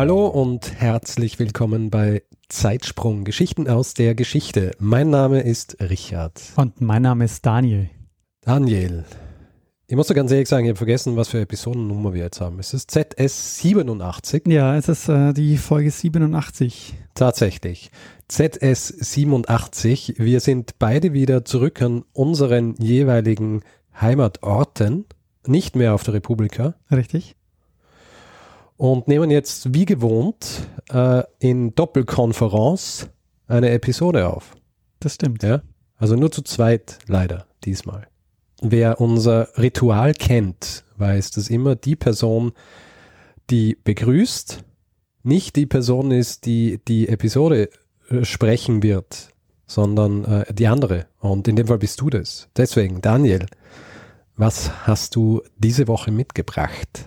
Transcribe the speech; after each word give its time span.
Hallo 0.00 0.28
und 0.28 0.80
herzlich 0.80 1.38
willkommen 1.38 1.90
bei 1.90 2.22
Zeitsprung 2.48 3.24
Geschichten 3.24 3.68
aus 3.68 3.92
der 3.92 4.14
Geschichte. 4.14 4.70
Mein 4.78 5.10
Name 5.10 5.42
ist 5.42 5.76
Richard. 5.78 6.40
Und 6.56 6.80
mein 6.80 7.02
Name 7.02 7.26
ist 7.26 7.44
Daniel. 7.44 7.90
Daniel. 8.40 9.04
Ich 9.88 9.96
muss 9.96 10.06
dir 10.06 10.14
ganz 10.14 10.32
ehrlich 10.32 10.48
sagen, 10.48 10.64
ich 10.64 10.70
habe 10.70 10.78
vergessen, 10.78 11.16
was 11.16 11.28
für 11.28 11.40
Episodennummer 11.42 12.14
wir 12.14 12.22
jetzt 12.22 12.40
haben. 12.40 12.58
Es 12.58 12.72
ist 12.72 12.90
ZS 12.90 13.58
87. 13.58 14.44
Ja, 14.46 14.74
es 14.74 14.88
ist 14.88 15.10
äh, 15.10 15.34
die 15.34 15.58
Folge 15.58 15.90
87. 15.90 16.94
Tatsächlich. 17.12 17.90
ZS 18.26 18.88
87. 18.88 20.14
Wir 20.16 20.40
sind 20.40 20.78
beide 20.78 21.12
wieder 21.12 21.44
zurück 21.44 21.82
an 21.82 22.04
unseren 22.14 22.74
jeweiligen 22.78 23.64
Heimatorten. 24.00 25.04
Nicht 25.46 25.76
mehr 25.76 25.92
auf 25.92 26.04
der 26.04 26.14
Republika. 26.14 26.76
Richtig 26.90 27.36
und 28.80 29.08
nehmen 29.08 29.30
jetzt 29.30 29.74
wie 29.74 29.84
gewohnt 29.84 30.66
äh, 30.90 31.22
in 31.38 31.74
Doppelkonferenz 31.74 33.10
eine 33.46 33.72
Episode 33.72 34.26
auf. 34.26 34.56
Das 35.00 35.16
stimmt. 35.16 35.42
Ja? 35.42 35.60
Also 35.98 36.16
nur 36.16 36.32
zu 36.32 36.40
zweit 36.40 36.96
leider 37.06 37.46
diesmal. 37.62 38.06
Wer 38.62 38.98
unser 38.98 39.48
Ritual 39.58 40.14
kennt, 40.14 40.84
weiß, 40.96 41.30
dass 41.32 41.50
immer 41.50 41.76
die 41.76 41.94
Person, 41.94 42.52
die 43.50 43.76
begrüßt, 43.84 44.64
nicht 45.24 45.56
die 45.56 45.66
Person 45.66 46.10
ist, 46.10 46.46
die 46.46 46.80
die 46.88 47.06
Episode 47.06 47.68
äh, 48.08 48.24
sprechen 48.24 48.82
wird, 48.82 49.28
sondern 49.66 50.24
äh, 50.24 50.54
die 50.54 50.68
andere. 50.68 51.06
Und 51.18 51.48
in 51.48 51.56
dem 51.56 51.66
Fall 51.66 51.78
bist 51.78 52.00
du 52.00 52.08
das. 52.08 52.48
Deswegen, 52.56 53.02
Daniel, 53.02 53.44
was 54.36 54.86
hast 54.86 55.16
du 55.16 55.42
diese 55.58 55.86
Woche 55.86 56.10
mitgebracht? 56.10 57.04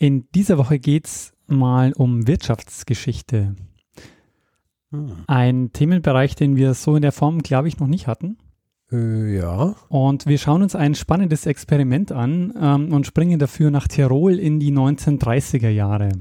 In 0.00 0.30
dieser 0.34 0.56
Woche 0.56 0.78
geht 0.78 1.06
es 1.06 1.34
mal 1.46 1.92
um 1.92 2.26
Wirtschaftsgeschichte. 2.26 3.54
Hm. 4.92 5.12
Ein 5.26 5.72
Themenbereich, 5.74 6.34
den 6.34 6.56
wir 6.56 6.72
so 6.72 6.96
in 6.96 7.02
der 7.02 7.12
Form, 7.12 7.42
glaube 7.42 7.68
ich, 7.68 7.78
noch 7.78 7.86
nicht 7.86 8.06
hatten. 8.06 8.38
Äh, 8.90 9.36
ja. 9.36 9.74
Und 9.90 10.24
wir 10.24 10.38
schauen 10.38 10.62
uns 10.62 10.74
ein 10.74 10.94
spannendes 10.94 11.44
Experiment 11.44 12.12
an 12.12 12.54
ähm, 12.58 12.94
und 12.94 13.06
springen 13.06 13.38
dafür 13.38 13.70
nach 13.70 13.88
Tirol 13.88 14.38
in 14.38 14.58
die 14.58 14.72
1930er 14.72 15.68
Jahre. 15.68 16.12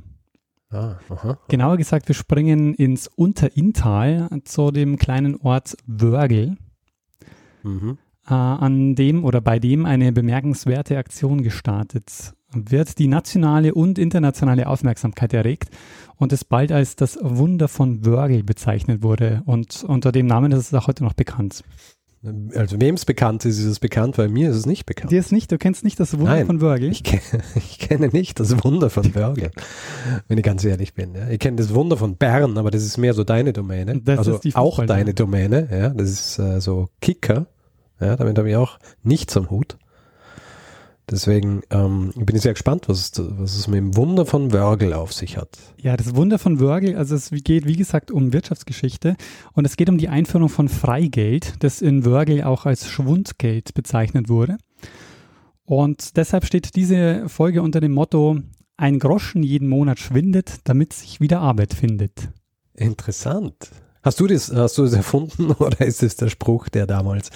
Ah, 0.70 0.98
aha. 1.08 1.40
Genauer 1.48 1.78
gesagt, 1.78 2.10
wir 2.10 2.16
springen 2.16 2.74
ins 2.74 3.08
Unterinntal 3.08 4.28
zu 4.44 4.72
dem 4.72 4.98
kleinen 4.98 5.38
Ort 5.38 5.78
Wörgl, 5.88 6.58
mhm. 7.64 7.98
äh, 8.28 8.34
an 8.34 8.96
dem 8.96 9.24
oder 9.24 9.40
bei 9.40 9.58
dem 9.58 9.86
eine 9.86 10.12
bemerkenswerte 10.12 10.98
Aktion 10.98 11.44
gestartet 11.44 12.36
wird 12.54 12.98
die 13.00 13.08
nationale 13.08 13.74
und 13.74 14.00
internationale 14.00 14.68
Aufmerksamkeit 14.68 15.34
erregt 15.34 15.70
und 16.18 16.34
es 16.34 16.44
bald 16.44 16.72
als 16.72 16.96
das 16.96 17.18
Wunder 17.22 17.68
von 17.68 18.06
Wörgl 18.06 18.44
bezeichnet 18.44 19.04
wurde. 19.04 19.42
Und 19.46 19.84
unter 19.88 20.12
dem 20.12 20.26
Namen 20.26 20.52
ist 20.52 20.60
es 20.60 20.74
auch 20.74 20.88
heute 20.88 21.04
noch 21.04 21.14
bekannt. 21.14 21.64
Also 22.54 22.82
wem 22.82 22.96
es 22.96 23.06
bekannt 23.06 23.46
ist, 23.46 23.60
ist 23.60 23.66
es 23.66 23.80
bekannt, 23.80 24.18
weil 24.18 24.28
mir 24.28 24.50
ist 24.50 24.58
es 24.58 24.66
nicht 24.66 24.86
bekannt. 24.86 25.10
Dir 25.10 25.22
ist 25.22 25.32
nicht, 25.32 25.50
du 25.54 25.58
kennst 25.58 25.86
nicht 25.86 25.98
das 26.02 26.18
Wunder 26.18 26.32
Nein, 26.32 26.48
von 26.48 26.60
Wörgl? 26.60 26.92
Ich, 26.92 27.04
kenne, 27.04 27.22
ich 27.56 27.80
kenne 27.80 28.10
nicht 28.10 28.42
das 28.42 28.62
Wunder 28.62 28.90
von 28.90 29.16
Wörgl, 29.16 29.52
wenn 30.28 30.38
ich 30.38 30.44
ganz 30.44 30.66
ehrlich 30.66 30.94
bin. 30.94 31.16
Ja. 31.16 31.30
Ich 31.30 31.40
kenne 31.40 31.56
das 31.56 31.74
Wunder 31.74 31.96
von 31.96 32.18
Bern, 32.18 32.58
aber 32.58 32.72
das 32.72 32.84
ist 32.84 32.98
mehr 32.98 33.14
so 33.14 33.24
deine 33.24 33.54
Domäne. 33.54 34.02
Das 34.02 34.20
also 34.20 34.34
ist 34.34 34.44
die 34.44 34.56
auch 34.56 34.86
deine 34.86 35.14
Domäne, 35.14 35.70
ja. 35.72 35.90
Das 35.90 36.10
ist 36.10 36.40
äh, 36.40 36.60
so 36.60 36.90
Kicker. 37.00 37.48
Ja, 38.02 38.18
damit 38.18 38.38
habe 38.38 38.50
ich 38.50 38.56
auch 38.58 38.80
nichts 39.02 39.38
am 39.38 39.50
Hut. 39.50 39.78
Deswegen 41.12 41.62
ähm, 41.72 42.12
bin 42.16 42.36
ich 42.36 42.44
sehr 42.44 42.54
gespannt, 42.54 42.88
was 42.88 43.00
es, 43.00 43.12
was 43.18 43.56
es 43.56 43.68
mit 43.68 43.78
dem 43.78 43.96
Wunder 43.96 44.26
von 44.26 44.54
Wörgl 44.54 44.94
auf 44.94 45.12
sich 45.14 45.38
hat. 45.38 45.58
Ja, 45.82 45.98
das 45.98 46.16
Wunder 46.16 46.38
von 46.38 46.60
Wörgl, 46.60 46.96
also 46.96 47.16
es 47.16 47.32
geht 47.32 47.66
wie 47.66 47.76
gesagt 47.76 48.12
um 48.12 48.32
Wirtschaftsgeschichte 48.32 49.16
und 49.54 49.66
es 49.66 49.76
geht 49.76 49.90
um 49.90 49.98
die 49.98 50.10
Einführung 50.10 50.50
von 50.50 50.70
Freigeld, 50.70 51.56
das 51.60 51.82
in 51.82 52.06
Wörgl 52.06 52.44
auch 52.44 52.66
als 52.66 52.88
Schwundgeld 52.88 53.74
bezeichnet 53.74 54.30
wurde. 54.30 54.58
Und 55.66 56.18
deshalb 56.18 56.46
steht 56.46 56.76
diese 56.76 57.28
Folge 57.28 57.62
unter 57.62 57.80
dem 57.80 57.92
Motto, 57.92 58.40
ein 58.78 59.00
Groschen 59.00 59.44
jeden 59.44 59.68
Monat 59.68 60.00
schwindet, 60.00 60.62
damit 60.64 60.94
sich 60.94 61.20
wieder 61.20 61.42
Arbeit 61.42 61.74
findet. 61.74 62.30
Interessant. 62.74 63.70
Hast 64.02 64.20
du 64.20 64.28
das, 64.28 64.54
hast 64.54 64.78
du 64.78 64.84
das 64.84 64.94
erfunden 64.94 65.52
oder 65.60 65.86
ist 65.86 66.04
es 66.04 66.16
der 66.16 66.30
Spruch, 66.30 66.70
der 66.70 66.88
damals 66.88 67.30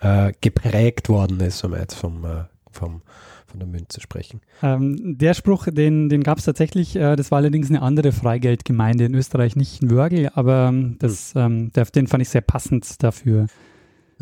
äh, 0.00 0.32
geprägt 0.40 1.08
worden 1.08 1.40
ist, 1.40 1.62
wenn 1.62 1.70
man 1.70 1.80
jetzt 1.80 1.94
vom 1.94 2.24
äh, 2.24 2.44
vom, 2.72 3.02
von 3.46 3.60
der 3.60 3.68
Münze 3.68 4.00
sprechen. 4.00 4.40
Ähm, 4.62 5.18
der 5.18 5.34
Spruch, 5.34 5.66
den, 5.70 6.08
den 6.08 6.22
gab 6.22 6.38
es 6.38 6.44
tatsächlich, 6.44 6.96
äh, 6.96 7.16
das 7.16 7.30
war 7.30 7.38
allerdings 7.38 7.70
eine 7.70 7.82
andere 7.82 8.12
Freigeldgemeinde 8.12 9.04
in 9.04 9.14
Österreich, 9.14 9.56
nicht 9.56 9.82
in 9.82 9.90
Wörgl, 9.90 10.30
aber 10.34 10.68
ähm, 10.68 10.96
das, 10.98 11.34
hm. 11.34 11.42
ähm, 11.42 11.72
der, 11.72 11.84
den 11.86 12.06
fand 12.06 12.22
ich 12.22 12.28
sehr 12.28 12.40
passend 12.40 13.02
dafür. 13.02 13.46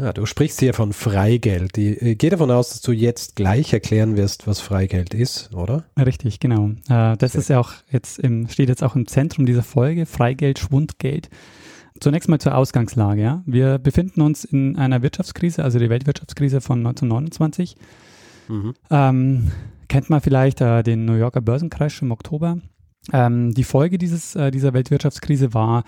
Ja, 0.00 0.14
du 0.14 0.24
sprichst 0.24 0.60
hier 0.60 0.72
von 0.72 0.94
Freigeld. 0.94 1.76
Ich, 1.76 2.00
ich 2.00 2.16
gehe 2.16 2.30
davon 2.30 2.50
aus, 2.50 2.70
dass 2.70 2.80
du 2.80 2.92
jetzt 2.92 3.36
gleich 3.36 3.74
erklären 3.74 4.16
wirst, 4.16 4.46
was 4.46 4.58
Freigeld 4.58 5.12
ist, 5.12 5.52
oder? 5.52 5.84
Richtig, 5.98 6.40
genau. 6.40 6.70
Äh, 6.88 7.18
das 7.18 7.32
sehr. 7.32 7.40
ist 7.40 7.48
ja 7.50 7.60
auch 7.60 7.72
jetzt 7.90 8.18
im, 8.18 8.48
steht 8.48 8.70
jetzt 8.70 8.82
auch 8.82 8.96
im 8.96 9.06
Zentrum 9.06 9.44
dieser 9.44 9.62
Folge, 9.62 10.06
Freigeld, 10.06 10.58
Schwundgeld. 10.58 11.28
Zunächst 12.00 12.30
mal 12.30 12.38
zur 12.38 12.54
Ausgangslage. 12.54 13.20
Ja. 13.20 13.42
Wir 13.44 13.76
befinden 13.76 14.22
uns 14.22 14.44
in 14.44 14.76
einer 14.76 15.02
Wirtschaftskrise, 15.02 15.62
also 15.62 15.78
die 15.78 15.90
Weltwirtschaftskrise 15.90 16.62
von 16.62 16.78
1929. 16.78 17.76
Mhm. 18.50 18.74
Ähm, 18.90 19.50
kennt 19.88 20.10
man 20.10 20.20
vielleicht 20.20 20.60
äh, 20.60 20.82
den 20.82 21.04
New 21.04 21.14
Yorker 21.14 21.40
Börsencrash 21.40 22.02
im 22.02 22.10
Oktober. 22.10 22.58
Ähm, 23.12 23.54
die 23.54 23.64
Folge 23.64 23.98
dieses, 23.98 24.34
äh, 24.34 24.50
dieser 24.50 24.74
Weltwirtschaftskrise 24.74 25.54
war 25.54 25.84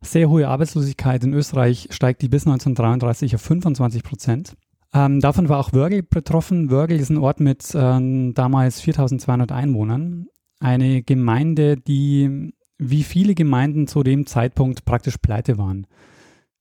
sehr 0.00 0.28
hohe 0.28 0.48
Arbeitslosigkeit. 0.48 1.22
In 1.24 1.34
Österreich 1.34 1.88
steigt 1.90 2.22
die 2.22 2.28
bis 2.28 2.46
1933 2.46 3.34
auf 3.34 3.42
25 3.42 4.02
Prozent. 4.02 4.56
Ähm, 4.92 5.20
davon 5.20 5.48
war 5.48 5.58
auch 5.58 5.72
Wörgl 5.72 6.02
betroffen. 6.02 6.70
Wörgl 6.70 6.96
ist 6.96 7.10
ein 7.10 7.18
Ort 7.18 7.40
mit 7.40 7.74
äh, 7.74 8.32
damals 8.32 8.80
4200 8.80 9.52
Einwohnern. 9.52 10.26
Eine 10.58 11.02
Gemeinde, 11.02 11.76
die 11.76 12.52
wie 12.78 13.02
viele 13.02 13.34
Gemeinden 13.34 13.86
zu 13.86 14.02
dem 14.02 14.26
Zeitpunkt 14.26 14.84
praktisch 14.84 15.16
pleite 15.18 15.58
waren. 15.58 15.86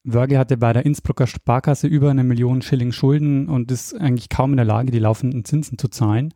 Wörgl 0.05 0.37
hatte 0.37 0.57
bei 0.57 0.71
der 0.71 0.85
Innsbrucker 0.85 1.27
Sparkasse 1.27 1.87
über 1.87 2.11
eine 2.11 2.23
Million 2.23 2.61
Schilling 2.61 2.91
Schulden 2.91 3.49
und 3.49 3.71
ist 3.71 3.93
eigentlich 3.93 4.29
kaum 4.29 4.51
in 4.51 4.57
der 4.57 4.65
Lage, 4.65 4.91
die 4.91 4.99
laufenden 4.99 5.43
Zinsen 5.45 5.77
zu 5.77 5.87
zahlen. 5.87 6.33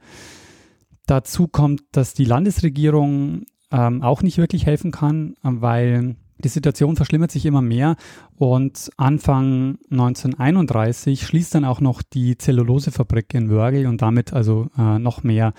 Dazu 1.05 1.47
kommt, 1.47 1.81
dass 1.91 2.13
die 2.13 2.25
Landesregierung 2.25 3.45
ähm, 3.71 4.01
auch 4.01 4.21
nicht 4.23 4.37
wirklich 4.37 4.65
helfen 4.65 4.91
kann, 4.91 5.35
weil 5.43 6.15
die 6.39 6.47
Situation 6.47 6.95
verschlimmert 6.95 7.31
sich 7.31 7.45
immer 7.45 7.61
mehr 7.61 7.95
und 8.35 8.89
Anfang 8.97 9.77
1931 9.91 11.25
schließt 11.25 11.53
dann 11.53 11.65
auch 11.65 11.81
noch 11.81 12.01
die 12.01 12.37
Zellulosefabrik 12.37 13.33
in 13.33 13.49
Wörgl 13.49 13.87
und 13.87 14.01
damit 14.01 14.33
also 14.33 14.69
äh, 14.77 14.99
noch 14.99 15.23
mehr 15.23 15.53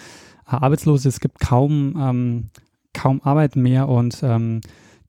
äh, 0.46 0.56
Arbeitslose. 0.56 1.08
Es 1.08 1.20
gibt 1.20 1.38
kaum, 1.38 1.96
ähm, 1.98 2.50
kaum 2.94 3.20
Arbeit 3.22 3.56
mehr 3.56 3.88
und 3.88 4.20
ähm, 4.22 4.62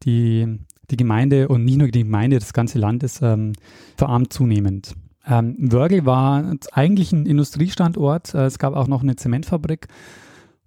die 0.03 0.59
die 0.91 0.97
Gemeinde 0.97 1.47
und 1.47 1.63
nicht 1.63 1.77
nur 1.77 1.87
die 1.87 2.03
Gemeinde, 2.03 2.39
das 2.39 2.53
ganze 2.53 2.79
Land 2.79 3.03
ist 3.03 3.21
ähm, 3.21 3.53
verarmt 3.97 4.33
zunehmend. 4.33 4.93
Ähm, 5.25 5.55
Wörgl 5.59 6.05
war 6.05 6.55
eigentlich 6.71 7.11
ein 7.11 7.25
Industriestandort. 7.25 8.33
Äh, 8.33 8.45
es 8.45 8.59
gab 8.59 8.75
auch 8.75 8.87
noch 8.87 9.01
eine 9.01 9.15
Zementfabrik. 9.15 9.87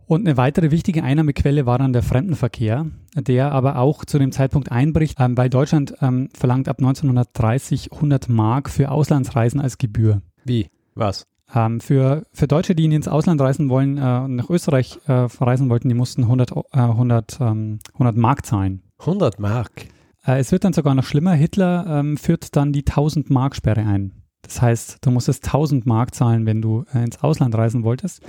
Und 0.06 0.26
eine 0.26 0.36
weitere 0.36 0.70
wichtige 0.70 1.02
Einnahmequelle 1.02 1.64
war 1.64 1.78
dann 1.78 1.94
der 1.94 2.02
Fremdenverkehr, 2.02 2.86
der 3.16 3.52
aber 3.52 3.78
auch 3.78 4.04
zu 4.04 4.18
dem 4.18 4.32
Zeitpunkt 4.32 4.70
einbricht, 4.70 5.18
ähm, 5.18 5.36
weil 5.36 5.48
Deutschland 5.48 5.94
ähm, 6.00 6.28
verlangt 6.36 6.68
ab 6.68 6.78
1930 6.78 7.92
100 7.92 8.28
Mark 8.28 8.68
für 8.68 8.90
Auslandsreisen 8.90 9.60
als 9.60 9.78
Gebühr. 9.78 10.20
Wie? 10.44 10.68
Was? 10.94 11.26
Ähm, 11.54 11.80
für, 11.80 12.24
für 12.32 12.46
Deutsche, 12.46 12.74
die 12.74 12.84
ins 12.84 13.08
Ausland 13.08 13.40
reisen 13.40 13.68
wollen, 13.70 13.96
äh, 13.96 14.28
nach 14.28 14.50
Österreich 14.50 14.98
äh, 15.06 15.28
verreisen 15.28 15.70
wollten, 15.70 15.88
die 15.88 15.94
mussten 15.94 16.22
100, 16.24 16.52
äh, 16.52 16.62
100, 16.72 17.40
100 17.40 18.16
Mark 18.16 18.44
zahlen. 18.44 18.82
100 18.98 19.38
Mark? 19.38 19.70
Äh, 20.26 20.38
es 20.38 20.52
wird 20.52 20.64
dann 20.64 20.72
sogar 20.72 20.94
noch 20.94 21.04
schlimmer. 21.04 21.32
Hitler 21.32 21.86
ähm, 21.88 22.16
führt 22.16 22.56
dann 22.56 22.72
die 22.72 22.86
1000 22.86 23.30
Mark 23.30 23.56
Sperre 23.56 23.80
ein. 23.80 24.12
Das 24.42 24.60
heißt, 24.60 24.98
du 25.00 25.10
musstest 25.10 25.46
1000 25.46 25.86
Mark 25.86 26.14
zahlen, 26.14 26.46
wenn 26.46 26.60
du 26.60 26.84
äh, 26.94 27.02
ins 27.02 27.22
Ausland 27.22 27.54
reisen 27.54 27.82
wolltest. 27.82 28.22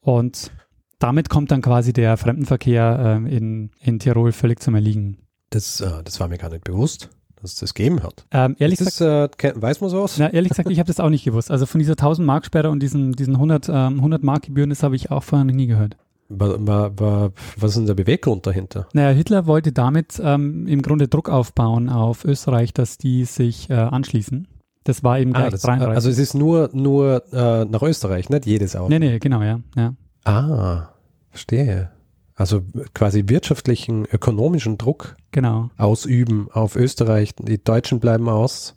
Und 0.00 0.50
damit 0.98 1.28
kommt 1.28 1.50
dann 1.50 1.62
quasi 1.62 1.92
der 1.92 2.16
Fremdenverkehr 2.16 3.20
äh, 3.26 3.36
in, 3.36 3.70
in 3.80 3.98
Tirol 3.98 4.32
völlig 4.32 4.60
zum 4.60 4.74
Erliegen. 4.74 5.18
Das, 5.50 5.80
äh, 5.80 6.02
das 6.04 6.20
war 6.20 6.28
mir 6.28 6.38
gar 6.38 6.50
nicht 6.50 6.64
bewusst, 6.64 7.10
dass 7.40 7.54
es 7.54 7.58
das 7.58 7.74
gegeben 7.74 8.02
hat. 8.02 8.26
Ähm, 8.30 8.56
ehrlich 8.58 8.78
das 8.78 8.98
gesagt, 8.98 9.42
ist, 9.42 9.56
äh, 9.56 9.60
weiß 9.60 9.80
man 9.80 9.90
sowas? 9.90 10.16
na, 10.18 10.32
ehrlich 10.32 10.50
gesagt, 10.50 10.70
ich 10.70 10.78
habe 10.78 10.86
das 10.86 11.00
auch 11.00 11.10
nicht 11.10 11.24
gewusst. 11.24 11.50
Also 11.50 11.66
von 11.66 11.80
dieser 11.80 11.92
1000 11.92 12.24
Mark 12.26 12.46
Sperre 12.46 12.70
und 12.70 12.80
diesen, 12.80 13.12
diesen 13.12 13.34
100, 13.34 13.68
ähm, 13.68 13.96
100 13.96 14.22
Mark 14.22 14.44
Gebühren, 14.44 14.70
das 14.70 14.82
habe 14.82 14.96
ich 14.96 15.10
auch 15.10 15.22
vorher 15.22 15.44
noch 15.44 15.54
nie 15.54 15.66
gehört. 15.66 15.96
Was 16.28 17.70
ist 17.70 17.76
denn 17.76 17.86
der 17.86 17.94
Beweggrund 17.94 18.46
dahinter? 18.46 18.88
Naja, 18.92 19.10
Hitler 19.10 19.46
wollte 19.46 19.72
damit 19.72 20.20
ähm, 20.22 20.66
im 20.66 20.82
Grunde 20.82 21.08
Druck 21.08 21.28
aufbauen 21.28 21.88
auf 21.88 22.24
Österreich, 22.24 22.72
dass 22.74 22.98
die 22.98 23.24
sich 23.24 23.70
äh, 23.70 23.74
anschließen. 23.74 24.48
Das 24.84 25.02
war 25.02 25.18
eben 25.18 25.32
gleich 25.32 25.46
Ah, 25.46 25.50
das, 25.50 25.62
33. 25.62 25.94
also 25.94 26.10
es 26.10 26.18
ist 26.18 26.34
nur, 26.34 26.70
nur 26.72 27.22
äh, 27.32 27.64
nach 27.64 27.82
Österreich, 27.82 28.28
nicht 28.28 28.46
jedes 28.46 28.76
Auto. 28.76 28.88
nee, 28.88 28.98
nee, 28.98 29.18
genau, 29.18 29.42
ja. 29.42 29.60
ja. 29.76 29.94
Ah, 30.24 30.88
verstehe. 31.30 31.90
Also 32.34 32.60
quasi 32.92 33.24
wirtschaftlichen, 33.28 34.04
ökonomischen 34.04 34.78
Druck 34.78 35.16
Genau, 35.32 35.70
ausüben 35.76 36.48
auf 36.52 36.76
Österreich. 36.76 37.34
Die 37.36 37.62
Deutschen 37.62 37.98
bleiben 37.98 38.28
aus, 38.28 38.74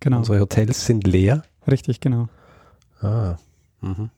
genau. 0.00 0.18
unsere 0.18 0.40
Hotels 0.40 0.84
sind 0.86 1.06
leer. 1.06 1.42
Richtig, 1.66 2.00
genau. 2.00 2.28
Ah, 3.00 3.36
mhm. 3.80 4.10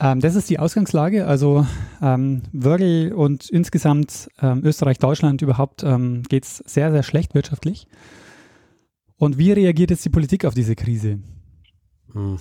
Ähm, 0.00 0.20
das 0.20 0.34
ist 0.34 0.48
die 0.48 0.58
Ausgangslage. 0.58 1.26
Also 1.26 1.66
ähm, 2.00 2.42
Wörgl 2.52 3.12
und 3.12 3.48
insgesamt 3.50 4.28
ähm, 4.40 4.62
Österreich, 4.64 4.98
Deutschland 4.98 5.42
überhaupt 5.42 5.82
ähm, 5.82 6.22
geht 6.22 6.44
es 6.44 6.58
sehr, 6.58 6.92
sehr 6.92 7.02
schlecht 7.02 7.34
wirtschaftlich. 7.34 7.88
Und 9.16 9.38
wie 9.38 9.52
reagiert 9.52 9.90
jetzt 9.90 10.04
die 10.04 10.10
Politik 10.10 10.44
auf 10.44 10.54
diese 10.54 10.76
Krise? 10.76 11.18
Hm. 12.12 12.38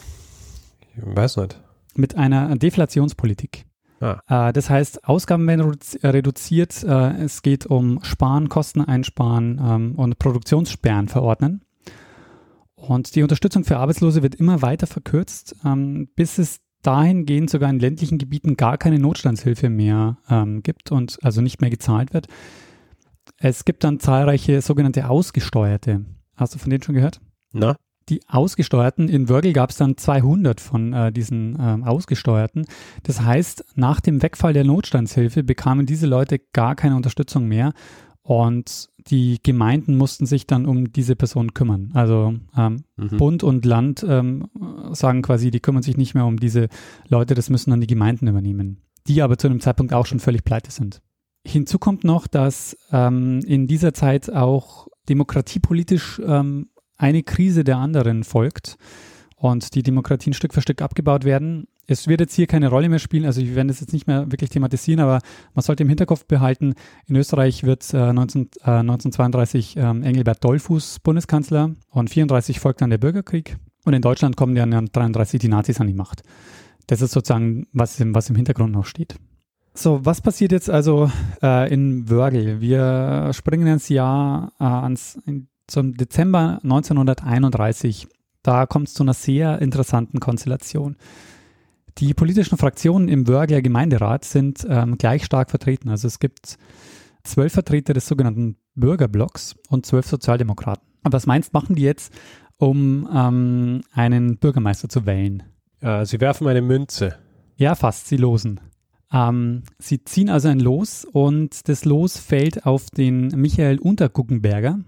Ich 0.96 1.04
weiß 1.04 1.38
nicht. 1.38 1.62
Mit 1.96 2.16
einer 2.16 2.56
Deflationspolitik. 2.56 3.66
Ah. 4.00 4.50
Äh, 4.50 4.54
das 4.54 4.70
heißt, 4.70 5.08
Ausgaben 5.08 5.48
werden 5.48 5.72
redu- 5.72 6.04
reduziert. 6.04 6.84
Äh, 6.84 7.24
es 7.24 7.42
geht 7.42 7.66
um 7.66 8.04
Sparen, 8.04 8.50
Kosten 8.50 8.82
einsparen 8.82 9.60
ähm, 9.64 9.96
und 9.96 10.20
Produktionssperren 10.20 11.08
verordnen. 11.08 11.64
Und 12.76 13.16
die 13.16 13.24
Unterstützung 13.24 13.64
für 13.64 13.78
Arbeitslose 13.78 14.22
wird 14.22 14.36
immer 14.36 14.62
weiter 14.62 14.86
verkürzt, 14.86 15.56
ähm, 15.66 16.10
bis 16.16 16.38
es 16.38 16.60
dahingehend 16.88 17.50
sogar 17.50 17.70
in 17.70 17.80
ländlichen 17.80 18.18
Gebieten 18.18 18.56
gar 18.56 18.78
keine 18.78 18.98
Notstandshilfe 18.98 19.70
mehr 19.70 20.18
ähm, 20.30 20.64
gibt 20.64 20.92
und 20.92 21.18
also 21.22 21.42
nicht 21.42 21.60
mehr 21.60 21.70
gezahlt 21.70 22.14
wird. 22.14 22.28
Es 23.38 23.66
gibt 23.66 23.84
dann 23.84 24.00
zahlreiche 24.00 24.62
sogenannte 24.62 25.10
Ausgesteuerte. 25.10 26.06
Hast 26.38 26.56
du 26.56 26.60
von 26.60 26.70
denen 26.70 26.84
schon 26.84 26.96
gehört? 26.96 27.20
Na? 27.52 27.76
Die 28.08 28.22
Ausgesteuerten, 28.30 29.10
in 29.10 29.28
Wörgl 29.28 29.52
gab 29.52 29.72
es 29.72 29.76
dann 29.76 29.98
200 29.98 30.62
von 30.62 30.94
äh, 30.94 31.12
diesen 31.12 31.58
ähm, 31.60 31.84
Ausgesteuerten. 31.84 32.66
Das 33.04 33.20
heißt, 33.20 33.66
nach 33.76 34.00
dem 34.00 34.22
Wegfall 34.22 34.54
der 34.54 34.64
Notstandshilfe 34.64 35.44
bekamen 35.44 35.86
diese 35.86 36.08
Leute 36.08 36.40
gar 36.54 36.76
keine 36.76 36.96
Unterstützung 36.96 37.50
mehr 37.50 37.74
und 38.22 38.90
die 39.10 39.40
Gemeinden 39.42 39.96
mussten 39.98 40.26
sich 40.26 40.48
dann 40.48 40.66
um 40.66 40.92
diese 40.92 41.16
Personen 41.16 41.54
kümmern. 41.54 41.92
Also 41.94 42.36
ähm, 42.56 42.84
Mhm. 42.98 43.18
Bund 43.18 43.44
und 43.44 43.66
Land 43.66 44.06
ähm, 44.08 44.48
sagen 44.92 45.22
quasi, 45.22 45.52
die 45.52 45.60
kümmern 45.60 45.84
sich 45.84 45.98
nicht 45.98 46.16
mehr 46.16 46.26
um 46.26 46.38
diese 46.38 46.68
Leute, 47.08 47.36
das 47.36 47.50
müssen 47.50 47.70
dann 47.70 47.82
die 47.82 47.88
Gemeinden 47.88 48.28
übernehmen, 48.28 48.82
die 49.08 49.22
aber 49.22 49.38
zu 49.38 49.48
einem 49.48 49.62
Zeitpunkt 49.62 49.94
auch 49.94 50.08
schon 50.08 50.20
völlig 50.20 50.44
pleite 50.44 50.72
sind. 50.72 51.02
Hinzu 51.46 51.78
kommt 51.80 52.04
noch, 52.04 52.28
dass 52.28 52.76
ähm, 52.92 53.40
in 53.46 53.68
dieser 53.68 53.94
Zeit 53.94 54.34
auch 54.34 54.88
demokratiepolitisch 55.08 56.20
ähm, 56.26 56.70
eine 56.98 57.24
Krise 57.24 57.64
der 57.64 57.78
anderen 57.78 58.24
folgt 58.24 58.78
und 59.36 59.76
die 59.76 59.84
Demokratien 59.84 60.34
Stück 60.34 60.54
für 60.54 60.62
Stück 60.62 60.82
abgebaut 60.82 61.24
werden. 61.24 61.68
Es 61.90 62.08
wird 62.08 62.20
jetzt 62.20 62.36
hier 62.36 62.48
keine 62.48 62.68
Rolle 62.68 62.90
mehr 62.90 63.00
spielen, 63.00 63.26
also 63.26 63.42
wir 63.42 63.56
werden 63.56 63.70
das 63.70 63.80
jetzt 63.80 63.94
nicht 63.94 64.08
mehr 64.08 64.30
wirklich 64.30 64.50
thematisieren, 64.50 65.00
aber 65.00 65.20
man 65.54 65.64
sollte 65.64 65.84
im 65.84 65.90
Hinterkopf 65.90 66.26
behalten, 66.26 66.74
in 67.06 67.16
Österreich 67.16 67.64
wird 67.64 67.94
äh, 67.94 68.12
19, 68.12 68.50
äh, 68.64 68.72
1932 68.72 69.78
ähm, 69.78 70.04
Engelbert 70.04 70.44
Dollfuß 70.44 71.00
Bundeskanzler 71.00 71.72
und 71.90 72.10
34 72.10 72.60
folgt 72.60 72.82
dann 72.82 72.90
der 72.90 72.98
Bürgerkrieg 72.98 73.56
und 73.86 73.94
in 73.94 74.02
Deutschland 74.02 74.36
kommen 74.36 74.54
dann 74.54 74.88
33 74.88 75.40
die 75.40 75.48
Nazis 75.48 75.80
an 75.80 75.88
die 75.88 75.94
Macht. 75.94 76.24
Das 76.88 77.02
ist 77.02 77.12
sozusagen, 77.12 77.68
was 77.72 77.98
im, 78.02 78.14
was 78.14 78.30
im 78.30 78.36
Hintergrund 78.36 78.74
noch 78.74 78.86
steht. 78.86 79.16
So, 79.74 80.04
was 80.04 80.22
passiert 80.22 80.52
jetzt 80.52 80.70
also 80.70 81.10
äh, 81.42 81.72
in 81.72 82.10
Wörgl? 82.10 82.60
Wir 82.60 83.32
springen 83.34 83.68
ins 83.68 83.88
Jahr 83.88 84.52
äh, 84.60 84.64
ans, 84.64 85.20
in, 85.26 85.48
zum 85.68 85.94
Dezember 85.94 86.60
1931. 86.64 88.08
Da 88.42 88.66
kommt 88.66 88.88
es 88.88 88.94
zu 88.94 89.04
einer 89.04 89.14
sehr 89.14 89.62
interessanten 89.62 90.20
Konstellation. 90.20 90.98
Die 91.98 92.14
politischen 92.14 92.58
Fraktionen 92.58 93.08
im 93.08 93.28
Wörgler 93.28 93.62
Gemeinderat 93.62 94.24
sind 94.24 94.66
ähm, 94.70 94.98
gleich 94.98 95.26
stark 95.26 95.50
vertreten. 95.50 95.90
Also 95.90 96.08
es 96.08 96.20
gibt 96.20 96.58
zwölf 97.24 97.54
Vertreter 97.54 97.94
des 97.94 98.08
sogenannten 98.08 98.58
Bürgerblocks 98.76 99.56
und 99.70 99.86
zwölf 99.86 100.06
Sozialdemokraten. 100.06 100.88
Aber 101.04 101.14
was 101.14 101.26
meinst, 101.26 101.54
machen 101.54 101.76
die 101.76 101.82
jetzt, 101.82 102.14
um 102.58 103.10
ähm, 103.12 103.82
einen 103.94 104.38
Bürgermeister 104.38 104.90
zu 104.90 105.06
wählen? 105.06 105.44
Äh, 105.80 106.06
Sie 106.06 106.22
werfen 106.22 106.48
eine 106.48 106.62
Münze. 106.62 107.16
Ja, 107.56 107.74
fast, 107.74 108.08
sie 108.08 108.18
losen. 108.18 108.60
Ähm, 109.12 109.64
sie 109.80 110.04
ziehen 110.04 110.30
also 110.30 110.50
ein 110.50 110.60
Los 110.60 111.06
und 111.06 111.68
das 111.68 111.86
Los 111.86 112.18
fällt 112.18 112.66
auf 112.66 112.90
den 112.92 113.28
Michael 113.30 113.80
Unterguckenberger, 113.80 114.80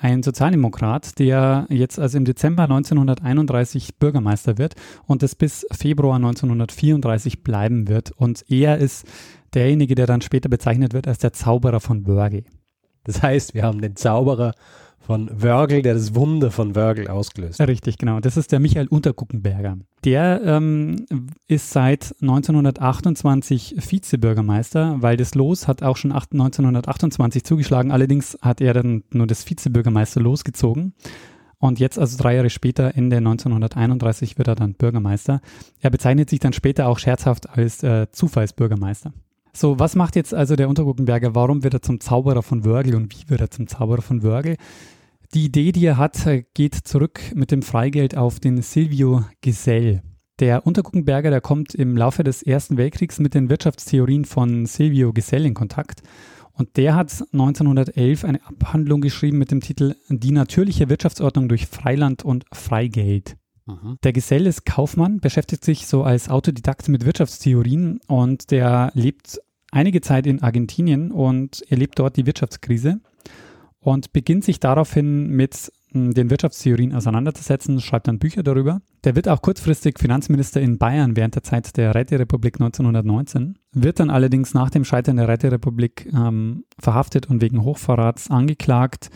ein 0.00 0.22
Sozialdemokrat, 0.22 1.18
der 1.18 1.66
jetzt 1.70 1.98
also 1.98 2.16
im 2.18 2.24
Dezember 2.24 2.62
1931 2.62 3.96
Bürgermeister 3.96 4.56
wird 4.56 4.76
und 5.06 5.22
das 5.22 5.34
bis 5.34 5.66
Februar 5.72 6.16
1934 6.16 7.42
bleiben 7.42 7.88
wird. 7.88 8.12
Und 8.12 8.44
er 8.48 8.78
ist 8.78 9.06
derjenige, 9.54 9.96
der 9.96 10.06
dann 10.06 10.20
später 10.20 10.48
bezeichnet 10.48 10.94
wird 10.94 11.08
als 11.08 11.18
der 11.18 11.32
Zauberer 11.32 11.80
von 11.80 12.06
Wörgl. 12.06 12.44
Das 13.04 13.22
heißt, 13.22 13.54
wir 13.54 13.64
haben 13.64 13.80
den 13.80 13.96
Zauberer 13.96 14.54
von 15.08 15.30
Wörgl, 15.32 15.80
der 15.80 15.94
das 15.94 16.14
Wunder 16.14 16.50
von 16.50 16.74
Wörgl 16.74 17.08
ausgelöst 17.08 17.60
hat. 17.60 17.68
Richtig, 17.70 17.96
genau. 17.96 18.20
Das 18.20 18.36
ist 18.36 18.52
der 18.52 18.60
Michael 18.60 18.88
Unterguckenberger. 18.88 19.78
Der 20.04 20.42
ähm, 20.44 21.06
ist 21.46 21.70
seit 21.70 22.14
1928 22.20 23.76
Vizebürgermeister, 23.78 24.96
weil 25.00 25.16
das 25.16 25.34
Los 25.34 25.66
hat 25.66 25.82
auch 25.82 25.96
schon 25.96 26.12
8, 26.12 26.32
1928 26.32 27.42
zugeschlagen. 27.42 27.90
Allerdings 27.90 28.36
hat 28.42 28.60
er 28.60 28.74
dann 28.74 29.02
nur 29.10 29.26
das 29.26 29.48
Vizebürgermeister 29.48 30.20
losgezogen. 30.20 30.92
Und 31.56 31.80
jetzt, 31.80 31.98
also 31.98 32.18
drei 32.18 32.34
Jahre 32.34 32.50
später, 32.50 32.94
Ende 32.94 33.16
1931, 33.16 34.36
wird 34.36 34.48
er 34.48 34.56
dann 34.56 34.74
Bürgermeister. 34.74 35.40
Er 35.80 35.88
bezeichnet 35.88 36.28
sich 36.28 36.40
dann 36.40 36.52
später 36.52 36.86
auch 36.86 36.98
scherzhaft 36.98 37.48
als 37.48 37.82
äh, 37.82 38.08
Zufallsbürgermeister. 38.12 39.14
So, 39.54 39.78
was 39.78 39.96
macht 39.96 40.16
jetzt 40.16 40.34
also 40.34 40.54
der 40.54 40.68
Unterguckenberger? 40.68 41.34
Warum 41.34 41.64
wird 41.64 41.72
er 41.72 41.80
zum 41.80 41.98
Zauberer 41.98 42.42
von 42.42 42.66
Wörgl 42.66 42.94
und 42.94 43.10
wie 43.14 43.30
wird 43.30 43.40
er 43.40 43.50
zum 43.50 43.68
Zauberer 43.68 44.02
von 44.02 44.22
Wörgl? 44.22 44.56
Die 45.34 45.44
Idee, 45.44 45.72
die 45.72 45.84
er 45.84 45.98
hat, 45.98 46.26
geht 46.54 46.74
zurück 46.74 47.20
mit 47.34 47.50
dem 47.50 47.60
Freigeld 47.60 48.16
auf 48.16 48.40
den 48.40 48.62
Silvio 48.62 49.26
Gesell. 49.42 50.02
Der 50.38 50.66
Unterguckenberger, 50.66 51.28
der 51.28 51.42
kommt 51.42 51.74
im 51.74 51.98
Laufe 51.98 52.24
des 52.24 52.42
Ersten 52.42 52.78
Weltkriegs 52.78 53.18
mit 53.18 53.34
den 53.34 53.50
Wirtschaftstheorien 53.50 54.24
von 54.24 54.64
Silvio 54.64 55.12
Gesell 55.12 55.44
in 55.44 55.52
Kontakt. 55.52 56.00
Und 56.52 56.78
der 56.78 56.94
hat 56.94 57.12
1911 57.32 58.24
eine 58.24 58.42
Abhandlung 58.46 59.02
geschrieben 59.02 59.36
mit 59.36 59.50
dem 59.50 59.60
Titel 59.60 59.96
Die 60.08 60.32
natürliche 60.32 60.88
Wirtschaftsordnung 60.88 61.50
durch 61.50 61.66
Freiland 61.66 62.24
und 62.24 62.46
Freigeld. 62.50 63.36
Der 64.02 64.14
Gesell 64.14 64.46
ist 64.46 64.64
Kaufmann, 64.64 65.20
beschäftigt 65.20 65.62
sich 65.62 65.86
so 65.86 66.04
als 66.04 66.30
Autodidakt 66.30 66.88
mit 66.88 67.04
Wirtschaftstheorien 67.04 68.00
und 68.06 68.50
der 68.50 68.92
lebt 68.94 69.38
einige 69.72 70.00
Zeit 70.00 70.26
in 70.26 70.42
Argentinien 70.42 71.12
und 71.12 71.60
erlebt 71.70 71.98
dort 71.98 72.16
die 72.16 72.24
Wirtschaftskrise 72.24 73.02
und 73.80 74.12
beginnt 74.12 74.44
sich 74.44 74.60
daraufhin 74.60 75.28
mit 75.28 75.72
mh, 75.92 76.12
den 76.14 76.30
Wirtschaftstheorien 76.30 76.94
auseinanderzusetzen, 76.94 77.80
schreibt 77.80 78.08
dann 78.08 78.18
Bücher 78.18 78.42
darüber. 78.42 78.80
Der 79.04 79.14
wird 79.14 79.28
auch 79.28 79.42
kurzfristig 79.42 79.98
Finanzminister 79.98 80.60
in 80.60 80.78
Bayern 80.78 81.16
während 81.16 81.34
der 81.34 81.42
Zeit 81.42 81.76
der 81.76 81.94
Räterepublik 81.94 82.56
1919, 82.56 83.58
wird 83.72 84.00
dann 84.00 84.10
allerdings 84.10 84.54
nach 84.54 84.70
dem 84.70 84.84
Scheitern 84.84 85.16
der 85.16 85.28
Räterepublik 85.28 86.10
ähm, 86.12 86.64
verhaftet 86.78 87.26
und 87.26 87.40
wegen 87.40 87.62
Hochverrats 87.62 88.30
angeklagt. 88.30 89.10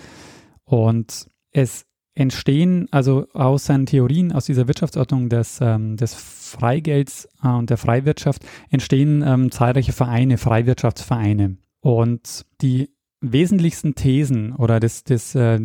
Und 0.65 1.27
es 1.51 1.85
entstehen 2.15 2.89
also 2.91 3.27
aus 3.33 3.65
seinen 3.65 3.87
Theorien, 3.87 4.33
aus 4.33 4.45
dieser 4.45 4.69
Wirtschaftsordnung 4.69 5.29
des, 5.29 5.59
ähm, 5.61 5.97
des 5.97 6.15
Freigelds 6.15 7.29
äh, 7.43 7.49
und 7.49 7.71
der 7.71 7.79
Freiwirtschaft, 7.79 8.45
entstehen 8.71 9.25
ähm, 9.27 9.51
zahlreiche 9.51 9.93
Vereine, 9.93 10.39
Freiwirtschaftsvereine. 10.39 11.57
Und 11.81 12.47
die 12.61 12.92
wesentlichsten 13.23 13.95
Thesen 13.95 14.55
oder 14.55 14.81
das, 14.81 15.05
das, 15.05 15.35
äh, 15.35 15.59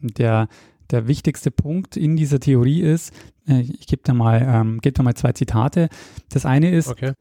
der, 0.00 0.48
der 0.90 1.08
wichtigste 1.08 1.50
Punkt 1.50 1.96
in 1.96 2.16
dieser 2.16 2.40
Theorie 2.40 2.80
ist, 2.80 3.12
äh, 3.46 3.60
ich 3.60 3.86
gebe 3.86 4.02
da, 4.04 4.14
mal, 4.14 4.40
ähm, 4.46 4.80
geb 4.80 4.94
da 4.94 5.02
mal 5.02 5.14
zwei 5.14 5.32
Zitate. 5.32 5.88
Das 6.30 6.46
eine 6.46 6.70
ist, 6.70 6.88
Okay. 6.88 7.12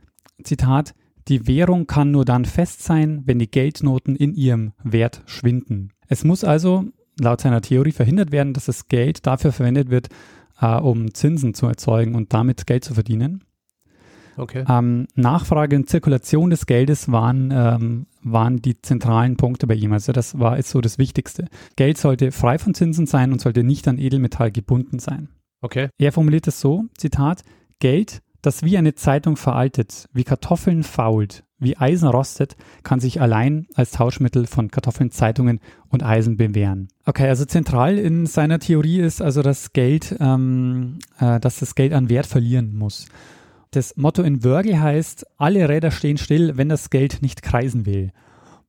Zitat, 0.43 0.93
die 1.27 1.47
Währung 1.47 1.85
kann 1.85 2.11
nur 2.11 2.25
dann 2.25 2.45
fest 2.45 2.83
sein, 2.83 3.23
wenn 3.25 3.39
die 3.39 3.51
Geldnoten 3.51 4.15
in 4.15 4.33
ihrem 4.33 4.71
Wert 4.83 5.21
schwinden. 5.25 5.91
Es 6.07 6.23
muss 6.23 6.43
also 6.43 6.85
laut 7.19 7.41
seiner 7.41 7.61
Theorie 7.61 7.91
verhindert 7.91 8.31
werden, 8.31 8.53
dass 8.53 8.65
das 8.65 8.87
Geld 8.87 9.27
dafür 9.27 9.51
verwendet 9.51 9.89
wird, 9.89 10.07
äh, 10.61 10.75
um 10.75 11.13
Zinsen 11.13 11.53
zu 11.53 11.67
erzeugen 11.67 12.15
und 12.15 12.33
damit 12.33 12.65
Geld 12.65 12.83
zu 12.83 12.93
verdienen. 12.93 13.43
Okay. 14.39 14.63
Ähm, 14.69 15.07
Nachfrage 15.15 15.75
und 15.75 15.89
Zirkulation 15.89 16.49
des 16.49 16.65
Geldes 16.65 17.11
waren, 17.11 17.51
ähm, 17.53 18.05
waren 18.23 18.61
die 18.61 18.81
zentralen 18.81 19.35
Punkte 19.35 19.67
bei 19.67 19.75
ihm. 19.75 19.91
Also 19.91 20.13
das 20.13 20.39
war 20.39 20.57
jetzt 20.57 20.69
so 20.69 20.79
das 20.81 20.97
Wichtigste. 20.97 21.45
Geld 21.75 21.97
sollte 21.97 22.31
frei 22.31 22.57
von 22.57 22.73
Zinsen 22.73 23.05
sein 23.05 23.33
und 23.33 23.41
sollte 23.41 23.63
nicht 23.63 23.87
an 23.87 23.97
Edelmetall 23.97 24.51
gebunden 24.51 24.99
sein. 24.99 25.29
Okay. 25.61 25.89
Er 25.97 26.13
formuliert 26.13 26.47
es 26.47 26.61
so, 26.61 26.85
Zitat, 26.97 27.43
Geld, 27.79 28.21
das 28.41 28.63
wie 28.63 28.77
eine 28.77 28.95
Zeitung 28.95 29.35
veraltet, 29.35 30.07
wie 30.13 30.23
Kartoffeln 30.23 30.83
fault, 30.83 31.43
wie 31.57 31.75
Eisen 31.75 32.07
rostet, 32.07 32.55
kann 32.83 33.01
sich 33.01 33.19
allein 33.19 33.67
als 33.75 33.91
Tauschmittel 33.91 34.47
von 34.47 34.71
Kartoffeln, 34.71 35.11
Zeitungen 35.11 35.59
und 35.89 36.03
Eisen 36.03 36.37
bewähren. 36.37 36.87
Okay, 37.05 37.27
also 37.27 37.43
zentral 37.43 37.97
in 37.97 38.25
seiner 38.25 38.59
Theorie 38.59 39.01
ist 39.01 39.21
also 39.21 39.41
das 39.41 39.73
Geld, 39.73 40.15
ähm, 40.21 40.99
äh, 41.19 41.41
dass 41.41 41.59
das 41.59 41.75
Geld 41.75 41.91
an 41.91 42.09
Wert 42.09 42.27
verlieren 42.27 42.77
muss. 42.77 43.07
Das 43.71 43.95
Motto 43.97 44.23
in 44.23 44.43
Wörgl 44.43 44.79
heißt, 44.79 45.25
alle 45.37 45.69
Räder 45.69 45.91
stehen 45.91 46.17
still, 46.17 46.57
wenn 46.57 46.69
das 46.69 46.89
Geld 46.89 47.21
nicht 47.21 47.43
kreisen 47.43 47.85
will. 47.85 48.11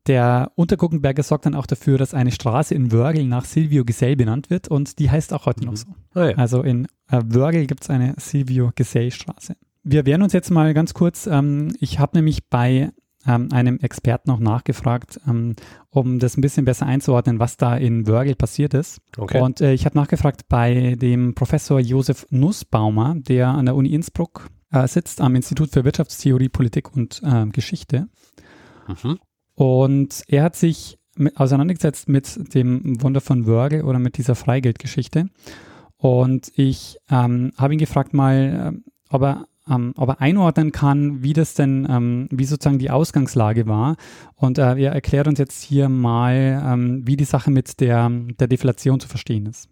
Der 0.06 0.52
Unterguckenberger 0.54 1.22
sorgt 1.22 1.46
dann 1.46 1.54
auch 1.54 1.66
dafür, 1.66 1.98
dass 1.98 2.14
eine 2.14 2.32
Straße 2.32 2.74
in 2.74 2.90
Wörgl 2.90 3.24
nach 3.24 3.44
Silvio 3.44 3.84
Gesell 3.84 4.16
benannt 4.16 4.50
wird 4.50 4.68
und 4.68 4.98
die 4.98 5.10
heißt 5.10 5.32
auch 5.32 5.46
heute 5.46 5.64
noch 5.64 5.76
so. 5.76 5.88
Ah, 6.14 6.30
ja. 6.30 6.36
Also 6.36 6.62
in 6.62 6.86
äh, 7.10 7.20
Wörgl 7.24 7.66
gibt 7.66 7.82
es 7.82 7.90
eine 7.90 8.14
Silvio 8.18 8.72
Gesell 8.74 9.10
Straße. 9.10 9.56
Wir 9.82 10.06
werden 10.06 10.22
uns 10.22 10.32
jetzt 10.32 10.50
mal 10.50 10.72
ganz 10.74 10.94
kurz, 10.94 11.26
ähm, 11.26 11.74
ich 11.80 11.98
habe 11.98 12.16
nämlich 12.16 12.48
bei 12.48 12.90
ähm, 13.26 13.48
einem 13.52 13.78
Experten 13.80 14.30
noch 14.30 14.40
nachgefragt, 14.40 15.20
ähm, 15.28 15.54
um 15.90 16.18
das 16.18 16.36
ein 16.36 16.40
bisschen 16.40 16.64
besser 16.64 16.86
einzuordnen, 16.86 17.38
was 17.38 17.56
da 17.56 17.76
in 17.76 18.06
Wörgl 18.06 18.34
passiert 18.34 18.72
ist. 18.74 19.00
Okay. 19.16 19.40
Und 19.40 19.60
äh, 19.60 19.72
ich 19.72 19.84
habe 19.84 19.98
nachgefragt 19.98 20.48
bei 20.48 20.96
dem 20.96 21.34
Professor 21.34 21.80
Josef 21.80 22.26
Nussbaumer, 22.30 23.16
der 23.18 23.48
an 23.48 23.66
der 23.66 23.76
Uni 23.76 23.90
Innsbruck 23.90 24.48
äh, 24.72 24.86
sitzt, 24.86 25.20
am 25.20 25.34
Institut 25.34 25.70
für 25.70 25.84
Wirtschaftstheorie, 25.84 26.48
Politik 26.48 26.94
und 26.94 27.22
äh, 27.24 27.46
Geschichte. 27.46 28.08
Mhm. 28.86 29.18
Und 29.54 30.22
er 30.28 30.44
hat 30.44 30.56
sich 30.56 30.98
mit, 31.16 31.36
auseinandergesetzt 31.38 32.08
mit 32.08 32.54
dem 32.54 33.02
Wunder 33.02 33.20
von 33.20 33.46
Wörgl 33.46 33.82
oder 33.82 33.98
mit 33.98 34.16
dieser 34.16 34.34
Freigeldgeschichte. 34.34 35.28
Und 35.96 36.50
ich 36.56 36.96
ähm, 37.10 37.52
habe 37.58 37.74
ihn 37.74 37.78
gefragt 37.78 38.14
mal, 38.14 38.68
ähm, 38.68 38.84
ob 39.10 39.22
er, 39.22 39.46
ähm, 39.68 39.92
ob 39.96 40.08
er 40.08 40.20
einordnen 40.20 40.72
kann, 40.72 41.22
wie 41.22 41.34
das 41.34 41.54
denn, 41.54 41.86
ähm, 41.90 42.28
wie 42.30 42.44
sozusagen 42.44 42.78
die 42.78 42.90
Ausgangslage 42.90 43.66
war. 43.66 43.96
Und 44.34 44.58
äh, 44.58 44.76
er 44.76 44.92
erklärt 44.92 45.28
uns 45.28 45.38
jetzt 45.38 45.62
hier 45.62 45.88
mal, 45.88 46.62
ähm, 46.64 47.06
wie 47.06 47.16
die 47.16 47.24
Sache 47.24 47.50
mit 47.50 47.80
der, 47.80 48.08
der 48.08 48.48
Deflation 48.48 48.98
zu 48.98 49.08
verstehen 49.08 49.46
ist. 49.46 49.68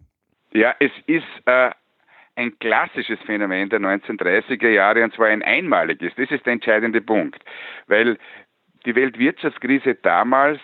Ja, 0.53 0.75
es 0.81 0.91
ist 1.07 1.25
äh, 1.47 1.71
ein 2.39 2.59
klassisches 2.61 3.19
Phänomen 3.27 3.69
der 3.69 3.81
1930er 3.81 4.69
Jahre 4.69 5.03
und 5.03 5.13
zwar 5.13 5.27
ein 5.27 5.43
einmaliges. 5.43 6.13
Das 6.17 6.31
ist 6.31 6.47
der 6.47 6.53
entscheidende 6.53 7.01
Punkt, 7.01 7.43
weil 7.89 8.17
die 8.87 8.95
Weltwirtschaftskrise 8.95 9.97
damals 9.97 10.61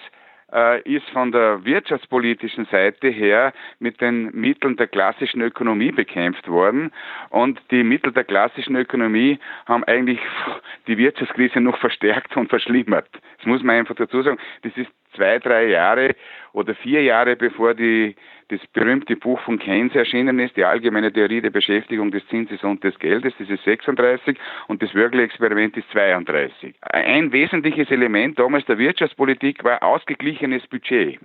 äh, 0.52 0.80
ist 0.82 1.08
von 1.10 1.32
der 1.32 1.64
wirtschaftspolitischen 1.64 2.66
Seite 2.66 3.08
her 3.08 3.52
mit 3.80 4.00
den 4.00 4.30
Mitteln 4.32 4.76
der 4.76 4.86
klassischen 4.86 5.40
Ökonomie 5.40 5.90
bekämpft 5.90 6.48
worden. 6.48 6.92
Und 7.30 7.60
die 7.72 7.82
Mittel 7.82 8.12
der 8.12 8.24
klassischen 8.24 8.76
Ökonomie 8.76 9.40
haben 9.66 9.82
eigentlich 9.84 10.20
die 10.86 10.96
Wirtschaftskrise 10.96 11.60
noch 11.60 11.78
verstärkt 11.78 12.36
und 12.36 12.50
verschlimmert. 12.50 13.08
Das 13.38 13.46
muss 13.46 13.64
man 13.64 13.76
einfach 13.76 13.96
dazu 13.96 14.22
sagen. 14.22 14.38
Das 14.62 14.76
ist 14.76 14.90
zwei, 15.16 15.40
drei 15.40 15.66
Jahre 15.66 16.14
oder 16.52 16.74
vier 16.76 17.02
Jahre 17.02 17.34
bevor 17.34 17.74
die, 17.74 18.14
das 18.48 18.60
berühmte 18.72 19.16
Buch 19.16 19.40
von 19.40 19.58
Keynes 19.58 19.94
erschienen 19.94 20.38
ist, 20.38 20.56
die 20.56 20.64
allgemeine 20.64 21.12
Theorie 21.12 21.40
der 21.40 21.50
Beschäftigung 21.50 22.10
des 22.10 22.26
Zinses 22.28 22.62
und 22.62 22.84
des 22.84 22.98
Geldes, 22.98 23.34
das 23.38 23.48
ist 23.48 23.64
36 23.64 24.38
und 24.68 24.82
das 24.82 24.94
Wörgl-Experiment 24.94 25.76
ist 25.76 25.90
32. 25.90 26.74
Ein 26.80 27.32
wesentliches 27.32 27.90
Element 27.90 28.38
damals 28.38 28.64
der 28.66 28.78
Wirtschaftspolitik 28.78 29.64
war 29.64 29.82
ausgeglichenes 29.82 30.66
Budget. 30.66 31.18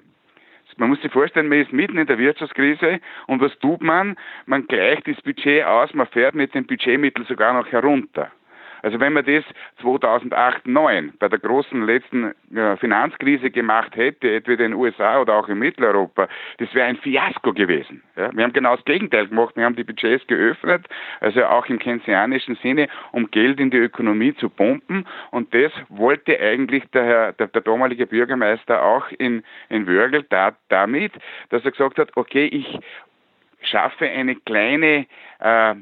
Man 0.78 0.90
muss 0.90 1.02
sich 1.02 1.12
vorstellen, 1.12 1.50
man 1.50 1.60
ist 1.60 1.74
mitten 1.74 1.98
in 1.98 2.08
der 2.08 2.18
Wirtschaftskrise 2.18 3.02
und 3.28 3.42
was 3.42 3.58
tut 3.60 3.82
man? 3.82 4.16
Man 4.46 4.66
gleicht 4.66 5.08
das 5.10 5.22
Budget 5.22 5.66
aus, 5.66 5.94
man 5.94 6.08
fährt 6.08 6.36
mit 6.36 6.54
den 6.56 6.66
Budgetmitteln 6.66 7.26
sogar 7.26 7.54
noch 7.54 7.70
herunter. 7.70 8.32
Also 8.82 9.00
wenn 9.00 9.14
man 9.14 9.26
das 9.26 9.44
2008, 9.82 10.50
2009 10.64 11.14
bei 11.20 11.28
der 11.28 11.40
großen 11.40 11.86
letzten 11.86 12.34
äh, 12.56 12.78
Finanzkrise 12.78 13.52
gemacht 13.52 13.96
hätte, 13.96 14.32
etwa 14.32 14.52
in 14.52 14.58
den 14.58 14.74
USA 14.74 15.22
oder 15.22 15.36
auch 15.36 15.48
in 15.50 15.60
Mitteleuropa, 15.60 16.28
das 16.58 16.74
wäre 16.74 16.88
ein 16.88 16.98
Fiasko 16.98 17.54
gewesen. 17.54 18.02
Ja? 18.16 18.30
Wir 18.34 18.44
haben 18.44 18.54
genau 18.54 18.76
das 18.76 18.86
Gegenteil 18.86 19.28
gemacht. 19.28 19.56
Wir 19.56 19.66
haben 19.66 19.76
die 19.76 19.84
Budgets 19.84 20.26
geöffnet, 20.28 20.88
also 21.20 21.46
auch 21.46 21.66
im 21.68 21.80
keynesianischen 21.80 22.56
Sinne, 22.56 22.88
um 23.12 23.30
Geld 23.32 23.60
in 23.60 23.72
die 23.72 23.78
Ökonomie 23.78 24.34
zu 24.36 24.50
pumpen. 24.50 25.06
Und 25.32 25.54
das 25.54 25.72
wollte 25.90 26.40
eigentlich 26.40 26.84
der, 26.92 27.04
Herr, 27.04 27.34
der, 27.34 27.48
der 27.48 27.62
damalige 27.62 28.08
Bürgermeister 28.08 28.84
auch 28.84 29.10
in, 29.18 29.44
in 29.70 29.88
Wörgl 29.88 30.26
da, 30.30 30.56
damit, 30.70 31.14
dass 31.50 31.64
er 31.66 31.72
gesagt 31.72 31.98
hat, 31.98 32.12
okay, 32.16 32.46
ich 32.46 32.80
schaffe 33.62 34.10
eine 34.10 34.36
kleine 34.36 35.06
äh, 35.40 35.76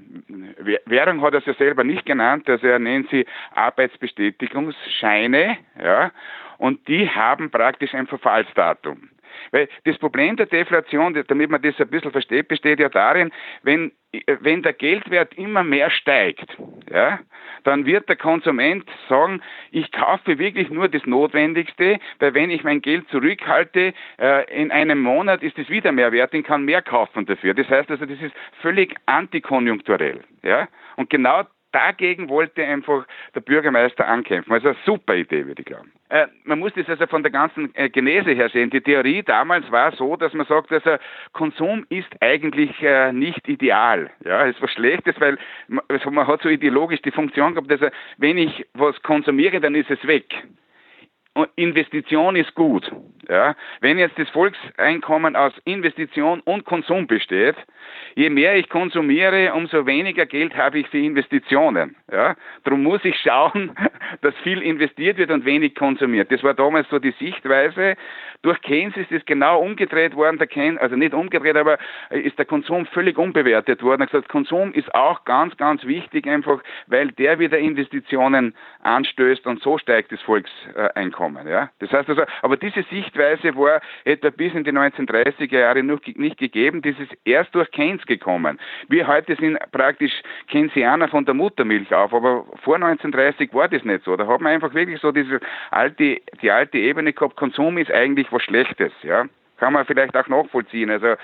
Währung, 0.85 1.21
hat 1.21 1.33
er 1.33 1.39
es 1.39 1.45
ja 1.45 1.53
selber 1.53 1.83
nicht 1.83 2.05
genannt, 2.05 2.49
also 2.49 2.67
er 2.67 2.79
nennt 2.79 3.09
sie 3.09 3.25
Arbeitsbestätigungsscheine, 3.55 5.57
ja, 5.81 6.11
und 6.57 6.87
die 6.87 7.09
haben 7.09 7.51
praktisch 7.51 7.93
ein 7.93 8.07
Verfallsdatum. 8.07 9.09
Weil 9.51 9.67
das 9.85 9.97
Problem 9.97 10.35
der 10.35 10.45
Deflation, 10.45 11.13
damit 11.27 11.49
man 11.49 11.61
das 11.61 11.79
ein 11.79 11.89
bisschen 11.89 12.11
versteht, 12.11 12.47
besteht 12.47 12.79
ja 12.79 12.89
darin, 12.89 13.31
wenn, 13.63 13.91
wenn 14.41 14.63
der 14.63 14.73
Geldwert 14.73 15.33
immer 15.35 15.63
mehr 15.63 15.89
steigt, 15.89 16.57
ja, 16.91 17.19
dann 17.63 17.85
wird 17.85 18.07
der 18.07 18.15
Konsument 18.15 18.89
sagen, 19.09 19.41
ich 19.71 19.91
kaufe 19.91 20.39
wirklich 20.39 20.69
nur 20.69 20.87
das 20.87 21.05
Notwendigste, 21.05 21.99
weil 22.19 22.33
wenn 22.33 22.49
ich 22.49 22.63
mein 22.63 22.81
Geld 22.81 23.09
zurückhalte, 23.09 23.93
äh, 24.19 24.61
in 24.61 24.71
einem 24.71 25.01
Monat 25.01 25.43
ist 25.43 25.57
es 25.59 25.69
wieder 25.69 25.91
mehr 25.91 26.11
wert, 26.11 26.33
ich 26.33 26.45
kann 26.45 26.63
mehr 26.63 26.81
kaufen 26.81 27.25
dafür. 27.25 27.53
Das 27.53 27.67
heißt 27.67 27.91
also, 27.91 28.05
das 28.05 28.21
ist 28.21 28.33
völlig 28.61 28.95
antikonjunkturell. 29.05 30.23
Ja? 30.43 30.67
Und 30.95 31.09
genau 31.09 31.43
dagegen 31.77 32.29
wollte 32.29 32.63
einfach 32.63 33.05
der 33.35 33.41
Bürgermeister 33.41 34.07
ankämpfen. 34.07 34.51
Also 34.51 34.69
eine 34.69 34.77
super 34.85 35.15
Idee, 35.15 35.45
würde 35.45 35.61
ich 35.61 35.65
glauben. 35.65 35.91
Äh, 36.09 36.27
man 36.45 36.59
muss 36.59 36.73
das 36.75 36.89
also 36.89 37.05
von 37.05 37.21
der 37.21 37.31
ganzen 37.31 37.73
äh, 37.75 37.89
Genese 37.89 38.31
her 38.31 38.49
sehen. 38.49 38.69
Die 38.69 38.81
Theorie 38.81 39.21
damals 39.23 39.69
war 39.71 39.91
so, 39.91 40.15
dass 40.15 40.33
man 40.33 40.47
sagt, 40.47 40.71
also 40.71 40.97
Konsum 41.33 41.85
ist 41.89 42.09
eigentlich 42.21 42.71
äh, 42.81 43.11
nicht 43.11 43.47
ideal. 43.47 44.09
Ja, 44.25 44.43
ist 44.43 44.61
was 44.61 44.71
Schlechtes, 44.71 45.15
weil 45.19 45.37
man, 45.67 45.83
also 45.89 46.09
man 46.09 46.25
hat 46.25 46.41
so 46.41 46.49
ideologisch 46.49 47.01
die 47.01 47.11
Funktion 47.11 47.53
gehabt, 47.53 47.69
dass 47.69 47.91
wenn 48.17 48.37
ich 48.37 48.65
was 48.73 48.99
konsumiere, 49.03 49.59
dann 49.59 49.75
ist 49.75 49.91
es 49.91 50.05
weg. 50.07 50.25
Investition 51.55 52.35
ist 52.35 52.53
gut. 52.55 52.91
Ja. 53.29 53.55
Wenn 53.81 53.97
jetzt 53.97 54.17
das 54.17 54.29
Volkseinkommen 54.29 55.35
aus 55.35 55.53
Investition 55.65 56.39
und 56.41 56.65
Konsum 56.65 57.07
besteht, 57.07 57.55
je 58.15 58.29
mehr 58.29 58.55
ich 58.55 58.69
konsumiere, 58.69 59.53
umso 59.53 59.85
weniger 59.85 60.25
Geld 60.25 60.55
habe 60.55 60.79
ich 60.79 60.87
für 60.87 60.99
Investitionen. 60.99 61.95
Ja. 62.11 62.35
Darum 62.63 62.83
muss 62.83 63.03
ich 63.03 63.19
schauen, 63.19 63.71
dass 64.21 64.33
viel 64.43 64.61
investiert 64.61 65.17
wird 65.17 65.31
und 65.31 65.45
wenig 65.45 65.75
konsumiert. 65.75 66.31
Das 66.31 66.43
war 66.43 66.53
damals 66.53 66.87
so 66.89 66.99
die 66.99 67.13
Sichtweise. 67.19 67.95
Durch 68.43 68.61
Keynes 68.61 68.95
ist 68.95 69.11
es 69.11 69.25
genau 69.25 69.59
umgedreht 69.61 70.15
worden. 70.15 70.37
Der 70.37 70.47
Keynes, 70.47 70.79
also 70.79 70.95
nicht 70.95 71.13
umgedreht, 71.13 71.57
aber 71.57 71.77
ist 72.09 72.37
der 72.37 72.45
Konsum 72.45 72.85
völlig 72.85 73.17
unbewertet 73.17 73.83
worden. 73.83 74.01
Er 74.01 74.05
hat 74.05 74.11
gesagt, 74.11 74.29
Konsum 74.29 74.71
ist 74.73 74.93
auch 74.95 75.25
ganz, 75.25 75.57
ganz 75.57 75.83
wichtig, 75.85 76.27
einfach 76.27 76.61
weil 76.85 77.11
der 77.11 77.39
wieder 77.39 77.57
Investitionen 77.57 78.53
anstößt 78.83 79.45
und 79.47 79.61
so 79.61 79.77
steigt 79.77 80.11
das 80.11 80.21
Volkseinkommen 80.21 81.26
kommen. 81.27 81.47
Ja? 81.47 81.69
Das 81.79 81.91
heißt 81.91 82.09
also, 82.09 82.23
aber 82.41 82.57
diese 82.57 82.83
Sichtweise 82.83 83.55
war 83.55 83.81
etwa 84.05 84.29
bis 84.29 84.53
in 84.53 84.63
die 84.63 84.71
1930er 84.71 85.57
Jahre 85.57 85.83
noch 85.83 85.99
nicht 86.15 86.37
gegeben. 86.37 86.81
Das 86.81 86.97
ist 86.99 87.11
erst 87.25 87.53
durch 87.53 87.69
Keynes 87.71 88.05
gekommen. 88.05 88.59
Wir 88.87 89.07
heute 89.07 89.35
sind 89.35 89.57
praktisch 89.71 90.13
Keynesianer 90.49 91.07
von 91.07 91.25
der 91.25 91.33
Muttermilch 91.33 91.93
auf, 91.93 92.13
aber 92.13 92.45
vor 92.63 92.75
1930 92.75 93.53
war 93.53 93.67
das 93.67 93.83
nicht 93.83 94.03
so. 94.03 94.15
Da 94.15 94.27
hat 94.27 94.41
man 94.41 94.53
einfach 94.53 94.73
wirklich 94.73 94.99
so 95.01 95.11
diese 95.11 95.39
alte, 95.71 96.21
die 96.41 96.51
alte 96.51 96.77
Ebene 96.77 97.13
gehabt, 97.13 97.35
Konsum 97.35 97.77
ist 97.77 97.91
eigentlich 97.91 98.31
was 98.31 98.43
Schlechtes. 98.43 98.93
Ja? 99.03 99.25
Kann 99.57 99.73
man 99.73 99.85
vielleicht 99.85 100.15
auch 100.15 100.27
nachvollziehen. 100.27 100.89
Also 100.89 101.15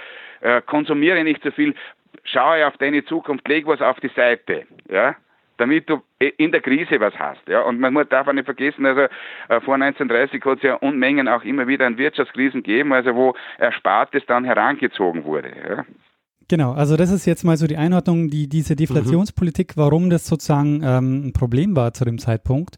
äh, 0.42 0.62
konsumiere 0.66 1.24
nicht 1.24 1.44
so 1.44 1.52
viel, 1.52 1.76
schaue 2.24 2.68
auf 2.68 2.78
deine 2.78 3.06
Zukunft, 3.06 3.48
leg 3.48 3.66
was 3.66 3.82
auf 3.82 4.00
die 4.00 4.10
Seite. 4.10 4.66
Ja? 4.90 5.16
Damit 5.58 5.90
du 5.90 6.02
in 6.38 6.52
der 6.52 6.62
Krise 6.62 7.00
was 7.00 7.14
hast. 7.16 7.48
Ja? 7.48 7.62
Und 7.62 7.80
man 7.80 7.94
darf 8.10 8.28
auch 8.28 8.34
nicht 8.34 8.46
vergessen, 8.46 8.86
also 8.86 9.02
äh, 9.02 9.62
vor 9.62 9.76
1930 9.76 10.44
hat 10.44 10.58
es 10.58 10.64
ja 10.64 10.76
Unmengen 10.76 11.28
auch 11.28 11.44
immer 11.44 11.68
wieder 11.68 11.86
an 11.86 11.98
Wirtschaftskrisen 11.98 12.64
gegeben, 12.64 12.94
also 12.94 13.16
wo 13.16 13.36
Erspartes 13.58 14.24
dann 14.28 14.46
herangezogen 14.46 15.26
wurde. 15.26 15.52
Ja? 15.68 15.86
Genau, 16.48 16.74
also 16.74 16.98
das 16.98 17.12
ist 17.12 17.26
jetzt 17.26 17.44
mal 17.44 17.58
so 17.58 17.68
die 17.68 17.78
Einordnung, 17.78 18.30
die, 18.30 18.48
diese 18.50 18.76
Deflationspolitik, 18.76 19.78
warum 19.78 20.10
das 20.10 20.28
sozusagen 20.28 20.82
ähm, 20.84 21.28
ein 21.28 21.34
Problem 21.34 21.76
war 21.76 21.94
zu 21.94 22.06
dem 22.06 22.18
Zeitpunkt. 22.18 22.78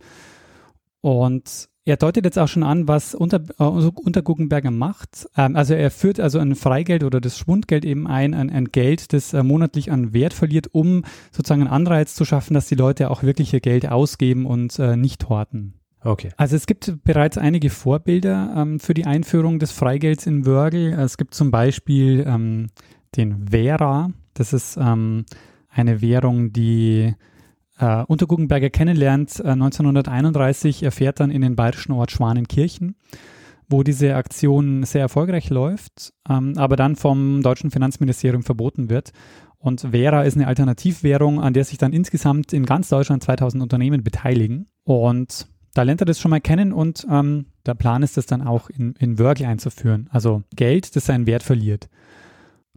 Und 1.01 1.67
er 1.86 1.98
deutet 1.98 2.25
jetzt 2.25 2.39
auch 2.39 2.48
schon 2.48 2.63
an, 2.63 2.88
was 2.88 3.13
unter, 3.13 3.42
äh, 3.60 3.63
unter 3.63 4.24
Guggenberger 4.24 4.72
macht. 4.72 5.30
Ähm, 5.38 5.56
also 5.56 5.75
er 5.75 5.92
führt 5.92 6.20
also 6.20 6.39
ein 6.39 6.56
Freigeld 6.56 7.04
oder 7.04 7.22
das 7.22 7.38
Schwundgeld 7.38 7.86
eben 7.86 8.08
ein, 8.08 8.34
ein, 8.34 8.50
ein 8.50 8.65
Geld, 8.65 9.13
das 9.13 9.34
äh, 9.34 9.44
monatlich 9.44 9.92
an 9.92 10.12
Wert 10.12 10.34
verliert, 10.34 10.68
um 10.72 11.04
sozusagen 11.32 11.62
einen 11.62 11.72
Anreiz 11.72 12.15
zu 12.15 12.25
schaffen, 12.25 12.56
dass 12.56 12.68
die 12.68 12.75
Leute 12.75 13.12
auch 13.12 13.22
wirklich 13.22 13.54
ihr 13.54 13.60
Geld 13.60 13.88
ausgeben 13.88 14.48
und 14.48 14.77
äh, 14.80 14.98
nicht 14.98 15.30
horten. 15.30 15.75
Okay. 16.01 16.32
Also 16.38 16.56
es 16.56 16.65
gibt 16.65 17.04
bereits 17.04 17.38
einige 17.38 17.70
Vorbilder 17.70 18.54
ähm, 18.58 18.80
für 18.80 18.94
die 18.94 19.06
Einführung 19.06 19.60
des 19.60 19.72
Freigelds 19.72 20.25
in 20.25 20.46
Wörgl. 20.46 20.94
Es 20.94 21.18
gibt 21.18 21.34
zum 21.34 21.51
Beispiel 21.51 22.25
ähm, 22.27 22.68
den 23.15 23.48
Vera. 23.50 24.12
Das 24.34 24.54
ist 24.54 24.77
ähm, 24.77 25.25
eine 25.70 26.01
Währung, 26.01 26.51
die 26.51 27.15
äh, 27.79 28.03
Unterguggenberger 28.03 28.70
kennenlernt. 28.70 29.39
Äh, 29.39 29.50
1931 29.50 30.84
erfährt 30.84 31.20
dann 31.20 31.32
in 31.32 31.41
den 31.41 31.55
bayerischen 31.55 31.91
Ort 31.91 32.12
Schwanenkirchen, 32.12 32.96
wo 33.70 33.84
diese 33.84 34.15
Aktion 34.15 34.84
sehr 34.84 35.01
erfolgreich 35.01 35.50
läuft, 35.50 36.13
ähm, 36.29 36.53
aber 36.58 36.75
dann 36.75 36.96
vom 36.96 37.41
deutschen 37.41 37.72
Finanzministerium 37.72 38.44
verboten 38.44 38.89
wird. 38.89 39.12
Und 39.58 39.82
Vera 39.82 40.24
ist 40.24 40.36
eine 40.36 40.48
Alternativwährung, 40.48 41.41
an 41.41 41.53
der 41.53 41.65
sich 41.65 41.77
dann 41.77 41.91
insgesamt 41.91 42.53
in 42.53 42.65
ganz 42.65 42.89
Deutschland 42.89 43.24
2000 43.24 43.63
Unternehmen 43.63 44.03
beteiligen. 44.03 44.67
Und 44.84 45.48
da 45.74 45.84
lernt 45.84 46.01
er 46.01 46.05
das 46.05 46.20
schon 46.20 46.29
mal 46.29 46.39
kennen 46.39 46.72
und 46.72 47.05
ähm, 47.10 47.48
der 47.65 47.74
Plan 47.74 48.03
ist 48.03 48.17
es 48.17 48.25
dann 48.27 48.41
auch 48.41 48.70
in, 48.70 48.94
in 49.00 49.20
Wörgl 49.20 49.46
einzuführen. 49.46 50.08
Also 50.12 50.44
Geld, 50.55 50.96
das 50.96 51.05
seinen 51.05 51.27
Wert 51.27 51.44
verliert. 51.44 51.89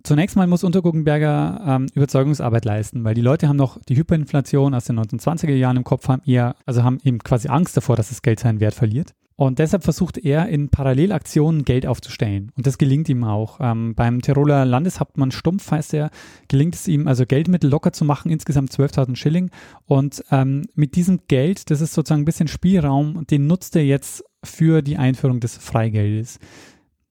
Zunächst 0.08 0.36
mal 0.36 0.46
muss 0.46 0.64
Unterguggenberger 0.64 1.60
ähm, 1.66 1.86
Überzeugungsarbeit 1.92 2.64
leisten, 2.64 3.04
weil 3.04 3.12
die 3.12 3.20
Leute 3.20 3.46
haben 3.46 3.58
noch 3.58 3.78
die 3.90 3.94
Hyperinflation 3.94 4.72
aus 4.72 4.86
den 4.86 4.98
1920er 4.98 5.52
Jahren 5.52 5.76
im 5.76 5.84
Kopf, 5.84 6.08
haben 6.08 6.22
eher, 6.24 6.56
also 6.64 6.82
haben 6.82 6.98
eben 7.04 7.18
quasi 7.18 7.48
Angst 7.48 7.76
davor, 7.76 7.94
dass 7.94 8.08
das 8.08 8.22
Geld 8.22 8.40
seinen 8.40 8.58
Wert 8.58 8.72
verliert. 8.72 9.12
Und 9.36 9.58
deshalb 9.58 9.84
versucht 9.84 10.16
er 10.16 10.48
in 10.48 10.70
Parallelaktionen 10.70 11.66
Geld 11.66 11.84
aufzustellen. 11.86 12.52
Und 12.56 12.66
das 12.66 12.78
gelingt 12.78 13.10
ihm 13.10 13.22
auch. 13.22 13.58
Ähm, 13.60 13.94
beim 13.94 14.22
Tiroler 14.22 14.64
Landeshauptmann 14.64 15.30
Stumpf 15.30 15.70
heißt 15.70 15.92
er, 15.92 16.08
gelingt 16.48 16.74
es 16.74 16.88
ihm 16.88 17.06
also 17.06 17.26
Geldmittel 17.26 17.68
locker 17.68 17.92
zu 17.92 18.06
machen, 18.06 18.30
insgesamt 18.30 18.72
12.000 18.72 19.14
Schilling. 19.14 19.50
Und 19.84 20.24
ähm, 20.30 20.64
mit 20.74 20.96
diesem 20.96 21.20
Geld, 21.28 21.70
das 21.70 21.82
ist 21.82 21.92
sozusagen 21.92 22.22
ein 22.22 22.24
bisschen 22.24 22.48
Spielraum, 22.48 23.26
den 23.26 23.46
nutzt 23.46 23.76
er 23.76 23.84
jetzt 23.84 24.24
für 24.42 24.80
die 24.80 24.96
Einführung 24.96 25.40
des 25.40 25.58
Freigeldes. 25.58 26.38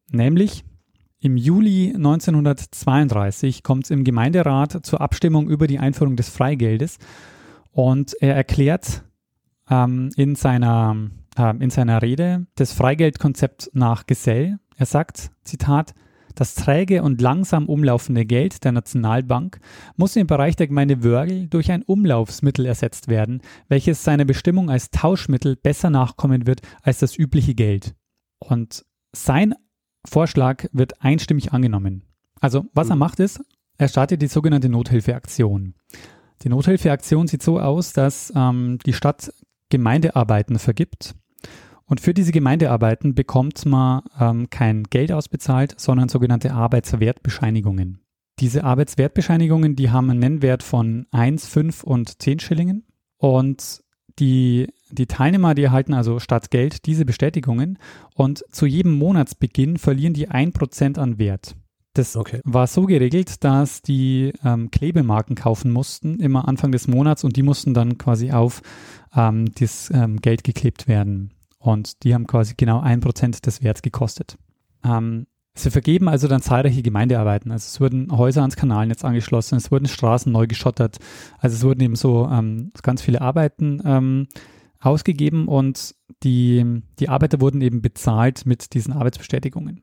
Nämlich 0.10 0.64
im 1.20 1.38
Juli 1.38 1.94
1932 1.96 3.64
kommt 3.64 3.86
es 3.86 3.92
im 3.92 4.04
Gemeinderat 4.04 4.86
zur 4.86 5.02
Abstimmung 5.02 5.50
über 5.50 5.68
die 5.68 5.80
Einführung 5.80 6.16
des 6.16 6.30
Freigeldes 6.30 6.98
und 7.72 8.14
er 8.22 8.36
erklärt 8.36 9.04
ähm, 9.70 10.12
in, 10.16 10.36
seiner, 10.36 10.96
äh, 11.38 11.56
in 11.58 11.70
seiner 11.70 12.02
Rede 12.02 12.46
das 12.56 12.72
Freigeldkonzept 12.74 13.72
nach 13.74 14.06
Gesell. 14.06 14.60
Er 14.76 14.86
sagt, 14.86 15.32
Zitat, 15.44 15.96
das 16.36 16.54
träge 16.54 17.02
und 17.02 17.20
langsam 17.20 17.68
umlaufende 17.68 18.24
Geld 18.24 18.64
der 18.64 18.72
Nationalbank 18.72 19.60
muss 19.96 20.16
im 20.16 20.28
Bereich 20.28 20.56
der 20.56 20.68
Gemeinde 20.68 21.04
Wörgl 21.04 21.48
durch 21.48 21.72
ein 21.72 21.82
Umlaufsmittel 21.82 22.68
ersetzt 22.68 23.08
werden, 23.08 23.42
welches 23.70 24.04
seiner 24.04 24.26
Bestimmung 24.26 24.70
als 24.70 24.92
Tauschmittel 24.92 25.56
besser 25.56 25.90
nachkommen 25.90 26.46
wird 26.46 26.62
als 26.84 27.00
das 27.00 27.18
übliche 27.18 27.56
Geld. 27.56 27.96
Und 28.38 28.86
sein 29.14 29.56
Vorschlag 30.08 30.66
wird 30.72 31.02
einstimmig 31.02 31.54
angenommen. 31.54 32.04
Also, 32.40 32.66
was 32.74 32.88
mhm. 32.88 32.94
er 32.94 32.96
macht 32.98 33.20
ist, 33.20 33.42
er 33.78 33.88
startet 33.88 34.22
die 34.22 34.28
sogenannte 34.28 34.70
Nothilfeaktion. 34.70 35.76
Die 36.44 36.50
Nothilfeaktion 36.50 37.28
sieht 37.28 37.44
so 37.44 37.60
aus, 37.60 37.94
dass 37.94 38.32
ähm, 38.36 38.80
die 38.86 38.94
Stadt 38.94 39.32
Gemeindearbeiten 39.70 40.60
vergibt. 40.60 41.16
Und 41.86 42.02
für 42.02 42.14
diese 42.14 42.32
Gemeindearbeiten 42.32 43.16
bekommt 43.16 43.66
man 43.66 44.04
ähm, 44.20 44.50
kein 44.50 44.84
Geld 44.84 45.12
ausbezahlt, 45.12 45.80
sondern 45.80 46.10
sogenannte 46.10 46.54
Arbeitswertbescheinigungen. 46.54 48.02
Diese 48.40 48.64
Arbeitswertbescheinigungen, 48.64 49.76
die 49.76 49.90
haben 49.90 50.10
einen 50.10 50.20
Nennwert 50.20 50.64
von 50.64 51.08
1, 51.12 51.48
5 51.48 51.84
und 51.84 52.22
10 52.22 52.40
Schillingen. 52.40 52.86
Und 53.18 53.84
die 54.20 54.68
die 54.90 55.08
Teilnehmer, 55.08 55.56
die 55.56 55.64
erhalten 55.64 55.94
also 55.94 56.20
statt 56.20 56.52
Geld 56.52 56.86
diese 56.86 57.06
Bestätigungen 57.06 57.78
und 58.16 58.44
zu 58.52 58.66
jedem 58.66 58.94
Monatsbeginn 58.94 59.78
verlieren 59.78 60.14
die 60.14 60.30
ein 60.30 60.54
Prozent 60.54 60.98
an 60.98 61.20
Wert. 61.20 61.56
Das 61.94 62.16
okay. 62.16 62.42
war 62.44 62.68
so 62.68 62.86
geregelt, 62.86 63.44
dass 63.44 63.82
die 63.82 64.32
ähm, 64.46 64.70
Klebemarken 64.70 65.36
kaufen 65.36 65.72
mussten, 65.72 66.20
immer 66.20 66.48
Anfang 66.48 66.72
des 66.72 66.88
Monats 66.88 67.24
und 67.24 67.36
die 67.36 67.44
mussten 67.44 67.74
dann 67.74 67.98
quasi 67.98 68.32
auf 68.32 68.62
ähm, 69.16 69.46
das 69.56 69.90
ähm, 69.92 70.18
Geld 70.18 70.44
geklebt 70.44 70.88
werden. 70.88 71.34
Und 71.58 72.04
die 72.04 72.14
haben 72.14 72.28
quasi 72.28 72.54
genau 72.56 72.82
ein 72.82 73.00
Prozent 73.00 73.46
des 73.48 73.64
Werts 73.64 73.82
gekostet. 73.82 74.38
Ähm, 74.84 75.26
Sie 75.58 75.72
vergeben 75.72 76.08
also 76.08 76.28
dann 76.28 76.42
zahlreiche 76.42 76.84
Gemeindearbeiten. 76.84 77.52
Also 77.52 77.66
es 77.66 77.82
wurden 77.82 78.16
Häuser 78.16 78.42
ans 78.42 78.56
Kanalnetz 78.56 79.04
angeschlossen, 79.04 79.58
es 79.58 79.72
wurden 79.72 79.88
Straßen 79.88 80.32
neu 80.32 80.46
geschottert. 80.46 80.98
Also 81.40 81.56
es 81.56 81.64
wurden 81.64 81.82
eben 81.82 81.96
so 81.96 82.30
ähm, 82.32 82.72
ganz 82.84 83.02
viele 83.02 83.22
Arbeiten 83.22 83.82
ähm, 83.84 84.28
ausgegeben 84.80 85.48
und 85.48 85.96
die, 86.24 86.82
die 87.00 87.10
Arbeiter 87.10 87.42
wurden 87.42 87.62
eben 87.62 87.82
bezahlt 87.82 88.46
mit 88.46 88.74
diesen 88.74 88.94
Arbeitsbestätigungen. 88.94 89.82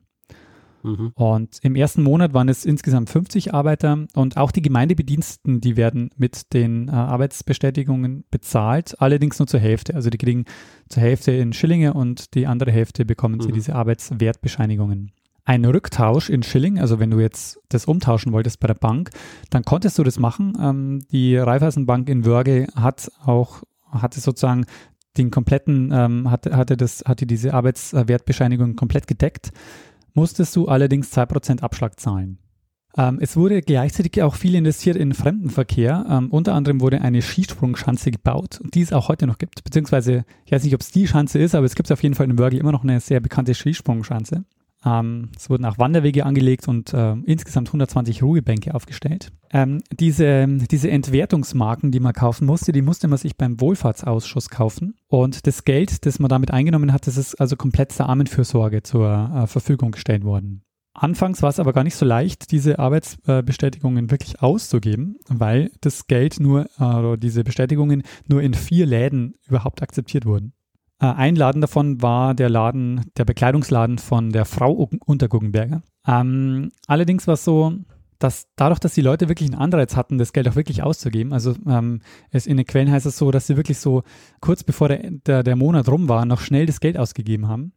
Mhm. 0.85 1.11
Und 1.15 1.59
im 1.63 1.75
ersten 1.75 2.03
Monat 2.03 2.33
waren 2.33 2.47
es 2.47 2.63
insgesamt 2.63 3.09
50 3.09 3.53
Arbeiter 3.53 4.05
und 4.13 4.37
auch 4.37 4.51
die 4.51 4.61
Gemeindebediensteten, 4.61 5.59
die 5.59 5.77
werden 5.77 6.11
mit 6.15 6.53
den 6.53 6.87
äh, 6.87 6.91
Arbeitsbestätigungen 6.91 8.23
bezahlt, 8.29 9.01
allerdings 9.01 9.39
nur 9.39 9.47
zur 9.47 9.59
Hälfte. 9.59 9.95
Also 9.95 10.09
die 10.09 10.19
kriegen 10.19 10.45
zur 10.87 11.01
Hälfte 11.01 11.31
in 11.31 11.53
Schillinge 11.53 11.93
und 11.93 12.35
die 12.35 12.45
andere 12.45 12.71
Hälfte 12.71 13.03
bekommen 13.03 13.37
mhm. 13.37 13.41
sie 13.41 13.51
diese 13.51 13.75
Arbeitswertbescheinigungen. 13.75 15.11
Ein 15.43 15.65
Rücktausch 15.65 16.29
in 16.29 16.43
Schilling, 16.43 16.79
also 16.79 16.99
wenn 16.99 17.11
du 17.11 17.19
jetzt 17.19 17.59
das 17.69 17.85
umtauschen 17.85 18.31
wolltest 18.31 18.59
bei 18.59 18.67
der 18.67 18.73
Bank, 18.75 19.11
dann 19.49 19.63
konntest 19.63 19.97
du 19.97 20.03
das 20.03 20.19
machen. 20.19 20.53
Ähm, 20.59 21.01
die 21.11 21.35
Raiffeisenbank 21.35 22.09
in 22.09 22.25
Wörge 22.25 22.67
hat 22.75 23.11
auch 23.23 23.63
hatte 24.01 24.19
sozusagen 24.19 24.65
den 25.17 25.31
kompletten, 25.31 25.91
ähm, 25.93 26.29
hatte, 26.29 26.55
hatte, 26.55 26.77
das, 26.77 27.03
hatte 27.05 27.25
diese 27.25 27.53
Arbeitswertbescheinigung 27.53 28.75
komplett 28.75 29.07
gedeckt, 29.07 29.51
musstest 30.13 30.55
du 30.55 30.67
allerdings 30.67 31.15
2% 31.15 31.61
Abschlag 31.61 31.99
zahlen. 31.99 32.39
Ähm, 32.97 33.19
es 33.21 33.35
wurde 33.35 33.61
gleichzeitig 33.61 34.21
auch 34.23 34.35
viel 34.35 34.55
investiert 34.55 34.95
in 34.95 35.13
Fremdenverkehr. 35.13 36.05
Ähm, 36.09 36.31
unter 36.31 36.53
anderem 36.53 36.79
wurde 36.81 37.01
eine 37.01 37.21
Skisprungschanze 37.21 38.11
gebaut, 38.11 38.61
die 38.73 38.81
es 38.81 38.93
auch 38.93 39.09
heute 39.09 39.27
noch 39.27 39.37
gibt. 39.37 39.63
Beziehungsweise, 39.63 40.23
ich 40.45 40.51
weiß 40.51 40.63
nicht, 40.63 40.75
ob 40.75 40.81
es 40.81 40.91
die 40.91 41.07
Schanze 41.07 41.39
ist, 41.39 41.55
aber 41.55 41.65
es 41.65 41.75
gibt 41.75 41.91
auf 41.91 42.03
jeden 42.03 42.15
Fall 42.15 42.29
in 42.29 42.39
Wörgl 42.39 42.57
immer 42.57 42.71
noch 42.71 42.83
eine 42.83 42.99
sehr 42.99 43.19
bekannte 43.19 43.53
Skisprungschanze. 43.53 44.45
Ähm, 44.85 45.29
es 45.35 45.49
wurden 45.49 45.65
auch 45.65 45.79
Wanderwege 45.79 46.25
angelegt 46.25 46.67
und 46.67 46.93
äh, 46.93 47.13
insgesamt 47.25 47.69
120 47.69 48.21
Ruhebänke 48.21 48.75
aufgestellt. 48.75 49.31
Ähm, 49.51 49.81
diese, 49.91 50.47
diese 50.47 50.91
Entwertungsmarken, 50.91 51.91
die 51.91 51.99
man 51.99 52.13
kaufen 52.13 52.45
musste, 52.45 52.71
die 52.71 52.83
musste 52.83 53.07
man 53.07 53.17
sich 53.17 53.35
beim 53.35 53.59
Wohlfahrtsausschuss 53.59 54.49
kaufen. 54.49 54.95
Und 55.07 55.47
das 55.47 55.63
Geld, 55.63 56.05
das 56.05 56.19
man 56.19 56.29
damit 56.29 56.51
eingenommen 56.51 56.93
hat, 56.93 57.07
das 57.07 57.17
ist 57.17 57.35
also 57.35 57.55
komplett 57.55 57.97
der 57.97 58.07
Armenfürsorge 58.07 58.83
zur 58.83 59.31
äh, 59.33 59.47
Verfügung 59.47 59.91
gestellt 59.91 60.23
worden. 60.23 60.61
Anfangs 60.93 61.41
war 61.41 61.49
es 61.49 61.59
aber 61.59 61.73
gar 61.73 61.83
nicht 61.83 61.95
so 61.95 62.05
leicht, 62.05 62.51
diese 62.51 62.79
Arbeitsbestätigungen 62.79 64.11
wirklich 64.11 64.41
auszugeben, 64.41 65.17
weil 65.27 65.69
das 65.81 66.07
Geld 66.07 66.39
nur, 66.39 66.67
äh, 66.79 67.17
diese 67.17 67.43
Bestätigungen 67.43 68.03
nur 68.27 68.41
in 68.41 68.53
vier 68.53 68.85
Läden 68.85 69.33
überhaupt 69.45 69.81
akzeptiert 69.81 70.25
wurden. 70.25 70.53
Äh, 70.99 71.07
ein 71.07 71.35
Laden 71.35 71.61
davon 71.61 72.01
war 72.01 72.33
der 72.33 72.49
Laden, 72.49 73.01
der 73.17 73.25
Bekleidungsladen 73.25 73.97
von 73.97 74.31
der 74.31 74.45
Frau 74.45 74.89
Unterguggenberger. 75.05 75.83
Ähm, 76.07 76.71
allerdings 76.87 77.27
war 77.27 77.33
es 77.33 77.43
so, 77.43 77.73
dass 78.19 78.47
dadurch, 78.55 78.79
dass 78.79 78.93
die 78.93 79.01
Leute 79.01 79.27
wirklich 79.27 79.51
einen 79.51 79.59
Anreiz 79.59 79.95
hatten, 79.95 80.17
das 80.17 80.33
Geld 80.33 80.47
auch 80.47 80.55
wirklich 80.55 80.83
auszugeben, 80.83 81.33
also 81.33 81.53
ähm, 81.67 82.01
es 82.31 82.47
in 82.47 82.57
den 82.57 82.65
Quellen 82.65 82.91
heißt 82.91 83.05
es 83.05 83.17
so, 83.17 83.31
dass 83.31 83.47
sie 83.47 83.57
wirklich 83.57 83.77
so 83.77 84.03
kurz 84.39 84.63
bevor 84.63 84.87
der, 84.87 85.11
der, 85.11 85.43
der 85.43 85.55
Monat 85.55 85.89
rum 85.89 86.07
war, 86.07 86.25
noch 86.25 86.39
schnell 86.39 86.65
das 86.65 86.79
Geld 86.79 86.97
ausgegeben 86.97 87.47
haben. 87.47 87.73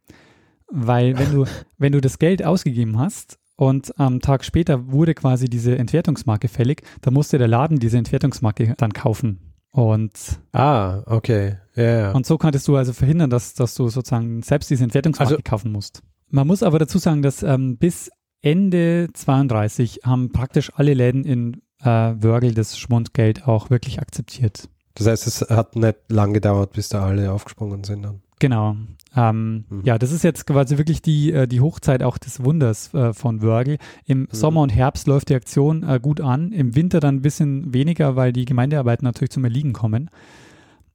Weil 0.67 1.17
wenn 1.19 1.31
du, 1.31 1.45
wenn 1.77 1.91
du 1.91 2.01
das 2.01 2.19
Geld 2.19 2.43
ausgegeben 2.43 2.97
hast 2.97 3.37
und 3.57 3.99
am 3.99 4.21
Tag 4.21 4.45
später 4.45 4.91
wurde 4.91 5.13
quasi 5.13 5.49
diese 5.49 5.77
Entwertungsmarke 5.77 6.47
fällig, 6.47 6.83
dann 7.01 7.13
musste 7.13 7.37
der 7.37 7.47
Laden 7.47 7.79
diese 7.79 7.97
Entwertungsmarke 7.97 8.75
dann 8.77 8.93
kaufen. 8.93 9.39
Und 9.71 10.39
ah, 10.51 11.03
okay. 11.05 11.57
Ja, 11.75 11.99
ja. 11.99 12.11
Und 12.11 12.25
so 12.25 12.37
konntest 12.37 12.67
du 12.67 12.75
also 12.75 12.93
verhindern, 12.93 13.29
dass, 13.29 13.53
dass 13.53 13.75
du 13.75 13.87
sozusagen 13.89 14.41
selbst 14.41 14.69
diese 14.69 14.83
Entwertungsmarke 14.83 15.35
also, 15.35 15.43
kaufen 15.43 15.71
musst. 15.71 16.01
Man 16.29 16.47
muss 16.47 16.63
aber 16.63 16.79
dazu 16.79 16.97
sagen, 16.97 17.21
dass 17.21 17.43
ähm, 17.43 17.77
bis 17.77 18.09
Ende 18.41 19.09
32 19.13 20.01
haben 20.03 20.31
praktisch 20.31 20.71
alle 20.75 20.93
Läden 20.93 21.23
in 21.23 21.61
äh, 21.81 21.85
Wörgl 21.85 22.53
das 22.53 22.77
Schmundgeld 22.77 23.47
auch 23.47 23.69
wirklich 23.69 23.99
akzeptiert. 23.99 24.69
Das 24.95 25.07
heißt, 25.07 25.27
es 25.27 25.41
hat 25.49 25.75
nicht 25.75 25.97
lang 26.09 26.33
gedauert, 26.33 26.73
bis 26.73 26.89
da 26.89 27.05
alle 27.05 27.31
aufgesprungen 27.31 27.83
sind 27.83 28.03
dann. 28.03 28.21
Genau. 28.39 28.77
Ähm, 29.15 29.65
mhm. 29.69 29.81
Ja, 29.83 29.97
das 29.97 30.11
ist 30.11 30.23
jetzt 30.23 30.45
quasi 30.45 30.77
wirklich 30.77 31.01
die, 31.01 31.31
äh, 31.31 31.47
die 31.47 31.61
Hochzeit 31.61 32.03
auch 32.03 32.17
des 32.17 32.43
Wunders 32.43 32.93
äh, 32.93 33.13
von 33.13 33.41
Wörgl. 33.41 33.77
Im 34.05 34.21
mhm. 34.21 34.27
Sommer 34.31 34.61
und 34.61 34.69
Herbst 34.69 35.07
läuft 35.07 35.29
die 35.29 35.35
Aktion 35.35 35.83
äh, 35.83 35.99
gut 36.01 36.21
an, 36.21 36.51
im 36.51 36.75
Winter 36.75 36.99
dann 36.99 37.15
ein 37.15 37.21
bisschen 37.21 37.73
weniger, 37.73 38.15
weil 38.15 38.33
die 38.33 38.45
Gemeindearbeiten 38.45 39.05
natürlich 39.05 39.31
zum 39.31 39.43
Erliegen 39.43 39.73
kommen. 39.73 40.09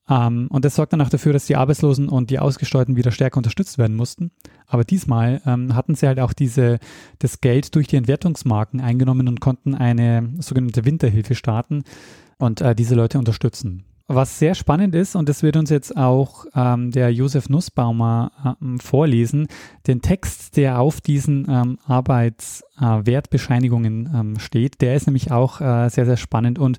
Ähm, 0.09 0.48
und 0.50 0.64
das 0.64 0.76
sorgt 0.76 0.92
dann 0.92 1.00
auch 1.00 1.09
dafür, 1.09 1.33
dass 1.33 1.46
die 1.46 1.57
Arbeitslosen 1.57 2.09
und 2.09 2.30
die 2.30 2.38
Ausgesteuerten 2.38 2.96
wieder 2.96 3.11
stärker 3.11 3.38
unterstützt 3.38 3.78
werden 3.78 3.96
mussten. 3.96 4.30
Aber 4.66 4.85
diesmal 4.85 5.40
ähm, 5.46 5.74
hatten 5.74 5.94
sie 5.94 6.07
halt 6.07 6.20
auch 6.20 6.33
diese, 6.33 6.78
das 7.18 7.40
Geld 7.40 7.74
durch 7.74 7.88
die 7.88 7.96
Entwertungsmarken 7.96 8.80
eingenommen 8.80 9.28
und 9.28 9.40
konnten 9.40 9.74
eine 9.74 10.30
sogenannte 10.38 10.85
Winterhilfe 10.85 11.35
starten 11.35 11.85
und 12.38 12.61
äh, 12.61 12.74
diese 12.74 12.94
Leute 12.94 13.18
unterstützen. 13.18 13.85
Was 14.06 14.38
sehr 14.38 14.54
spannend 14.54 14.94
ist, 14.94 15.16
und 15.16 15.30
das 15.30 15.42
wird 15.42 15.56
uns 15.56 15.70
jetzt 15.70 15.96
auch 15.96 16.44
ähm, 16.54 16.90
der 16.90 17.10
Josef 17.10 17.48
Nussbaumer 17.48 18.56
äh, 18.60 18.76
vorlesen, 18.78 19.46
den 19.86 20.02
Text, 20.02 20.58
der 20.58 20.78
auf 20.78 21.00
diesen 21.00 21.46
ähm, 21.48 21.78
Arbeitswertbescheinigungen 21.86 24.06
äh, 24.06 24.18
ähm, 24.18 24.38
steht, 24.38 24.82
der 24.82 24.94
ist 24.94 25.06
nämlich 25.06 25.32
auch 25.32 25.62
äh, 25.62 25.88
sehr, 25.88 26.04
sehr 26.04 26.18
spannend 26.18 26.58
und 26.58 26.78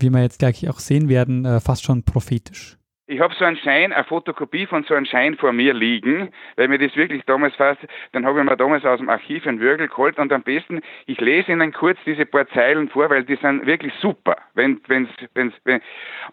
wie 0.00 0.10
wir 0.10 0.20
jetzt 0.20 0.40
gleich 0.40 0.68
auch 0.68 0.80
sehen 0.80 1.08
werden, 1.08 1.44
äh, 1.44 1.60
fast 1.60 1.84
schon 1.84 2.02
prophetisch. 2.02 2.77
Ich 3.10 3.20
habe 3.20 3.34
so 3.38 3.46
einen 3.46 3.56
Schein, 3.56 3.94
eine 3.94 4.04
Fotokopie 4.04 4.66
von 4.66 4.84
so 4.84 4.92
einem 4.92 5.06
Schein 5.06 5.34
vor 5.38 5.50
mir 5.54 5.72
liegen, 5.72 6.28
weil 6.56 6.68
mir 6.68 6.78
das 6.78 6.94
wirklich 6.94 7.22
damals 7.24 7.56
fast, 7.56 7.80
dann 8.12 8.26
habe 8.26 8.38
ich 8.38 8.44
mir 8.44 8.54
damals 8.54 8.84
aus 8.84 8.98
dem 8.98 9.08
Archiv 9.08 9.46
einen 9.46 9.60
Würgel 9.60 9.88
geholt 9.88 10.18
und 10.18 10.30
am 10.30 10.42
besten, 10.42 10.82
ich 11.06 11.18
lese 11.18 11.52
Ihnen 11.52 11.72
kurz 11.72 11.98
diese 12.04 12.26
paar 12.26 12.46
Zeilen 12.48 12.90
vor, 12.90 13.08
weil 13.08 13.24
die 13.24 13.36
sind 13.36 13.64
wirklich 13.64 13.94
super. 14.02 14.36
Wenn, 14.52 14.82
wenn's, 14.88 15.08
wenn's, 15.32 15.54
wenn, 15.64 15.80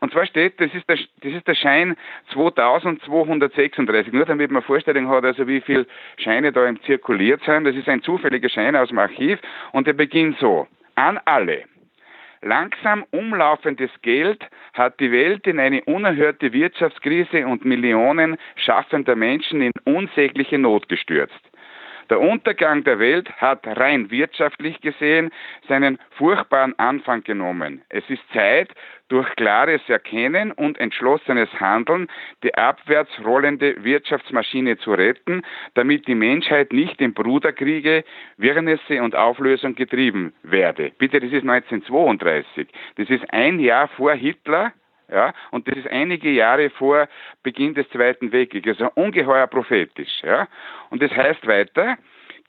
und 0.01 0.11
zwar 0.11 0.25
steht, 0.25 0.59
das 0.59 0.73
ist 0.73 0.89
der, 0.89 0.97
das 1.21 1.31
ist 1.31 1.47
der 1.47 1.55
Schein 1.55 1.95
2236, 2.33 4.11
nur 4.11 4.25
damit 4.25 4.51
man 4.51 4.61
Vorstellung 4.61 5.07
hat, 5.07 5.23
also 5.23 5.47
wie 5.47 5.61
viele 5.61 5.87
Scheine 6.17 6.51
da 6.51 6.65
im 6.67 6.81
zirkuliert 6.81 7.41
sind. 7.45 7.63
Das 7.63 7.75
ist 7.77 7.87
ein 7.87 8.01
zufälliger 8.01 8.49
Schein 8.49 8.75
aus 8.75 8.89
dem 8.89 8.99
Archiv 8.99 9.39
und 9.71 9.87
der 9.87 9.93
beginnt 9.93 10.39
so. 10.39 10.67
An 10.95 11.21
alle. 11.23 11.63
Langsam 12.45 13.03
umlaufendes 13.09 13.89
Geld 14.03 14.47
hat 14.73 14.99
die 14.99 15.11
Welt 15.11 15.47
in 15.47 15.59
eine 15.59 15.83
unerhörte 15.85 16.53
Wirtschaftskrise 16.53 17.47
und 17.47 17.65
Millionen 17.65 18.37
schaffender 18.55 19.15
Menschen 19.15 19.61
in 19.61 19.71
unsägliche 19.85 20.59
Not 20.59 20.87
gestürzt. 20.87 21.33
Der 22.09 22.19
Untergang 22.19 22.83
der 22.83 22.99
Welt 22.99 23.31
hat 23.37 23.65
rein 23.65 24.11
wirtschaftlich 24.11 24.79
gesehen 24.81 25.31
seinen 25.67 25.97
furchtbaren 26.11 26.77
Anfang 26.77 27.23
genommen. 27.23 27.81
Es 27.89 28.03
ist 28.09 28.21
Zeit, 28.31 28.69
durch 29.07 29.27
klares 29.35 29.81
Erkennen 29.87 30.51
und 30.51 30.79
entschlossenes 30.79 31.49
Handeln 31.59 32.07
die 32.43 32.55
abwärts 32.55 33.11
rollende 33.23 33.83
Wirtschaftsmaschine 33.83 34.77
zu 34.77 34.93
retten, 34.93 35.43
damit 35.75 36.07
die 36.07 36.15
Menschheit 36.15 36.73
nicht 36.73 36.99
in 37.01 37.13
Bruderkriege, 37.13 38.03
Wirrnisse 38.37 39.01
und 39.03 39.15
Auflösung 39.15 39.75
getrieben 39.75 40.33
werde. 40.43 40.91
Bitte, 40.97 41.19
das 41.19 41.31
ist 41.31 41.47
1932. 41.47 42.67
Das 42.97 43.09
ist 43.09 43.25
ein 43.31 43.59
Jahr 43.59 43.87
vor 43.89 44.13
Hitler 44.13 44.73
ja, 45.11 45.33
und 45.51 45.67
das 45.67 45.77
ist 45.77 45.87
einige 45.87 46.31
Jahre 46.31 46.69
vor 46.69 47.07
Beginn 47.43 47.73
des 47.73 47.89
Zweiten 47.89 48.31
Weltkrieges, 48.31 48.79
also 48.79 48.91
ungeheuer 48.95 49.47
prophetisch. 49.47 50.21
Ja. 50.23 50.47
Und 50.89 51.01
das 51.01 51.11
heißt 51.11 51.45
weiter, 51.47 51.97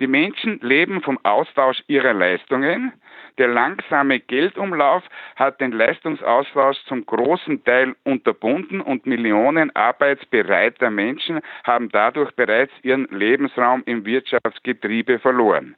die 0.01 0.07
Menschen 0.07 0.59
leben 0.61 1.01
vom 1.01 1.19
Austausch 1.23 1.83
ihrer 1.87 2.13
Leistungen. 2.13 2.93
Der 3.39 3.49
langsame 3.49 4.21
Geldumlauf 4.21 5.03
hat 5.37 5.61
den 5.61 5.73
Leistungsaustausch 5.73 6.77
zum 6.85 7.07
großen 7.07 7.65
Teil 7.65 7.95
unterbunden 8.05 8.81
und 8.81 9.07
Millionen 9.07 9.75
arbeitsbereiter 9.75 10.91
Menschen 10.91 11.41
haben 11.65 11.89
dadurch 11.91 12.31
bereits 12.33 12.73
ihren 12.83 13.07
Lebensraum 13.11 13.83
im 13.87 14.05
Wirtschaftsgetriebe 14.05 15.19
verloren. 15.19 15.77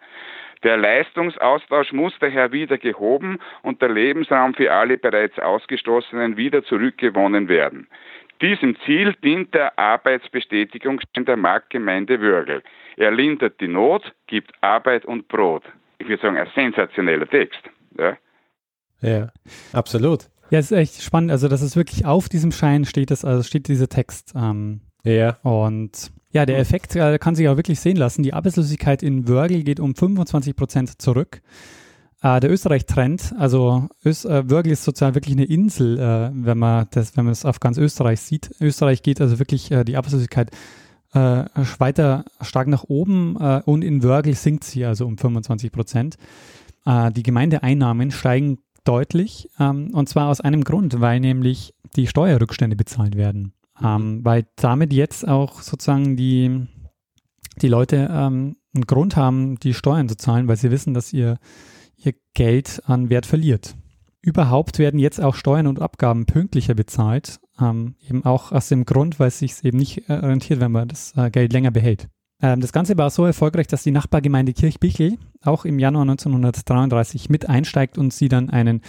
Der 0.65 0.77
Leistungsaustausch 0.77 1.93
muss 1.93 2.13
daher 2.21 2.53
wieder 2.53 2.79
gehoben 2.79 3.39
und 3.63 3.81
der 3.81 3.91
Lebensraum 3.91 4.55
für 4.55 4.73
alle 4.73 4.99
bereits 4.99 5.39
Ausgestoßenen 5.39 6.37
wieder 6.37 6.65
zurückgewonnen 6.65 7.49
werden. 7.49 7.87
Diesem 8.41 8.77
Ziel 8.85 9.15
dient 9.25 9.53
der 9.55 9.77
Arbeitsbestätigungsschein 9.79 11.25
der 11.25 11.37
Marktgemeinde 11.37 12.21
Würgel. 12.21 12.63
Er 12.97 13.11
lindert 13.11 13.61
die 13.61 13.69
Not, 13.69 14.15
gibt 14.27 14.53
Arbeit 14.61 15.05
und 15.05 15.29
Brot. 15.29 15.65
Ich 15.99 16.09
würde 16.09 16.23
sagen, 16.23 16.37
ein 16.37 16.49
sensationeller 16.55 17.29
Text. 17.29 17.61
Ja, 17.99 18.17
ja 19.01 19.29
absolut. 19.73 20.29
Ja, 20.51 20.61
es 20.61 20.71
ist 20.71 20.79
echt 20.79 21.03
spannend. 21.03 21.31
Also, 21.31 21.49
das 21.49 21.63
ist 21.63 21.77
wirklich 21.77 22.07
auf 22.07 22.29
diesem 22.29 22.53
Schein 22.53 22.85
steht 22.85 23.11
das, 23.11 23.25
also 23.25 23.43
steht 23.43 23.69
dieser 23.69 23.89
Text. 23.89 24.35
Ähm, 24.37 24.81
ja. 25.05 25.37
Und 25.43 26.11
ja, 26.39 26.47
der 26.47 26.59
Effekt 26.59 26.95
äh, 26.95 27.19
kann 27.19 27.35
sich 27.35 27.49
auch 27.49 27.57
wirklich 27.57 27.81
sehen 27.81 27.97
lassen. 27.97 28.23
Die 28.23 28.33
Arbeitslosigkeit 28.33 29.03
in 29.03 29.27
Wörgl 29.27 29.65
geht 29.65 29.81
um 29.81 29.97
25 29.97 30.55
Prozent 30.55 31.03
zurück. 31.03 31.43
Äh, 32.23 32.39
der 32.39 32.53
Österreich-Trend, 32.53 33.35
also 33.37 33.89
Ös 34.05 34.25
äh, 34.25 34.49
Wörgl 34.49 34.71
ist 34.71 34.85
sozusagen 34.85 35.17
wirklich 35.17 35.35
eine 35.35 35.47
Insel, 35.47 35.99
äh, 35.99 36.31
wenn 36.33 36.57
man 36.57 36.87
das, 36.93 37.17
wenn 37.17 37.25
man 37.25 37.33
das 37.33 37.45
auf 37.45 37.59
ganz 37.59 37.77
Österreich 37.77 38.21
sieht. 38.21 38.55
Österreich 38.61 39.03
geht 39.03 39.21
also 39.21 39.41
wirklich 39.41 39.73
äh, 39.73 39.85
die 39.85 39.97
Arbeitslosigkeit 39.97 40.53
äh, 41.13 41.45
weiter 41.79 42.25
stark 42.41 42.69
nach 42.69 42.85
oben 42.85 43.35
und 43.37 43.83
in 43.83 44.03
Wörgl 44.03 44.35
sinkt 44.35 44.63
sie 44.63 44.85
also 44.85 45.07
um 45.07 45.17
25 45.17 45.73
Prozent. 45.73 46.19
Die 46.87 47.23
Gemeindeeinnahmen 47.23 48.11
steigen 48.11 48.59
deutlich 48.85 49.49
ähm, 49.59 49.91
und 49.95 50.11
zwar 50.11 50.29
aus 50.29 50.43
einem 50.43 50.65
Grund, 50.65 51.01
weil 51.01 51.21
nämlich 51.21 51.75
die 51.97 52.07
Steuerrückstände 52.07 52.77
bezahlt 52.77 53.17
werden. 53.17 53.55
Ähm, 53.83 54.25
weil 54.25 54.47
damit 54.57 54.93
jetzt 54.93 55.27
auch 55.27 55.63
sozusagen 55.63 56.17
die, 56.17 56.67
die 57.61 57.69
Leute 57.69 58.09
ähm, 58.11 58.57
einen 58.75 58.87
Grund 58.87 59.17
haben, 59.17 59.59
die 59.61 59.75
Steuern 59.75 60.09
zu 60.09 60.17
zahlen, 60.17 60.49
weil 60.49 60.57
sie 60.57 60.71
wissen, 60.71 60.95
dass 60.95 61.13
ihr, 61.13 61.39
ihr 61.97 62.15
Geld 62.35 62.83
an 62.87 63.11
Wert 63.11 63.27
verliert. 63.27 63.77
Überhaupt 64.21 64.79
werden 64.79 64.99
jetzt 64.99 65.21
auch 65.21 65.35
Steuern 65.35 65.69
und 65.69 65.81
Abgaben 65.81 66.27
pünktlicher 66.27 66.75
bezahlt, 66.75 67.39
ähm, 67.61 67.95
eben 68.09 68.25
auch 68.25 68.53
aus 68.53 68.69
dem 68.69 68.85
Grund, 68.85 69.21
weil 69.21 69.29
es 69.29 69.39
sich 69.39 69.65
eben 69.65 69.79
nicht 69.79 70.09
äh, 70.09 70.15
rentiert, 70.15 70.61
wenn 70.61 70.73
man 70.73 70.89
das 70.89 71.17
äh, 71.17 71.31
Geld 71.31 71.53
länger 71.53 71.71
behält. 71.71 72.09
Ähm, 72.41 72.61
das 72.61 72.73
Ganze 72.73 72.97
war 72.99 73.11
so 73.11 73.25
erfolgreich, 73.25 73.69
dass 73.69 73.85
die 73.85 73.91
Nachbargemeinde 73.91 74.53
Kirchbichel 74.53 75.19
auch 75.43 75.65
im 75.65 75.79
Januar 75.79 76.03
1933 76.03 77.31
mit 77.31 77.49
einsteigt 77.49 77.97
und 77.97 78.13
sie 78.13 78.29
dann 78.29 78.51
einen 78.51 78.83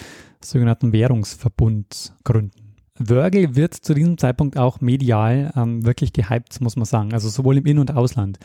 sogenannten 0.43 0.93
Währungsverbund 0.93 2.15
gründen. 2.23 2.68
Wörgl 2.99 3.55
wird 3.55 3.73
zu 3.73 3.93
diesem 3.93 4.17
Zeitpunkt 4.17 4.57
auch 4.57 4.81
medial 4.81 5.51
ähm, 5.55 5.85
wirklich 5.85 6.13
gehypt, 6.13 6.61
muss 6.61 6.75
man 6.75 6.85
sagen. 6.85 7.13
Also 7.13 7.29
sowohl 7.29 7.57
im 7.57 7.65
In- 7.65 7.79
und 7.79 7.95
Ausland. 7.95 8.39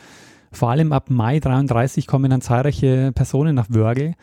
Vor 0.51 0.71
allem 0.71 0.93
ab 0.93 1.09
Mai 1.09 1.39
33 1.39 2.07
kommen 2.07 2.31
dann 2.31 2.41
zahlreiche 2.41 3.11
Personen 3.13 3.55
nach 3.55 3.67
Wörgl. 3.69 4.13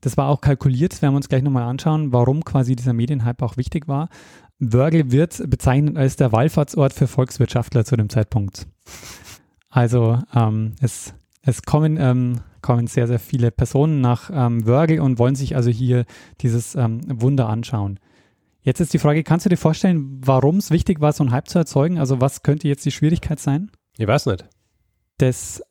Das 0.00 0.16
war 0.16 0.28
auch 0.28 0.40
kalkuliert, 0.40 0.92
das 0.92 1.02
werden 1.02 1.14
wir 1.14 1.18
uns 1.18 1.28
gleich 1.28 1.42
nochmal 1.42 1.62
anschauen, 1.62 2.12
warum 2.12 2.44
quasi 2.44 2.76
dieser 2.76 2.92
Medienhype 2.92 3.44
auch 3.44 3.56
wichtig 3.56 3.88
war. 3.88 4.08
Wörgl 4.58 5.10
wird 5.10 5.48
bezeichnet 5.48 5.96
als 5.96 6.16
der 6.16 6.32
Wallfahrtsort 6.32 6.92
für 6.92 7.06
Volkswirtschaftler 7.06 7.84
zu 7.84 7.96
dem 7.96 8.08
Zeitpunkt. 8.08 8.66
Also 9.68 10.18
ähm, 10.34 10.74
es, 10.80 11.14
es 11.42 11.62
kommen, 11.62 11.96
ähm, 11.98 12.40
kommen 12.62 12.86
sehr, 12.86 13.06
sehr 13.06 13.18
viele 13.18 13.50
Personen 13.50 14.00
nach 14.00 14.30
ähm, 14.32 14.66
Wörgl 14.66 15.00
und 15.00 15.18
wollen 15.18 15.34
sich 15.34 15.56
also 15.56 15.70
hier 15.70 16.04
dieses 16.40 16.74
ähm, 16.74 17.00
Wunder 17.08 17.48
anschauen. 17.48 18.00
Jetzt 18.66 18.80
ist 18.80 18.92
die 18.92 18.98
Frage, 18.98 19.22
kannst 19.22 19.46
du 19.46 19.48
dir 19.48 19.56
vorstellen, 19.56 20.20
warum 20.24 20.56
es 20.56 20.72
wichtig 20.72 21.00
war, 21.00 21.12
so 21.12 21.22
einen 21.22 21.30
Hype 21.30 21.48
zu 21.48 21.56
erzeugen? 21.56 22.00
Also 22.00 22.20
was 22.20 22.42
könnte 22.42 22.66
jetzt 22.66 22.84
die 22.84 22.90
Schwierigkeit 22.90 23.38
sein? 23.38 23.70
Ich 23.96 24.08
weiß 24.08 24.26
nicht. 24.26 24.44
Das 25.18 25.62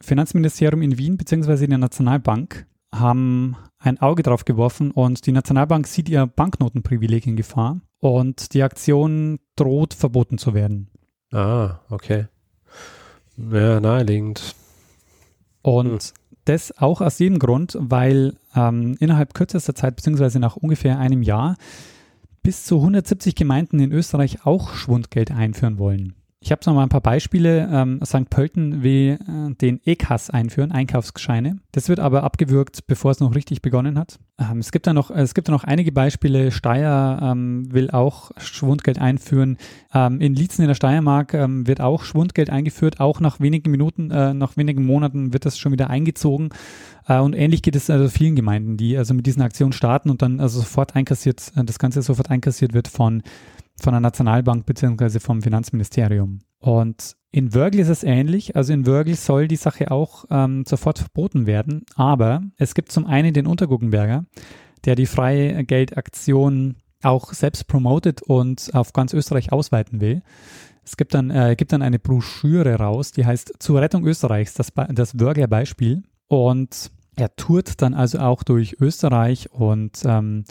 Finanzministerium 0.00 0.80
in 0.80 0.96
Wien 0.96 1.16
bzw. 1.16 1.66
die 1.66 1.76
Nationalbank 1.76 2.68
haben 2.94 3.56
ein 3.80 4.00
Auge 4.00 4.22
drauf 4.22 4.44
geworfen 4.44 4.92
und 4.92 5.26
die 5.26 5.32
Nationalbank 5.32 5.88
sieht 5.88 6.08
ihr 6.08 6.28
Banknotenprivileg 6.28 7.26
in 7.26 7.34
Gefahr 7.34 7.80
und 7.98 8.54
die 8.54 8.62
Aktion 8.62 9.40
droht 9.56 9.92
verboten 9.92 10.38
zu 10.38 10.54
werden. 10.54 10.90
Ah, 11.32 11.80
okay. 11.90 12.28
Ja, 13.36 13.80
naheliegend. 13.80 14.54
Und 15.62 16.04
hm. 16.04 16.12
das 16.44 16.78
auch 16.78 17.00
aus 17.00 17.16
dem 17.16 17.40
Grund, 17.40 17.76
weil 17.80 18.36
ähm, 18.54 18.96
innerhalb 19.00 19.34
kürzester 19.34 19.74
Zeit 19.74 19.96
beziehungsweise 19.96 20.38
nach 20.38 20.54
ungefähr 20.54 21.00
einem 21.00 21.22
Jahr 21.22 21.56
bis 22.44 22.66
zu 22.66 22.76
170 22.76 23.34
Gemeinden 23.34 23.80
in 23.80 23.90
Österreich 23.90 24.44
auch 24.44 24.74
Schwundgeld 24.74 25.30
einführen 25.30 25.78
wollen. 25.78 26.14
Ich 26.44 26.52
habe 26.52 26.60
noch 26.66 26.74
mal 26.74 26.82
ein 26.82 26.90
paar 26.90 27.00
Beispiele. 27.00 27.70
Ähm, 27.72 28.00
St. 28.04 28.28
Pölten 28.28 28.82
will 28.82 29.18
äh, 29.18 29.54
den 29.54 29.80
EKAS 29.82 30.28
einführen, 30.28 30.72
Einkaufsscheine. 30.72 31.56
Das 31.72 31.88
wird 31.88 32.00
aber 32.00 32.22
abgewürgt, 32.22 32.86
bevor 32.86 33.12
es 33.12 33.20
noch 33.20 33.34
richtig 33.34 33.62
begonnen 33.62 33.98
hat. 33.98 34.18
Ähm, 34.38 34.58
es 34.58 34.70
gibt 34.70 34.86
da 34.86 34.92
noch, 34.92 35.10
es 35.10 35.32
gibt 35.32 35.48
da 35.48 35.52
noch 35.52 35.64
einige 35.64 35.90
Beispiele. 35.90 36.50
Steyr 36.50 37.18
ähm, 37.22 37.72
will 37.72 37.90
auch 37.90 38.30
Schwundgeld 38.36 38.98
einführen. 38.98 39.56
Ähm, 39.94 40.20
in 40.20 40.34
Lietzen 40.34 40.60
in 40.60 40.68
der 40.68 40.74
Steiermark 40.74 41.32
ähm, 41.32 41.66
wird 41.66 41.80
auch 41.80 42.04
Schwundgeld 42.04 42.50
eingeführt. 42.50 43.00
Auch 43.00 43.20
nach 43.20 43.40
wenigen 43.40 43.70
Minuten, 43.70 44.10
äh, 44.10 44.34
nach 44.34 44.58
wenigen 44.58 44.84
Monaten 44.84 45.32
wird 45.32 45.46
das 45.46 45.56
schon 45.56 45.72
wieder 45.72 45.88
eingezogen. 45.88 46.50
Äh, 47.08 47.20
und 47.20 47.32
ähnlich 47.32 47.62
geht 47.62 47.74
es 47.74 47.88
also 47.88 48.10
vielen 48.10 48.36
Gemeinden, 48.36 48.76
die 48.76 48.98
also 48.98 49.14
mit 49.14 49.24
diesen 49.24 49.40
Aktionen 49.40 49.72
starten 49.72 50.10
und 50.10 50.20
dann 50.20 50.40
also 50.40 50.60
sofort 50.60 50.94
einkassiert, 50.94 51.52
äh, 51.56 51.64
das 51.64 51.78
Ganze 51.78 52.02
sofort 52.02 52.30
einkassiert 52.30 52.74
wird 52.74 52.88
von 52.88 53.22
von 53.80 53.92
der 53.92 54.00
Nationalbank 54.00 54.66
bzw. 54.66 55.18
vom 55.18 55.42
Finanzministerium. 55.42 56.40
Und 56.58 57.16
in 57.30 57.52
Wörgl 57.52 57.80
ist 57.80 57.88
es 57.88 58.04
ähnlich. 58.04 58.56
Also 58.56 58.72
in 58.72 58.86
Wörgl 58.86 59.14
soll 59.14 59.48
die 59.48 59.56
Sache 59.56 59.90
auch 59.90 60.24
ähm, 60.30 60.64
sofort 60.66 60.98
verboten 60.98 61.46
werden. 61.46 61.84
Aber 61.96 62.42
es 62.56 62.74
gibt 62.74 62.92
zum 62.92 63.06
einen 63.06 63.34
den 63.34 63.46
Unterguggenberger, 63.46 64.24
der 64.84 64.94
die 64.94 65.06
freie 65.06 65.64
Geldaktion 65.64 66.76
auch 67.02 67.32
selbst 67.32 67.66
promotet 67.66 68.22
und 68.22 68.70
auf 68.72 68.92
ganz 68.92 69.12
Österreich 69.12 69.52
ausweiten 69.52 70.00
will. 70.00 70.22
Es 70.84 70.96
gibt 70.96 71.14
dann, 71.14 71.30
äh, 71.30 71.54
gibt 71.56 71.72
dann 71.72 71.82
eine 71.82 71.98
Broschüre 71.98 72.76
raus, 72.76 73.12
die 73.12 73.26
heißt 73.26 73.54
Zur 73.58 73.80
Rettung 73.80 74.06
Österreichs, 74.06 74.54
das, 74.54 74.72
das 74.90 75.18
Wörgler 75.18 75.46
Beispiel. 75.46 76.02
Und 76.28 76.90
er 77.16 77.34
tourt 77.36 77.80
dann 77.82 77.94
also 77.94 78.18
auch 78.18 78.42
durch 78.42 78.80
Österreich 78.80 79.50
und, 79.52 80.02
ähm, 80.04 80.44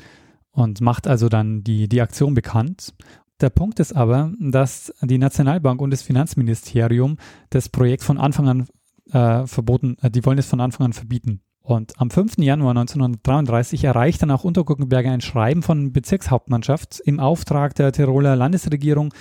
und 0.53 0.79
macht 0.81 1.07
also 1.07 1.27
dann 1.27 1.63
die, 1.63 1.89
die 1.89 2.01
Aktion 2.01 2.33
bekannt. 2.33 2.93
Der 3.41 3.49
Punkt 3.49 3.79
ist 3.79 3.93
aber, 3.93 4.31
dass 4.39 4.93
die 5.01 5.17
Nationalbank 5.17 5.81
und 5.81 5.91
das 5.91 6.03
Finanzministerium 6.03 7.17
das 7.49 7.67
Projekt 7.67 8.03
von 8.03 8.17
Anfang 8.17 8.47
an 8.47 8.67
äh, 9.11 9.45
verboten, 9.47 9.97
äh, 10.01 10.09
die 10.09 10.25
wollen 10.25 10.37
es 10.37 10.47
von 10.47 10.61
Anfang 10.61 10.85
an 10.85 10.93
verbieten. 10.93 11.41
Und 11.61 11.93
am 11.99 12.09
5. 12.09 12.39
Januar 12.39 12.71
1933 12.71 13.85
erreicht 13.85 14.21
dann 14.21 14.31
auch 14.31 14.43
Unterguckenberger 14.43 15.11
ein 15.11 15.21
Schreiben 15.21 15.63
von 15.63 15.93
Bezirkshauptmannschaft 15.93 17.01
im 17.05 17.19
Auftrag 17.19 17.73
der 17.75 17.93
Tiroler 17.93 18.35
Landesregierung, 18.35 19.13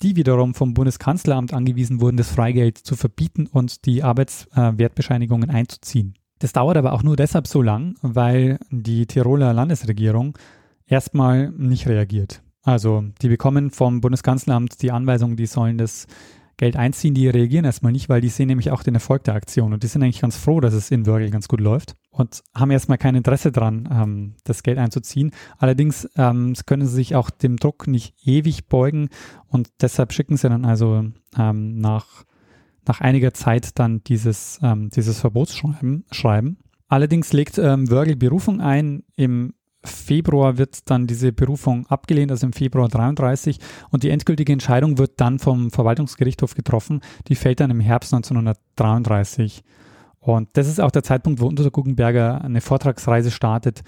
die 0.00 0.16
wiederum 0.16 0.54
vom 0.54 0.72
Bundeskanzleramt 0.72 1.52
angewiesen 1.52 2.00
wurden, 2.00 2.16
das 2.16 2.30
Freigeld 2.30 2.78
zu 2.78 2.96
verbieten 2.96 3.48
und 3.48 3.84
die 3.86 4.02
Arbeitswertbescheinigungen 4.02 5.50
einzuziehen. 5.50 6.14
Das 6.38 6.52
dauert 6.52 6.76
aber 6.76 6.92
auch 6.92 7.02
nur 7.02 7.16
deshalb 7.16 7.46
so 7.46 7.60
lang, 7.60 7.96
weil 8.00 8.58
die 8.70 9.06
Tiroler 9.06 9.52
Landesregierung 9.52 10.38
erstmal 10.90 11.50
nicht 11.50 11.86
reagiert. 11.86 12.42
Also 12.62 13.04
die 13.22 13.28
bekommen 13.28 13.70
vom 13.70 14.00
Bundeskanzleramt 14.00 14.82
die 14.82 14.90
Anweisung, 14.90 15.36
die 15.36 15.46
sollen 15.46 15.78
das 15.78 16.06
Geld 16.58 16.76
einziehen, 16.76 17.14
die 17.14 17.26
reagieren 17.26 17.64
erstmal 17.64 17.90
nicht, 17.90 18.10
weil 18.10 18.20
die 18.20 18.28
sehen 18.28 18.48
nämlich 18.48 18.70
auch 18.70 18.82
den 18.82 18.94
Erfolg 18.94 19.24
der 19.24 19.34
Aktion 19.34 19.72
und 19.72 19.82
die 19.82 19.86
sind 19.86 20.02
eigentlich 20.02 20.20
ganz 20.20 20.36
froh, 20.36 20.60
dass 20.60 20.74
es 20.74 20.90
in 20.90 21.06
Wörgl 21.06 21.30
ganz 21.30 21.48
gut 21.48 21.60
läuft 21.60 21.96
und 22.10 22.42
haben 22.54 22.70
erstmal 22.70 22.98
kein 22.98 23.14
Interesse 23.14 23.50
dran, 23.50 23.88
ähm, 23.90 24.34
das 24.44 24.62
Geld 24.62 24.76
einzuziehen. 24.76 25.30
Allerdings 25.56 26.06
ähm, 26.16 26.52
können 26.66 26.86
sie 26.86 26.94
sich 26.96 27.16
auch 27.16 27.30
dem 27.30 27.56
Druck 27.56 27.86
nicht 27.86 28.14
ewig 28.26 28.68
beugen 28.68 29.08
und 29.48 29.70
deshalb 29.80 30.12
schicken 30.12 30.36
sie 30.36 30.50
dann 30.50 30.66
also 30.66 31.06
ähm, 31.38 31.78
nach, 31.78 32.24
nach 32.86 33.00
einiger 33.00 33.32
Zeit 33.32 33.78
dann 33.78 34.04
dieses, 34.04 34.58
ähm, 34.62 34.90
dieses 34.90 35.18
Verbotsschreiben. 35.18 36.04
Schreiben. 36.10 36.58
Allerdings 36.88 37.32
legt 37.32 37.56
ähm, 37.56 37.90
Wörgl 37.90 38.16
Berufung 38.16 38.60
ein 38.60 39.04
im 39.16 39.54
Februar 39.82 40.58
wird 40.58 40.90
dann 40.90 41.06
diese 41.06 41.32
Berufung 41.32 41.86
abgelehnt, 41.86 42.30
also 42.30 42.46
im 42.46 42.52
Februar 42.52 42.88
33 42.88 43.58
und 43.90 44.02
die 44.02 44.10
endgültige 44.10 44.52
Entscheidung 44.52 44.98
wird 44.98 45.20
dann 45.20 45.38
vom 45.38 45.70
Verwaltungsgerichtshof 45.70 46.54
getroffen. 46.54 47.00
Die 47.28 47.34
fällt 47.34 47.60
dann 47.60 47.70
im 47.70 47.80
Herbst 47.80 48.12
1933. 48.12 49.62
Und 50.18 50.50
das 50.52 50.68
ist 50.68 50.80
auch 50.80 50.90
der 50.90 51.02
Zeitpunkt, 51.02 51.40
wo 51.40 51.46
Unterser 51.46 51.70
Guggenberger 51.70 52.42
eine 52.44 52.60
Vortragsreise 52.60 53.30
startet, 53.30 53.82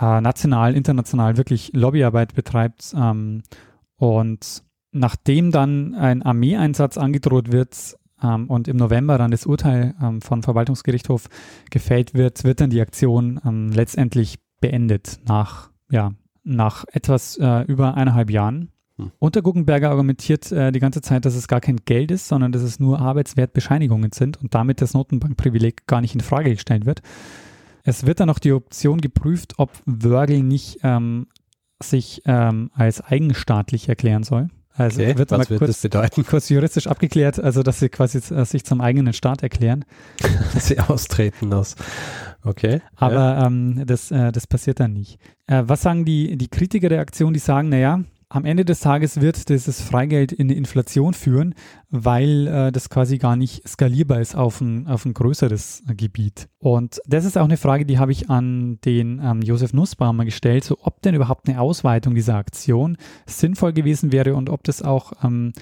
äh, 0.00 0.20
national, 0.22 0.74
international 0.74 1.36
wirklich 1.36 1.70
Lobbyarbeit 1.74 2.34
betreibt. 2.34 2.94
Ähm, 2.96 3.42
und 3.96 4.62
nachdem 4.92 5.50
dann 5.50 5.94
ein 5.94 6.22
Armeeeinsatz 6.22 6.96
angedroht 6.96 7.52
wird, 7.52 7.96
ähm, 8.22 8.48
und 8.48 8.68
im 8.68 8.76
November 8.76 9.18
dann 9.18 9.30
das 9.30 9.46
Urteil 9.46 9.94
ähm, 10.02 10.22
vom 10.22 10.42
Verwaltungsgerichtshof 10.42 11.28
gefällt 11.70 12.14
wird, 12.14 12.44
wird 12.44 12.60
dann 12.60 12.70
die 12.70 12.80
Aktion 12.80 13.40
ähm, 13.44 13.70
letztendlich 13.70 14.38
beendet 14.60 15.20
nach, 15.26 15.70
ja, 15.90 16.12
nach 16.44 16.84
etwas 16.92 17.36
äh, 17.38 17.62
über 17.62 17.94
eineinhalb 17.94 18.30
Jahren. 18.30 18.70
Hm. 18.98 19.12
Unterguckenberger 19.18 19.90
argumentiert 19.90 20.50
äh, 20.52 20.72
die 20.72 20.80
ganze 20.80 21.02
Zeit, 21.02 21.24
dass 21.24 21.34
es 21.34 21.48
gar 21.48 21.60
kein 21.60 21.76
Geld 21.84 22.10
ist, 22.10 22.28
sondern 22.28 22.52
dass 22.52 22.62
es 22.62 22.80
nur 22.80 23.00
Arbeitswertbescheinigungen 23.00 24.12
sind 24.12 24.40
und 24.40 24.54
damit 24.54 24.80
das 24.80 24.94
Notenbankprivileg 24.94 25.86
gar 25.86 26.00
nicht 26.00 26.14
in 26.14 26.20
Frage 26.20 26.50
gestellt 26.50 26.86
wird. 26.86 27.02
Es 27.82 28.06
wird 28.06 28.20
dann 28.20 28.28
noch 28.28 28.38
die 28.38 28.52
Option 28.52 29.00
geprüft, 29.00 29.54
ob 29.58 29.70
Wörgl 29.84 30.42
nicht 30.42 30.80
ähm, 30.82 31.28
sich 31.80 32.22
ähm, 32.24 32.70
als 32.74 33.00
eigenstaatlich 33.00 33.88
erklären 33.88 34.22
soll. 34.22 34.48
Also 34.76 35.00
okay, 35.00 35.16
wird 35.16 35.30
was 35.30 35.48
wird 35.50 35.58
kurz, 35.58 35.70
das 35.70 35.80
bedeuten? 35.80 36.24
kurz 36.26 36.48
juristisch 36.48 36.86
abgeklärt, 36.86 37.40
also 37.40 37.62
dass 37.62 37.80
sie 37.80 37.88
quasi 37.88 38.18
äh, 38.34 38.44
sich 38.44 38.64
zum 38.64 38.80
eigenen 38.80 39.12
Staat 39.14 39.42
erklären. 39.42 39.84
dass 40.54 40.66
sie 40.66 40.78
austreten 40.78 41.52
aus. 41.52 41.76
Okay. 42.44 42.80
Aber 42.94 43.14
ja. 43.14 43.46
ähm, 43.46 43.82
das, 43.86 44.10
äh, 44.10 44.30
das 44.32 44.46
passiert 44.46 44.80
dann 44.80 44.92
nicht. 44.92 45.18
Äh, 45.46 45.64
was 45.66 45.82
sagen 45.82 46.04
die, 46.04 46.36
die 46.36 46.48
Kritiker 46.48 46.88
der 46.88 47.00
Aktion? 47.00 47.32
Die 47.32 47.40
sagen, 47.40 47.70
naja, 47.70 48.04
am 48.28 48.44
Ende 48.44 48.64
des 48.64 48.80
Tages 48.80 49.20
wird 49.20 49.48
dieses 49.48 49.88
Freigeld 49.88 50.32
in 50.32 50.48
eine 50.48 50.58
Inflation 50.58 51.14
führen, 51.14 51.54
weil 51.90 52.48
äh, 52.48 52.72
das 52.72 52.90
quasi 52.90 53.18
gar 53.18 53.36
nicht 53.36 53.66
skalierbar 53.68 54.20
ist 54.20 54.34
auf 54.34 54.60
ein, 54.60 54.88
auf 54.88 55.04
ein 55.04 55.14
größeres 55.14 55.84
Gebiet. 55.96 56.48
Und 56.58 57.00
das 57.06 57.24
ist 57.24 57.38
auch 57.38 57.44
eine 57.44 57.56
Frage, 57.56 57.86
die 57.86 57.98
habe 57.98 58.12
ich 58.12 58.28
an 58.28 58.78
den 58.84 59.20
ähm, 59.24 59.42
Josef 59.42 59.72
Nussbaumer 59.72 60.24
gestellt, 60.24 60.64
so 60.64 60.76
ob 60.82 61.02
denn 61.02 61.14
überhaupt 61.14 61.48
eine 61.48 61.60
Ausweitung 61.60 62.14
dieser 62.14 62.36
Aktion 62.36 62.96
sinnvoll 63.26 63.72
gewesen 63.72 64.10
wäre 64.12 64.34
und 64.34 64.50
ob 64.50 64.64
das 64.64 64.82
auch, 64.82 65.12
ähm, 65.22 65.52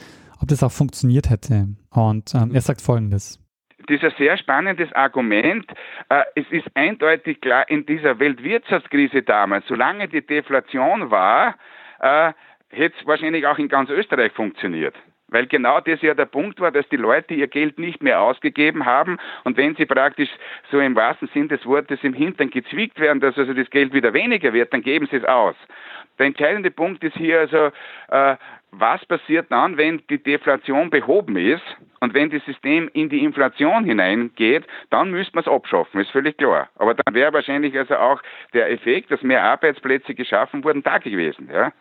ob 0.41 0.49
das 0.49 0.63
auch 0.63 0.73
funktioniert 0.73 1.29
hätte. 1.29 1.69
Und 1.91 2.35
ähm, 2.35 2.55
er 2.55 2.61
sagt 2.61 2.81
Folgendes 2.81 3.41
das 3.87 3.99
ist 3.99 4.05
ein 4.05 4.15
sehr 4.17 4.39
spannendes 4.39 4.91
Argument. 4.95 5.67
Äh, 6.09 6.23
es 6.37 6.47
ist 6.51 6.67
eindeutig 6.75 7.43
klar, 7.43 7.69
in 7.69 7.85
dieser 7.85 8.19
Weltwirtschaftskrise 8.19 9.23
damals, 9.23 9.67
solange 9.67 10.09
die 10.09 10.25
Deflation 10.25 11.11
war, 11.11 11.57
äh, 12.01 12.33
hätte 12.71 12.97
es 12.99 13.07
wahrscheinlich 13.07 13.47
auch 13.47 13.59
in 13.59 13.69
ganz 13.69 13.91
Österreich 13.91 14.33
funktioniert. 14.33 14.95
Weil 15.29 15.47
genau 15.47 15.81
das 15.81 16.01
ja 16.03 16.15
der 16.15 16.27
Punkt 16.27 16.61
war, 16.61 16.71
dass 16.71 16.89
die 16.91 16.97
Leute 16.97 17.35
ihr 17.35 17.49
Geld 17.49 17.79
nicht 17.79 18.03
mehr 18.03 18.21
ausgegeben 18.21 18.85
haben 18.85 19.19
und 19.43 19.57
wenn 19.57 19.75
sie 19.75 19.87
praktisch 19.87 20.29
so 20.71 20.79
im 20.79 20.95
wahrsten 20.95 21.29
Sinn 21.35 21.49
des 21.49 21.65
Wortes 21.67 21.99
im 22.03 22.13
Hintern 22.13 22.51
gezwickt 22.51 23.01
werden, 23.01 23.21
dass 23.21 23.37
also 23.39 23.55
das 23.55 23.71
Geld 23.71 23.93
wieder 23.93 24.13
weniger 24.13 24.53
wird, 24.53 24.73
dann 24.73 24.83
geben 24.83 25.09
sie 25.11 25.17
es 25.17 25.25
aus. 25.25 25.57
Der 26.19 26.27
entscheidende 26.27 26.71
Punkt 26.71 27.03
ist 27.03 27.17
hier 27.17 27.41
also, 27.41 27.73
äh, 28.09 28.37
was 28.71 29.05
passiert 29.07 29.51
dann, 29.51 29.77
wenn 29.77 30.03
die 30.09 30.23
Deflation 30.23 30.91
behoben 30.91 31.37
ist 31.37 31.65
und 32.01 32.15
wenn 32.15 32.31
das 32.31 32.45
System 32.45 32.89
in 32.93 33.09
die 33.09 33.25
Inflation 33.25 33.85
hineingeht, 33.85 34.65
dann 34.91 35.11
müsste 35.11 35.35
man 35.35 35.45
es 35.45 35.51
abschaffen, 35.51 36.01
ist 36.01 36.11
völlig 36.11 36.37
klar. 36.37 36.69
Aber 36.77 36.95
dann 36.95 37.15
wäre 37.15 37.33
wahrscheinlich 37.33 37.77
also 37.77 37.97
auch 37.97 38.23
der 38.53 38.71
Effekt, 38.71 39.11
dass 39.11 39.23
mehr 39.23 39.43
Arbeitsplätze 39.43 40.15
geschaffen 40.15 40.63
wurden, 40.63 40.83
da 40.83 40.99
gewesen. 40.99 41.49
Ja? 41.53 41.73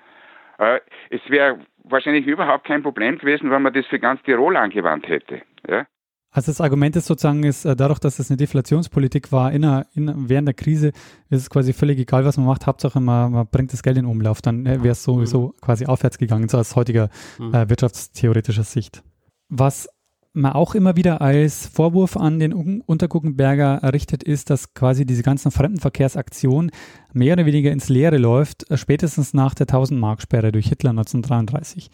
Äh, 0.58 0.80
es 1.10 1.22
wäre 1.30 1.60
wahrscheinlich 1.84 2.26
überhaupt 2.26 2.66
kein 2.66 2.84
Problem 2.84 3.18
gewesen, 3.18 3.52
wenn 3.52 3.62
man 3.62 3.74
das 3.74 3.86
für 3.88 4.00
ganz 4.00 4.22
Tirol 4.24 4.56
angewandt 4.58 5.08
hätte. 5.08 5.42
Ja? 5.68 5.86
Also 6.34 6.52
das 6.52 6.62
Argument 6.62 6.96
ist 6.96 7.06
sozusagen, 7.06 7.44
ist 7.44 7.63
äh, 7.63 7.76
dadurch, 7.76 8.00
dass 8.00 8.18
es 8.18 8.32
eine 8.32 8.38
Deflationspolitik 8.38 9.32
war, 9.32 9.52
in 9.52 9.63
einer, 9.63 9.86
in, 9.94 10.30
während 10.30 10.48
der 10.48 10.56
Krise 10.56 10.88
ist 11.30 11.42
es 11.42 11.50
quasi 11.50 11.74
völlig 11.74 12.00
egal, 12.00 12.26
was 12.26 12.38
man 12.38 12.48
macht. 12.48 12.66
Hauptsache, 12.66 13.00
man, 13.00 13.32
man 13.32 13.48
bringt 13.48 13.72
das 13.72 13.84
Geld 13.84 13.98
in 13.98 14.06
Umlauf. 14.06 14.42
Dann 14.42 14.66
äh, 14.66 14.84
wäre 14.84 14.94
es 14.94 15.04
sowieso 15.04 15.50
mhm. 15.50 15.62
quasi 15.62 15.86
aufwärts 15.86 16.18
gegangen, 16.18 16.50
so 16.50 16.58
aus 16.58 16.76
heutiger 16.76 17.10
mhm. 17.38 17.54
äh, 17.54 17.70
wirtschaftstheoretischer 17.70 18.63
Sicht. 18.63 19.04
Was 19.50 19.88
man 20.34 20.54
auch 20.54 20.76
immer 20.76 20.96
wieder 20.96 21.22
als 21.22 21.67
Vorwurf 21.67 22.17
an 22.17 22.39
den 22.39 22.54
Unterguckenberger 22.82 23.80
errichtet, 23.82 24.24
ist, 24.24 24.50
dass 24.50 24.74
quasi 24.74 25.06
diese 25.06 25.24
ganzen 25.24 25.52
Fremdenverkehrsaktionen 25.52 26.72
mehr 27.13 27.34
oder 27.34 27.46
weniger 27.46 27.72
ins 27.72 27.89
Leere 27.89 28.17
läuft, 28.17 28.69
äh, 28.69 28.78
spätestens 28.78 29.34
nach 29.34 29.54
der 29.54 29.67
1000-Mark-Sperre 29.67 30.52
durch 30.52 30.67
Hitler 30.67 30.89
1933. 30.91 31.89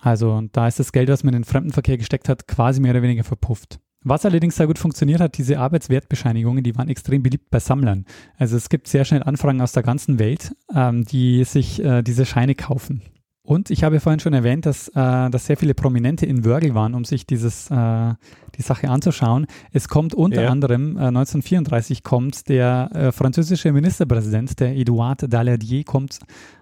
Also 0.00 0.42
da 0.52 0.68
ist 0.68 0.78
das 0.78 0.92
Geld, 0.92 1.08
was 1.08 1.24
man 1.24 1.34
in 1.34 1.42
den 1.42 1.48
Fremdenverkehr 1.48 1.98
gesteckt 1.98 2.28
hat, 2.28 2.46
quasi 2.48 2.80
mehr 2.80 2.92
oder 2.92 3.02
weniger 3.02 3.24
verpufft. 3.24 3.78
Was 4.06 4.26
allerdings 4.26 4.56
sehr 4.56 4.66
gut 4.66 4.78
funktioniert 4.78 5.20
hat, 5.20 5.38
diese 5.38 5.58
Arbeitswertbescheinigungen, 5.58 6.62
die 6.62 6.76
waren 6.76 6.90
extrem 6.90 7.22
beliebt 7.22 7.48
bei 7.50 7.58
Sammlern. 7.58 8.04
Also 8.36 8.56
es 8.56 8.68
gibt 8.68 8.86
sehr 8.86 9.06
schnell 9.06 9.22
Anfragen 9.22 9.62
aus 9.62 9.72
der 9.72 9.82
ganzen 9.82 10.18
Welt, 10.18 10.54
ähm, 10.74 11.06
die 11.06 11.42
sich 11.44 11.82
äh, 11.82 12.02
diese 12.02 12.26
Scheine 12.26 12.54
kaufen. 12.54 13.00
Und 13.46 13.68
ich 13.68 13.84
habe 13.84 14.00
vorhin 14.00 14.20
schon 14.20 14.32
erwähnt, 14.32 14.64
dass, 14.64 14.88
äh, 14.88 14.92
dass 15.28 15.44
sehr 15.44 15.58
viele 15.58 15.74
Prominente 15.74 16.24
in 16.24 16.46
Wörgl 16.46 16.74
waren, 16.74 16.94
um 16.94 17.04
sich 17.04 17.26
dieses, 17.26 17.70
äh, 17.70 18.14
die 18.56 18.62
Sache 18.62 18.88
anzuschauen. 18.88 19.46
Es 19.70 19.86
kommt 19.88 20.14
unter 20.14 20.44
ja. 20.44 20.48
anderem, 20.48 20.96
äh, 20.96 21.08
1934 21.08 22.02
kommt 22.02 22.48
der 22.48 22.90
äh, 22.94 23.12
französische 23.12 23.70
Ministerpräsident, 23.70 24.58
der 24.60 24.74
Edouard 24.74 25.30
Daladier, 25.30 25.84
kommt 25.84 26.20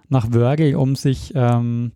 nach 0.08 0.32
Wörgl, 0.32 0.74
um 0.74 0.96
sich, 0.96 1.32
ähm, 1.36 1.92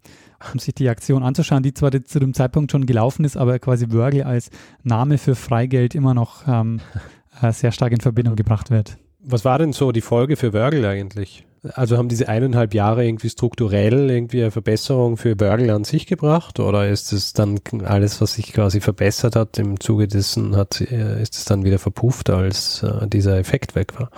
um 0.52 0.60
sich 0.60 0.74
die 0.76 0.88
Aktion 0.88 1.24
anzuschauen, 1.24 1.64
die 1.64 1.74
zwar 1.74 1.90
zu 1.90 2.20
dem 2.20 2.32
Zeitpunkt 2.32 2.70
schon 2.70 2.86
gelaufen 2.86 3.24
ist, 3.24 3.36
aber 3.36 3.58
quasi 3.58 3.90
Wörgl 3.90 4.22
als 4.22 4.50
Name 4.84 5.18
für 5.18 5.34
Freigeld 5.34 5.96
immer 5.96 6.14
noch 6.14 6.46
ähm, 6.46 6.78
äh, 7.42 7.50
sehr 7.50 7.72
stark 7.72 7.90
in 7.90 8.00
Verbindung 8.00 8.36
gebracht 8.36 8.70
wird. 8.70 8.98
Was 9.28 9.44
war 9.44 9.58
denn 9.58 9.72
so 9.72 9.90
die 9.90 10.02
Folge 10.02 10.36
für 10.36 10.52
Wörgl 10.52 10.84
eigentlich? 10.84 11.44
Also 11.74 11.96
haben 11.96 12.08
diese 12.08 12.28
eineinhalb 12.28 12.74
Jahre 12.74 13.04
irgendwie 13.04 13.28
strukturell 13.28 14.08
irgendwie 14.08 14.42
eine 14.42 14.52
Verbesserung 14.52 15.16
für 15.16 15.34
Börgel 15.34 15.70
an 15.70 15.82
sich 15.82 16.06
gebracht 16.06 16.60
oder 16.60 16.88
ist 16.88 17.12
es 17.12 17.32
dann 17.32 17.58
alles, 17.84 18.20
was 18.20 18.34
sich 18.34 18.52
quasi 18.52 18.80
verbessert 18.80 19.34
hat 19.34 19.58
im 19.58 19.80
Zuge 19.80 20.06
dessen, 20.06 20.54
hat, 20.54 20.80
äh, 20.80 21.20
ist 21.20 21.34
es 21.34 21.44
dann 21.44 21.64
wieder 21.64 21.80
verpufft, 21.80 22.30
als 22.30 22.84
äh, 22.84 23.08
dieser 23.08 23.36
Effekt 23.36 23.74
weg 23.74 23.98
war? 23.98 24.10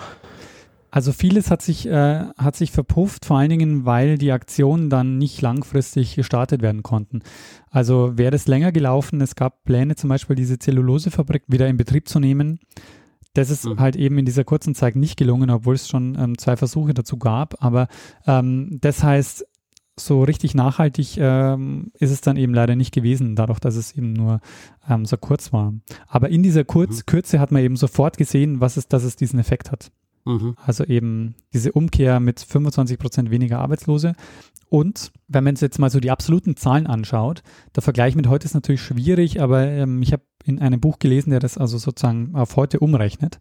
Also 0.91 1.13
vieles 1.13 1.51
hat 1.51 1.63
sich, 1.63 1.87
äh, 1.87 2.25
hat 2.37 2.57
sich 2.57 2.73
verpufft, 2.73 3.25
vor 3.25 3.39
allen 3.39 3.51
Dingen, 3.51 3.87
weil 3.87 4.19
die 4.19 4.33
Aktionen 4.33 4.91
dann 4.91 5.17
nicht 5.17 5.41
langfristig 5.41 6.17
gestartet 6.17 6.61
werden 6.61 6.83
konnten. 6.83 7.21
Also 7.71 8.19
wäre 8.19 8.37
es 8.37 8.47
länger 8.47 8.73
gelaufen, 8.73 9.23
es 9.23 9.37
gab 9.37 9.65
Pläne, 9.65 9.97
zum 9.97 10.09
Beispiel 10.09 10.37
diese 10.37 10.59
Zellulosefabrik 10.59 11.45
wieder 11.47 11.67
in 11.67 11.79
Betrieb 11.79 12.09
zu 12.09 12.21
nehmen. 12.21 12.61
Das 13.39 13.51
ist 13.51 13.67
mhm. 13.67 13.79
halt 13.79 13.95
eben 13.95 14.19
in 14.19 14.25
dieser 14.25 14.43
kurzen 14.43 14.75
Zeit 14.75 14.97
nicht 14.97 15.17
gelungen, 15.17 15.49
obwohl 15.51 15.77
es 15.77 15.89
schon 15.89 16.19
ähm, 16.19 16.37
zwei 16.39 16.57
Versuche 16.57 16.93
dazu 16.93 17.19
gab. 17.19 17.63
Aber 17.63 17.87
ähm, 18.27 18.79
das 18.81 19.05
heißt, 19.05 19.47
so 19.95 20.25
richtig 20.25 20.57
nachhaltig 20.57 21.17
ähm, 21.19 21.93
ist 21.95 22.11
es 22.11 22.21
dann 22.21 22.37
eben 22.37 22.53
leider 22.53 22.75
nicht 22.75 22.93
gewesen, 22.93 23.37
dadurch, 23.37 23.61
dass 23.61 23.77
es 23.77 23.93
eben 23.93 24.13
nur 24.13 24.41
ähm, 24.89 25.05
so 25.05 25.17
kurz 25.17 25.53
war. 25.53 25.73
Aber 26.09 26.31
in 26.31 26.43
dieser 26.43 26.65
Kurz 26.65 26.99
mhm. 26.99 27.07
Kürze 27.07 27.39
hat 27.39 27.53
man 27.53 27.63
eben 27.63 27.77
sofort 27.77 28.19
gesehen, 28.19 28.61
was 28.61 28.77
es, 28.77 28.89
dass 28.89 29.05
es 29.05 29.15
diesen 29.15 29.39
Effekt 29.39 29.71
hat. 29.71 29.93
Mhm. 30.25 30.57
Also 30.67 30.83
eben 30.85 31.37
diese 31.53 31.71
Umkehr 31.71 32.19
mit 32.19 32.41
25 32.41 32.99
Prozent 32.99 33.31
weniger 33.31 33.61
Arbeitslose. 33.61 34.15
Und 34.71 35.13
wenn 35.29 35.45
man 35.45 35.55
jetzt 35.57 35.79
mal 35.79 35.91
so 35.91 36.01
die 36.01 36.11
absoluten 36.11 36.57
Zahlen 36.57 36.87
anschaut, 36.87 37.43
der 37.75 37.83
Vergleich 37.83 38.15
mit 38.15 38.29
heute 38.29 38.45
ist 38.45 38.55
natürlich 38.55 38.83
schwierig, 38.83 39.41
aber 39.41 39.67
ähm, 39.67 40.03
ich 40.03 40.13
habe 40.13 40.23
in 40.45 40.61
einem 40.61 40.81
Buch 40.81 40.99
gelesen, 40.99 41.31
der 41.31 41.41
das 41.41 41.59
also 41.59 41.79
sozusagen 41.79 42.35
auf 42.35 42.57
heute 42.57 42.81
umrechnet, 42.81 43.41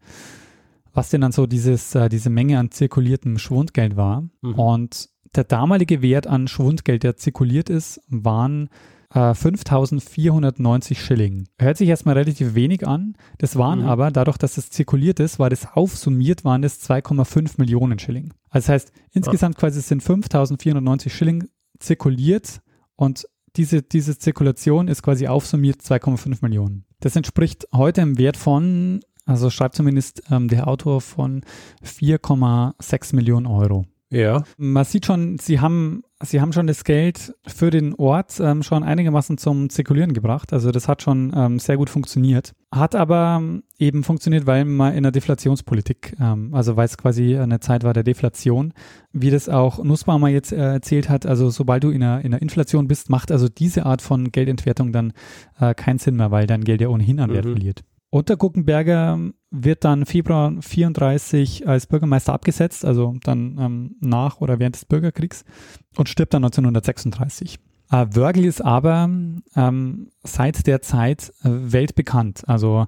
was 0.94 1.10
denn 1.10 1.22
dann 1.22 1.32
so 1.32 1.46
dieses, 1.46 1.96
äh, 1.96 2.10
diese 2.10 2.30
Menge 2.30 2.60
an 2.60 2.72
zirkuliertem 2.72 3.38
Schwundgeld 3.38 3.96
war. 3.96 4.24
Mhm. 4.42 4.54
Und 4.56 5.10
der 5.36 5.44
damalige 5.44 6.02
Wert 6.02 6.28
an 6.28 6.48
Schwundgeld, 6.48 7.04
der 7.04 7.18
zirkuliert 7.18 7.70
ist, 7.70 8.02
waren 8.08 8.70
äh, 9.14 9.34
5490 9.34 11.02
Schilling. 11.02 11.48
Hört 11.60 11.78
sich 11.78 11.90
erstmal 11.90 12.18
relativ 12.18 12.56
wenig 12.56 12.88
an. 12.88 13.16
Das 13.38 13.56
waren 13.56 13.80
mhm. 13.80 13.88
aber, 13.88 14.12
dadurch, 14.12 14.38
dass 14.38 14.58
es 14.58 14.70
zirkuliert 14.70 15.20
ist, 15.20 15.40
war 15.40 15.50
das 15.50 15.68
aufsummiert, 15.74 16.44
waren 16.44 16.62
das 16.62 16.82
2,5 16.88 17.54
Millionen 17.58 18.00
Schilling. 18.00 18.34
Also 18.50 18.68
das 18.68 18.70
heißt, 18.70 18.92
insgesamt 19.12 19.56
ja. 19.56 19.60
quasi 19.60 19.82
sind 19.82 20.02
5490 20.02 21.14
Schilling 21.14 21.48
zirkuliert 21.80 22.62
und 22.96 23.28
diese, 23.56 23.82
diese 23.82 24.18
Zirkulation 24.18 24.88
ist 24.88 25.02
quasi 25.02 25.28
aufsummiert 25.28 25.82
2,5 25.82 26.38
Millionen. 26.42 26.86
Das 27.00 27.16
entspricht 27.16 27.68
heute 27.74 28.02
im 28.02 28.18
Wert 28.18 28.38
von, 28.38 29.02
also 29.26 29.50
schreibt 29.50 29.76
zumindest 29.76 30.24
ähm, 30.32 30.48
der 30.48 30.68
Autor 30.68 31.02
von 31.02 31.42
4,6 31.84 33.16
Millionen 33.16 33.48
Euro. 33.48 33.86
Ja. 34.10 34.44
Man 34.58 34.86
sieht 34.86 35.06
schon, 35.06 35.38
sie 35.38 35.60
haben, 35.60 36.04
sie 36.22 36.42
haben 36.42 36.52
schon 36.52 36.68
das 36.68 36.84
Geld 36.84 37.36
für 37.46 37.70
den 37.70 37.94
Ort 37.96 38.40
ähm, 38.40 38.64
schon 38.64 38.84
einigermaßen 38.84 39.38
zum 39.38 39.70
Zirkulieren 39.70 40.14
gebracht. 40.14 40.52
Also 40.52 40.72
das 40.72 40.88
hat 40.88 41.02
schon 41.02 41.32
ähm, 41.36 41.60
sehr 41.60 41.78
gut 41.78 41.90
funktioniert. 41.90 42.54
Hat 42.74 42.96
aber 42.96 43.38
ähm, 43.40 43.64
eben 43.78 44.04
funktioniert, 44.04 44.48
weil 44.48 44.66
man 44.66 44.94
in 44.94 45.04
der 45.04 45.12
Deflationspolitik, 45.12 46.16
ähm, 46.20 46.54
also 46.54 46.76
weil 46.76 46.86
es 46.86 46.98
quasi 46.98 47.38
eine 47.38 47.60
Zeit 47.60 47.84
war 47.84 47.94
der 47.94 48.04
Deflation, 48.04 48.74
wie 49.14 49.30
das 49.30 49.48
auch 49.48 49.84
Nussbaumer 49.84 50.30
jetzt 50.30 50.52
äh, 50.52 50.74
erzählt 50.74 51.10
hat, 51.10 51.26
also 51.26 51.50
sobald 51.50 51.84
du 51.84 51.90
in 51.90 52.02
der, 52.02 52.22
in 52.22 52.32
der 52.32 52.42
Inflation 52.42 52.88
bist, 52.88 53.10
macht 53.10 53.32
also 53.32 53.48
diese 53.48 53.86
Art 53.86 54.02
von 54.02 54.32
Geldentwertung 54.32 54.92
dann 54.92 55.14
äh, 55.60 55.74
keinen 55.76 56.00
Sinn 56.00 56.16
mehr, 56.16 56.32
weil 56.32 56.48
dein 56.48 56.64
Geld 56.64 56.82
ja 56.82 56.90
ohnehin 56.90 57.20
an 57.20 57.32
Wert 57.32 57.46
mhm. 57.46 57.52
verliert. 57.52 57.84
Unter 58.18 58.36
Guckenberger 58.36 59.20
wird 59.52 59.86
dann 59.86 60.08
Februar 60.08 60.52
34 60.60 61.68
als 61.68 61.86
Bürgermeister 61.86 62.34
abgesetzt, 62.34 62.84
also 62.84 63.14
dann 63.24 63.60
ähm, 63.60 63.96
nach 64.02 64.42
oder 64.42 64.58
während 64.58 64.74
des 64.74 64.86
Bürgerkriegs 64.86 65.46
und 65.96 66.10
stirbt 66.10 66.34
dann 66.34 66.44
1936. 66.44 67.60
Äh, 67.92 68.08
Wörgl 68.16 68.46
ist 68.46 68.62
aber 68.62 69.08
ähm, 69.56 70.10
seit 70.24 70.66
der 70.66 70.82
Zeit 70.82 71.32
äh, 71.44 71.50
weltbekannt. 71.72 72.42
Also 72.48 72.88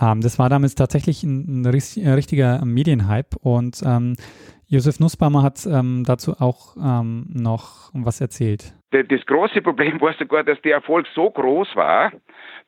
ähm, 0.00 0.20
das 0.20 0.38
war 0.38 0.48
damals 0.48 0.76
tatsächlich 0.76 1.24
ein, 1.24 1.62
ein, 1.62 1.66
richtiger 1.66 2.64
Medienhype 2.64 3.36
und 3.40 3.82
ähm, 3.84 4.14
Josef 4.68 5.00
Nussbaumer 5.00 5.42
hat 5.42 5.66
ähm, 5.66 6.04
dazu 6.06 6.34
auch 6.38 6.76
ähm, 6.76 7.26
noch 7.30 7.90
was 7.94 8.20
erzählt. 8.20 8.74
Das 8.92 9.26
große 9.26 9.60
Problem 9.60 10.00
war 10.00 10.14
sogar, 10.14 10.44
dass 10.44 10.62
der 10.62 10.74
Erfolg 10.74 11.08
so 11.16 11.28
groß 11.28 11.74
war, 11.74 12.12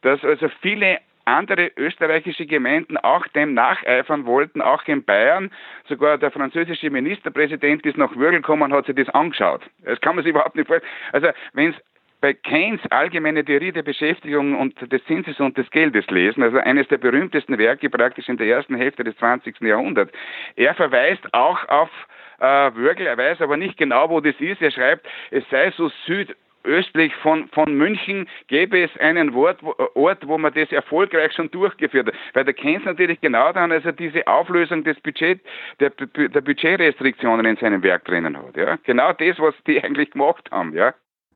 dass 0.02 0.24
also 0.24 0.48
viele 0.60 0.98
andere 1.24 1.70
österreichische 1.76 2.46
Gemeinden 2.46 2.96
auch 2.96 3.26
dem 3.28 3.54
nacheifern 3.54 4.26
wollten, 4.26 4.60
auch 4.60 4.82
in 4.86 5.04
Bayern. 5.04 5.50
Sogar 5.88 6.18
der 6.18 6.30
französische 6.30 6.90
Ministerpräsident 6.90 7.84
ist 7.86 7.96
nach 7.96 8.14
Würgel 8.16 8.40
gekommen 8.40 8.62
und 8.62 8.72
hat 8.72 8.86
sich 8.86 8.96
das 8.96 9.08
angeschaut. 9.10 9.62
Das 9.84 10.00
kann 10.00 10.16
man 10.16 10.24
sich 10.24 10.30
überhaupt 10.30 10.56
nicht 10.56 10.66
vorstellen. 10.66 10.92
Also 11.12 11.28
wenn 11.52 11.70
es 11.70 11.76
bei 12.20 12.34
Keynes 12.34 12.80
allgemeine 12.90 13.44
Theorie 13.44 13.72
der 13.72 13.82
Beschäftigung 13.82 14.58
und 14.58 14.92
des 14.92 15.04
Zinses 15.06 15.40
und 15.40 15.56
des 15.56 15.70
Geldes 15.70 16.06
lesen, 16.08 16.42
also 16.42 16.58
eines 16.58 16.86
der 16.88 16.98
berühmtesten 16.98 17.58
Werke 17.58 17.88
praktisch 17.88 18.28
in 18.28 18.36
der 18.36 18.46
ersten 18.46 18.74
Hälfte 18.74 19.04
des 19.04 19.16
20. 19.16 19.60
Jahrhunderts. 19.60 20.12
Er 20.56 20.74
verweist 20.74 21.32
auch 21.32 21.66
auf 21.68 21.90
äh, 22.38 22.44
Wörgl, 22.44 23.06
er 23.06 23.16
weiß 23.16 23.40
aber 23.40 23.56
nicht 23.56 23.76
genau, 23.78 24.10
wo 24.10 24.20
das 24.20 24.34
ist. 24.38 24.60
Er 24.60 24.70
schreibt, 24.70 25.06
es 25.30 25.44
sei 25.50 25.70
so 25.76 25.90
süd 26.06 26.36
östlich 26.64 27.14
von, 27.22 27.48
von 27.48 27.74
München 27.76 28.26
gäbe 28.48 28.82
es 28.82 28.90
einen 28.98 29.34
Ort 29.34 29.62
wo, 29.62 29.74
Ort, 29.94 30.26
wo 30.26 30.38
man 30.38 30.52
das 30.54 30.70
erfolgreich 30.72 31.32
schon 31.32 31.50
durchgeführt 31.50 32.08
hat. 32.08 32.14
Weil 32.34 32.44
da 32.44 32.52
kennt 32.52 32.80
es 32.80 32.84
natürlich 32.84 33.20
genau 33.20 33.52
dann, 33.52 33.72
also 33.72 33.92
diese 33.92 34.26
Auflösung 34.26 34.84
des 34.84 35.00
Budget, 35.00 35.40
der, 35.80 35.90
der 35.90 36.40
Budgetrestriktionen 36.40 37.46
in 37.46 37.56
seinem 37.56 37.82
Werk 37.82 38.04
drinnen 38.04 38.36
hat. 38.36 38.56
Ja? 38.56 38.76
Genau 38.84 39.12
das, 39.12 39.38
was 39.38 39.54
die 39.66 39.80
eigentlich 39.82 40.10
gemacht 40.10 40.50
haben. 40.50 40.74
Ja? 40.74 40.94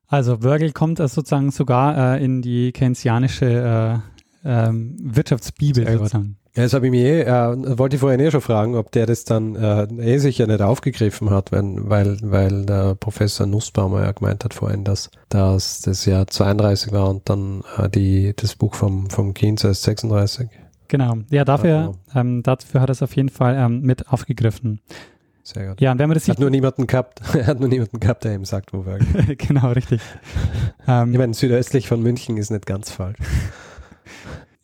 Also 0.08 0.42
Wörgl 0.42 0.72
kommt 0.72 1.00
also 1.00 1.16
sozusagen 1.16 1.50
sogar 1.50 2.16
äh, 2.16 2.24
in 2.24 2.42
die 2.42 2.72
keynesianische 2.72 4.02
äh, 4.44 4.48
äh, 4.48 4.70
Wirtschaftsbibel. 4.70 5.86
Ja, 6.56 6.62
das 6.62 6.72
habe 6.72 6.86
ich 6.86 6.92
mir 6.92 7.04
eh, 7.04 7.22
äh, 7.22 7.78
wollte 7.78 7.96
ich 7.96 8.00
vorhin 8.00 8.20
eh 8.20 8.30
schon 8.30 8.40
fragen, 8.40 8.76
ob 8.76 8.92
der 8.92 9.06
das 9.06 9.24
dann 9.24 9.56
äh, 9.56 9.86
eh 9.98 10.18
sicher 10.18 10.46
nicht 10.46 10.62
aufgegriffen 10.62 11.30
hat, 11.30 11.50
wenn, 11.50 11.90
weil, 11.90 12.16
weil 12.22 12.64
der 12.64 12.94
Professor 12.94 13.44
Nussbaumer 13.44 14.04
ja 14.04 14.12
gemeint 14.12 14.44
hat 14.44 14.54
vorhin, 14.54 14.84
dass, 14.84 15.10
dass 15.30 15.80
das 15.80 16.06
Jahr 16.06 16.28
32 16.28 16.92
war 16.92 17.10
und 17.10 17.28
dann 17.28 17.64
äh, 17.76 17.88
die, 17.88 18.34
das 18.36 18.54
Buch 18.54 18.76
vom, 18.76 19.10
vom 19.10 19.34
Keynes 19.34 19.64
als 19.64 19.82
36. 19.82 20.48
Genau, 20.86 21.16
ja, 21.30 21.44
dafür, 21.44 21.76
also. 21.76 21.98
ähm, 22.14 22.44
dafür 22.44 22.80
hat 22.80 22.88
er 22.88 22.92
es 22.92 23.02
auf 23.02 23.16
jeden 23.16 23.30
Fall 23.30 23.56
ähm, 23.56 23.80
mit 23.80 24.08
aufgegriffen. 24.12 24.80
Sehr 25.42 25.68
gut. 25.68 25.80
Ja, 25.80 25.90
und 25.90 25.98
wenn 25.98 26.08
man 26.08 26.14
das 26.14 26.28
hat 26.28 26.38
nur 26.38 26.50
niemanden 26.50 26.86
gehabt, 26.86 27.20
er 27.34 27.46
hat 27.48 27.58
nur 27.58 27.68
niemanden 27.68 27.98
gehabt, 27.98 28.22
der 28.22 28.32
ihm 28.32 28.44
sagt, 28.44 28.72
wo 28.72 28.86
wir. 28.86 28.98
genau, 29.36 29.72
richtig. 29.72 30.00
ähm, 30.86 31.12
ich 31.12 31.18
meine, 31.18 31.34
südöstlich 31.34 31.88
von 31.88 32.00
München 32.00 32.36
ist 32.36 32.50
nicht 32.50 32.64
ganz 32.64 32.92
falsch. 32.92 33.18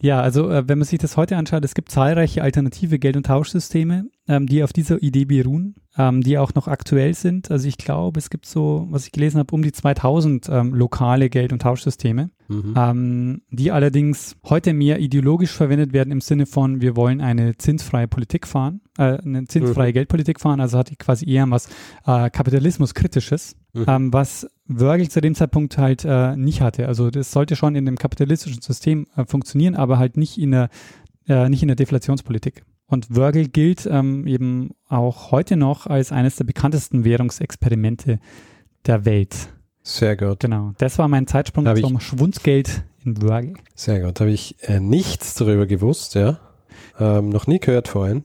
Ja, 0.03 0.21
also 0.21 0.51
äh, 0.51 0.67
wenn 0.67 0.79
man 0.79 0.87
sich 0.87 0.99
das 0.99 1.17
heute 1.17 1.37
anschaut, 1.37 1.65
es 1.65 1.75
gibt 1.75 1.91
zahlreiche 1.91 2.43
alternative 2.43 2.99
Geld- 2.99 3.17
und 3.17 3.27
Tauschsysteme, 3.27 4.07
ähm, 4.29 4.47
die 4.47 4.63
auf 4.65 4.73
dieser 4.73 5.03
Idee 5.03 5.27
beruhen, 5.27 5.75
ähm, 5.99 6.23
die 6.23 6.39
auch 6.39 6.55
noch 6.55 6.69
aktuell 6.69 7.13
sind. 7.13 7.51
Also 7.51 7.69
ich 7.69 7.77
glaube, 7.77 8.19
es 8.19 8.31
gibt 8.31 8.47
so, 8.47 8.87
was 8.91 9.05
ich 9.05 9.13
gelesen 9.13 9.39
habe, 9.39 9.55
um 9.55 9.63
die 9.63 9.73
2000 9.73 10.49
ähm, 10.49 10.75
lokale 10.75 11.29
Geld- 11.29 11.53
und 11.53 11.61
Tauschsysteme, 11.61 12.31
mhm. 12.49 12.75
Ähm, 12.77 13.43
die 13.51 13.73
allerdings 13.73 14.37
heute 14.49 14.73
mehr 14.73 15.01
ideologisch 15.01 15.53
verwendet 15.53 15.93
werden 15.93 16.13
im 16.13 16.23
Sinne 16.23 16.47
von, 16.47 16.81
wir 16.81 16.97
wollen 16.97 17.21
eine 17.21 17.59
zinsfreie 17.59 18.09
Politik 18.09 18.47
fahren, 18.47 18.81
äh, 18.97 19.19
eine 19.19 19.45
zinsfreie 19.45 19.91
mhm. 19.91 19.95
Geldpolitik 19.95 20.41
fahren, 20.41 20.61
also 20.61 20.79
hat 20.79 20.91
die 20.91 20.97
quasi 20.97 21.29
eher 21.29 21.51
was 21.51 21.69
äh, 22.07 22.31
Kapitalismus-kritisches, 22.31 23.57
mhm. 23.73 23.85
Ähm, 23.87 24.13
was 24.13 24.49
Wörgl 24.67 25.09
zu 25.09 25.21
dem 25.21 25.35
Zeitpunkt 25.35 25.79
halt 25.79 26.05
äh, 26.05 26.37
nicht 26.37 26.61
hatte. 26.61 26.87
Also 26.87 27.11
das 27.11 27.33
sollte 27.33 27.57
schon 27.57 27.75
in 27.75 27.87
dem 27.87 27.97
kapitalistischen 27.97 28.63
System 28.63 29.07
äh, 29.17 29.25
funktionieren, 29.25 29.75
aber 29.75 29.99
halt 29.99 30.17
nicht 30.17 30.39
in 30.39 30.53
der, 30.53 30.69
äh, 31.29 31.49
nicht 31.49 31.63
in 31.63 31.69
der 31.69 31.77
Deflationspolitik. 31.77 32.65
Und 32.87 33.15
Wörgl 33.15 33.49
gilt 33.49 33.87
ähm, 33.87 34.27
eben 34.27 34.71
auch 34.89 35.31
heute 35.31 35.57
noch 35.57 35.87
als 35.87 36.11
eines 36.13 36.37
der 36.37 36.45
bekanntesten 36.45 37.05
Währungsexperimente 37.05 38.19
der 38.87 39.05
Welt. 39.05 39.49
Sehr 39.83 40.17
gut. 40.17 40.41
Genau. 40.41 40.73
Das 40.79 40.99
war 40.99 41.09
mein 41.09 41.27
Zeitsprung 41.27 41.67
Hab 41.67 41.79
zum 41.79 42.01
Schwundgeld 42.01 42.85
in 43.05 43.23
Wörgl. 43.23 43.55
Sehr 43.75 44.01
gut. 44.01 44.21
Habe 44.21 44.31
ich 44.31 44.57
äh, 44.63 44.81
nichts 44.81 45.35
darüber 45.35 45.67
gewusst, 45.67 46.15
ja. 46.15 46.39
Ähm, 46.99 47.31
noch 47.31 47.47
nie 47.47 47.59
gehört 47.59 47.89
vorhin. 47.89 48.25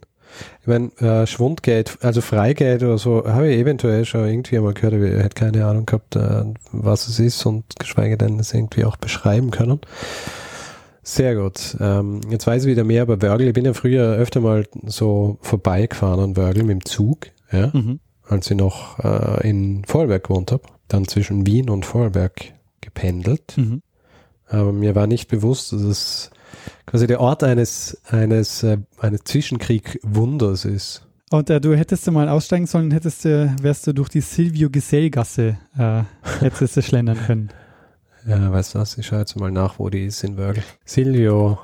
Ich 0.62 0.68
meine, 0.68 0.92
äh, 1.00 1.28
Schwundgeld, 1.28 1.98
also 2.02 2.22
Freigeld 2.22 2.84
oder 2.84 2.98
so, 2.98 3.24
habe 3.26 3.50
ich 3.50 3.60
eventuell 3.60 4.06
schon 4.06 4.28
irgendwie 4.28 4.58
einmal 4.58 4.74
gehört, 4.74 4.96
aber 4.96 5.06
ich 5.06 5.24
hätte 5.24 5.36
keine 5.36 5.66
Ahnung 5.66 5.86
gehabt, 5.86 6.16
äh, 6.16 6.44
was 6.72 7.08
es 7.08 7.20
ist 7.20 7.46
und 7.46 7.64
geschweige 7.80 8.18
denn 8.18 8.40
es 8.40 8.54
irgendwie 8.54 8.86
auch 8.86 8.98
beschreiben 8.98 9.52
können. 9.52 9.80
Sehr 11.04 11.36
gut. 11.36 11.78
Ähm, 11.80 12.22
jetzt 12.30 12.48
weiß 12.48 12.64
ich 12.64 12.72
wieder 12.72 12.84
mehr 12.84 13.04
über 13.04 13.22
Wörgl. 13.22 13.48
Ich 13.48 13.54
bin 13.54 13.64
ja 13.64 13.74
früher 13.74 14.16
öfter 14.16 14.42
mal 14.42 14.66
so 14.88 15.38
vorbeigefahren 15.42 16.20
an 16.20 16.36
Wörgl 16.36 16.64
mit 16.64 16.72
dem 16.72 16.86
Zug, 16.86 17.28
ja, 17.52 17.70
mhm. 17.72 18.00
als 18.28 18.50
ich 18.50 18.58
noch 18.58 18.98
äh, 19.00 19.48
in 19.48 19.86
Vorarlberg 19.86 20.24
gewohnt 20.24 20.52
habe. 20.52 20.64
Dann 20.88 21.08
zwischen 21.08 21.46
Wien 21.46 21.70
und 21.70 21.86
Vorarlberg 21.86 22.54
gependelt. 22.82 23.54
Mhm. 23.56 23.84
Aber 24.48 24.74
mir 24.74 24.96
war 24.96 25.06
nicht 25.06 25.28
bewusst, 25.28 25.74
dass 25.74 25.82
es 25.82 26.32
quasi 26.86 27.08
der 27.08 27.20
Ort 27.20 27.44
eines, 27.44 27.98
eines, 28.10 28.64
äh, 28.64 28.78
eines 29.00 29.24
Zwischenkrieg-Wunders 29.24 30.66
ist. 30.66 31.08
Und 31.32 31.50
äh, 31.50 31.60
du 31.60 31.76
hättest 31.76 32.06
du 32.06 32.12
mal 32.12 32.30
aussteigen 32.30 32.68
sollen, 32.68 32.92
hättest 32.92 33.26
du, 33.26 33.54
wärst 33.62 33.88
du 33.88 33.94
durch 33.94 34.10
die 34.10 34.22
Silvio 34.22 34.70
Gesell-Gasse, 34.70 35.58
äh, 35.78 36.04
hättest 36.40 36.78
du 36.78 36.82
schlendern 36.82 37.18
können. 37.26 37.50
Ja, 38.28 38.52
weißt 38.52 38.74
du 38.74 38.80
was? 38.80 38.98
Ich 38.98 39.06
schaue 39.06 39.20
jetzt 39.20 39.40
mal 39.40 39.52
nach, 39.52 39.78
wo 39.78 39.88
die 39.88 40.08
ist 40.08 40.24
in 40.24 40.36
Wörgl. 40.36 40.64
Silvio 40.84 41.60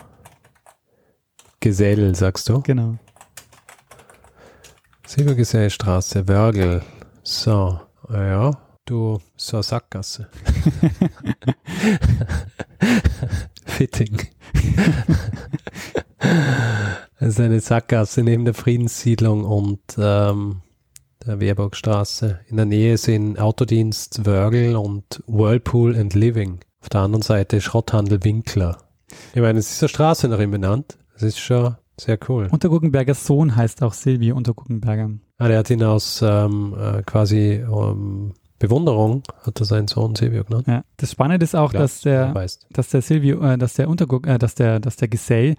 Gesell, 1.60 2.14
sagst 2.14 2.48
du? 2.50 2.62
Genau. 2.62 3.00
Silvio 5.08 5.36
Gesellstraße, 5.36 6.28
Wörgl. 6.28 6.84
So, 7.24 7.80
ja, 8.14 8.52
du, 8.86 9.20
so 9.36 9.64
Sackgasse. 9.64 10.30
Fitting. 13.72 14.18
das 17.20 17.30
ist 17.30 17.40
eine 17.40 17.60
Sackgasse 17.60 18.22
neben 18.22 18.46
der 18.46 18.54
Friedenssiedlung 18.54 19.44
und 19.46 19.80
ähm, 19.98 20.62
der 21.26 21.40
Wehrburgstraße. 21.40 22.42
In 22.48 22.58
der 22.58 22.66
Nähe 22.66 22.98
sind 22.98 23.40
Autodienst 23.40 24.26
Wörgl 24.26 24.76
und 24.76 25.24
Whirlpool 25.28 25.96
and 25.98 26.14
Living. 26.14 26.60
Auf 26.82 26.90
der 26.90 27.02
anderen 27.02 27.22
Seite 27.22 27.62
Schrotthandel 27.62 28.24
Winkler. 28.24 28.78
Ich 29.34 29.42
meine, 29.42 29.60
es 29.60 29.72
ist 29.72 29.82
eine 29.82 29.90
Straße 29.90 30.28
nach 30.28 30.40
ihm 30.40 30.52
benannt. 30.52 30.98
Das 31.14 31.24
ist 31.24 31.40
schon 31.40 31.76
sehr 32.00 32.18
cool. 32.28 32.48
Unterguggenbergers 32.52 33.26
Sohn 33.26 33.56
heißt 33.56 33.84
auch 33.84 33.94
Silvio 33.94 34.36
Unterguggenberger. 34.36 35.12
Ah, 35.38 35.48
der 35.48 35.60
hat 35.60 35.70
ihn 35.70 35.84
aus 35.84 36.22
ähm, 36.24 36.76
äh, 36.78 37.04
quasi 37.04 37.64
ähm, 37.64 38.34
Bewunderung, 38.62 39.24
hat 39.44 39.60
er 39.60 39.66
seinen 39.66 39.88
Sohn 39.88 40.16
Silvio 40.16 40.44
genannt. 40.44 40.68
Ja. 40.68 40.84
Das 40.98 41.12
Spannende 41.12 41.44
ist 41.44 41.56
auch, 41.56 41.72
Klar, 41.72 41.84
dass 41.84 42.02
der, 42.02 42.34
dass 42.72 42.90
der 42.90 43.02
Silvio, 43.02 43.42
äh, 43.44 43.58
dass 43.58 43.74
der 43.74 43.90
Unterguck, 43.90 44.28
äh, 44.28 44.38
dass 44.38 44.56
der, 44.56 44.80
dass 44.80 44.96
der 44.96 45.08
Gesell 45.08 45.56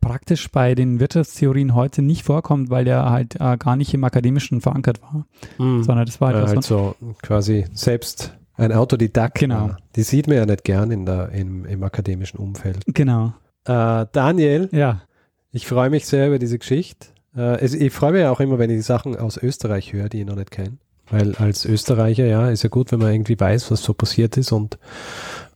praktisch 0.00 0.50
bei 0.50 0.74
den 0.74 1.00
Wirtschaftstheorien 1.00 1.74
heute 1.74 2.02
nicht 2.02 2.24
vorkommt, 2.24 2.70
weil 2.70 2.84
der 2.84 3.10
halt 3.10 3.36
äh, 3.36 3.56
gar 3.56 3.76
nicht 3.76 3.92
im 3.94 4.04
Akademischen 4.04 4.60
verankert 4.60 5.00
war, 5.02 5.26
Mhm. 5.58 5.82
sondern 5.82 6.06
das 6.06 6.20
war 6.20 6.30
Äh, 6.32 6.34
halt 6.34 6.48
halt 6.48 6.64
so. 6.64 6.94
so 7.00 7.14
quasi 7.22 7.64
selbst 7.72 8.36
ein 8.56 8.72
Autodidakt. 8.72 9.38
Genau. 9.38 9.54
war. 9.70 9.76
Die 9.96 10.02
sieht 10.02 10.28
man 10.28 10.36
ja 10.36 10.46
nicht 10.46 10.64
gern 10.64 10.90
in 10.90 11.06
der, 11.06 11.30
im, 11.30 11.64
im 11.64 11.82
akademischen 11.82 12.38
Umfeld. 12.38 12.82
Genau. 12.86 13.32
Äh, 13.64 14.06
Daniel, 14.12 14.68
Ja. 14.72 15.02
ich 15.50 15.66
freue 15.66 15.90
mich 15.90 16.06
sehr 16.06 16.28
über 16.28 16.38
diese 16.38 16.58
Geschichte. 16.58 17.08
Äh, 17.36 17.64
ich 17.66 17.92
freue 17.92 18.12
mich 18.12 18.20
ja 18.20 18.30
auch 18.30 18.38
immer, 18.40 18.58
wenn 18.58 18.70
ich 18.70 18.84
Sachen 18.84 19.16
aus 19.16 19.36
Österreich 19.38 19.92
höre, 19.92 20.08
die 20.08 20.20
ich 20.20 20.26
noch 20.26 20.36
nicht 20.36 20.50
kenne. 20.52 20.76
Weil 21.10 21.34
als 21.36 21.64
Österreicher, 21.64 22.26
ja, 22.26 22.48
ist 22.48 22.62
ja 22.62 22.70
gut, 22.70 22.90
wenn 22.92 23.00
man 23.00 23.12
irgendwie 23.12 23.38
weiß, 23.38 23.70
was 23.70 23.82
so 23.82 23.92
passiert 23.92 24.36
ist 24.36 24.52
und 24.52 24.74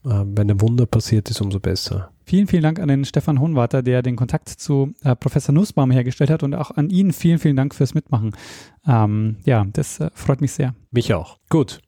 äh, 0.04 0.24
wenn 0.24 0.50
ein 0.50 0.60
Wunder 0.60 0.86
passiert 0.86 1.30
ist, 1.30 1.40
umso 1.40 1.58
besser. 1.58 2.10
Vielen, 2.24 2.46
vielen 2.46 2.62
Dank 2.62 2.78
an 2.78 2.88
den 2.88 3.06
Stefan 3.06 3.40
Hohenwarter, 3.40 3.82
der 3.82 4.02
den 4.02 4.16
Kontakt 4.16 4.50
zu 4.50 4.92
äh, 5.02 5.16
Professor 5.16 5.54
Nussbaum 5.54 5.90
hergestellt 5.90 6.28
hat 6.28 6.42
und 6.42 6.54
auch 6.54 6.70
an 6.72 6.90
ihn 6.90 7.12
vielen, 7.12 7.38
vielen 7.38 7.56
Dank 7.56 7.74
fürs 7.74 7.94
Mitmachen. 7.94 8.36
Ähm, 8.86 9.36
ja, 9.44 9.66
das 9.72 10.00
äh, 10.00 10.10
freut 10.12 10.42
mich 10.42 10.52
sehr. 10.52 10.74
Mich 10.90 11.14
auch. 11.14 11.38
Gut. 11.48 11.80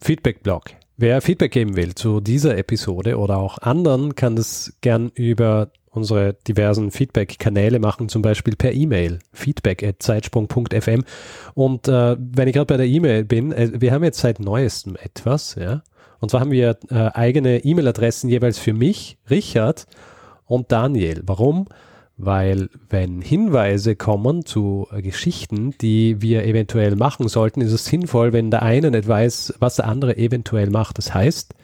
Feedback-Blog. 0.00 0.70
Wer 0.96 1.20
Feedback 1.20 1.52
geben 1.52 1.76
will 1.76 1.94
zu 1.94 2.20
dieser 2.20 2.56
Episode 2.56 3.18
oder 3.18 3.38
auch 3.38 3.58
anderen, 3.58 4.14
kann 4.14 4.36
das 4.36 4.74
gern 4.80 5.10
über 5.14 5.72
unsere 5.98 6.34
diversen 6.46 6.90
Feedback-Kanäle 6.90 7.78
machen, 7.78 8.08
zum 8.08 8.22
Beispiel 8.22 8.56
per 8.56 8.72
E-Mail, 8.72 9.18
feedback.zeitsprung.fm. 9.32 11.04
Und 11.54 11.88
äh, 11.88 12.16
wenn 12.18 12.48
ich 12.48 12.54
gerade 12.54 12.66
bei 12.66 12.76
der 12.78 12.86
E-Mail 12.86 13.24
bin, 13.24 13.52
äh, 13.52 13.72
wir 13.80 13.92
haben 13.92 14.04
jetzt 14.04 14.20
seit 14.20 14.40
neuestem 14.40 14.96
etwas, 14.96 15.54
ja. 15.56 15.82
Und 16.20 16.30
zwar 16.30 16.40
haben 16.40 16.50
wir 16.50 16.78
äh, 16.90 16.94
eigene 16.94 17.64
E-Mail-Adressen 17.64 18.28
jeweils 18.28 18.58
für 18.58 18.72
mich, 18.72 19.18
Richard 19.30 19.86
und 20.46 20.72
Daniel. 20.72 21.22
Warum? 21.26 21.66
Weil 22.16 22.68
wenn 22.88 23.22
Hinweise 23.22 23.94
kommen 23.94 24.44
zu 24.44 24.88
äh, 24.90 25.02
Geschichten, 25.02 25.74
die 25.80 26.20
wir 26.20 26.44
eventuell 26.44 26.96
machen 26.96 27.28
sollten, 27.28 27.60
ist 27.60 27.72
es 27.72 27.84
sinnvoll, 27.84 28.32
wenn 28.32 28.50
der 28.50 28.62
eine 28.62 28.90
nicht 28.90 29.06
weiß, 29.06 29.54
was 29.60 29.76
der 29.76 29.86
andere 29.86 30.16
eventuell 30.16 30.70
macht. 30.70 30.98
Das 30.98 31.14
heißt, 31.14 31.54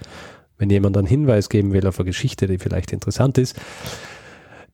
wenn 0.59 0.71
jemand 0.71 0.97
einen 0.97 1.09
Hinweis 1.09 1.49
geben 1.49 1.73
will 1.73 1.87
auf 1.87 1.99
eine 1.99 2.07
Geschichte, 2.07 2.47
die 2.47 2.59
vielleicht 2.59 2.93
interessant 2.93 3.39
ist, 3.39 3.57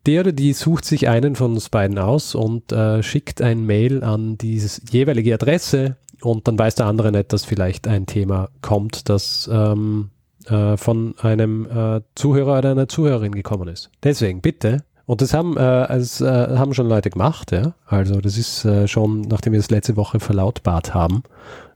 der 0.06 0.20
oder 0.20 0.32
die 0.32 0.52
sucht 0.52 0.84
sich 0.84 1.08
einen 1.08 1.36
von 1.36 1.52
uns 1.52 1.68
beiden 1.68 1.98
aus 1.98 2.34
und 2.34 2.72
äh, 2.72 3.02
schickt 3.02 3.42
ein 3.42 3.66
Mail 3.66 4.02
an 4.02 4.38
diese 4.38 4.80
jeweilige 4.90 5.34
Adresse 5.34 5.96
und 6.22 6.48
dann 6.48 6.58
weiß 6.58 6.74
der 6.74 6.86
andere 6.86 7.12
nicht, 7.12 7.32
dass 7.32 7.44
vielleicht 7.44 7.86
ein 7.86 8.06
Thema 8.06 8.48
kommt, 8.62 9.08
das 9.08 9.48
ähm, 9.52 10.10
äh, 10.46 10.76
von 10.76 11.14
einem 11.18 11.66
äh, 11.66 12.00
Zuhörer 12.14 12.58
oder 12.58 12.70
einer 12.70 12.88
Zuhörerin 12.88 13.32
gekommen 13.32 13.68
ist. 13.68 13.90
Deswegen 14.02 14.40
bitte, 14.40 14.84
und 15.06 15.22
das 15.22 15.34
haben, 15.34 15.56
äh, 15.56 15.92
es, 15.94 16.20
äh, 16.20 16.56
haben 16.56 16.74
schon 16.74 16.88
Leute 16.88 17.10
gemacht, 17.10 17.52
ja. 17.52 17.74
Also 17.86 18.20
das 18.20 18.38
ist 18.38 18.64
äh, 18.64 18.86
schon, 18.86 19.22
nachdem 19.22 19.52
wir 19.52 19.60
es 19.60 19.70
letzte 19.70 19.96
Woche 19.96 20.20
verlautbart 20.20 20.94
haben 20.94 21.22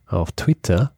auf 0.07 0.31
Twitter, 0.31 0.91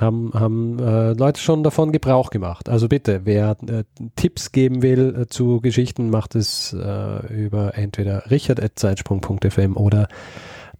haben, 0.00 0.32
haben 0.34 0.78
äh, 0.78 1.12
Leute 1.12 1.40
schon 1.40 1.62
davon 1.62 1.92
Gebrauch 1.92 2.30
gemacht. 2.30 2.68
Also 2.68 2.88
bitte, 2.88 3.20
wer 3.24 3.56
äh, 3.66 3.84
Tipps 4.16 4.52
geben 4.52 4.82
will 4.82 5.22
äh, 5.22 5.26
zu 5.26 5.60
Geschichten, 5.60 6.10
macht 6.10 6.34
es 6.34 6.72
äh, 6.72 7.26
über 7.32 7.76
entweder 7.76 8.28
richard.zeitsprung.fm 8.30 9.76
oder 9.76 10.08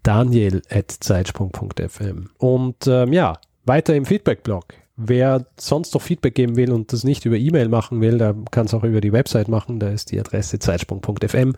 daniel.zeitsprung.fm. 0.02 2.30
Und 2.38 2.86
ähm, 2.86 3.12
ja, 3.12 3.34
weiter 3.64 3.94
im 3.94 4.06
Feedback-Blog. 4.06 4.74
Wer 4.96 5.46
sonst 5.56 5.94
noch 5.94 6.02
Feedback 6.02 6.34
geben 6.34 6.56
will 6.56 6.72
und 6.72 6.92
das 6.92 7.04
nicht 7.04 7.24
über 7.24 7.36
E-Mail 7.36 7.68
machen 7.68 8.00
will, 8.00 8.18
der 8.18 8.34
kann 8.50 8.66
es 8.66 8.74
auch 8.74 8.82
über 8.82 9.00
die 9.00 9.12
Website 9.12 9.46
machen. 9.46 9.78
Da 9.78 9.90
ist 9.90 10.10
die 10.10 10.18
Adresse 10.18 10.58
zeitsprung.fm. 10.58 11.54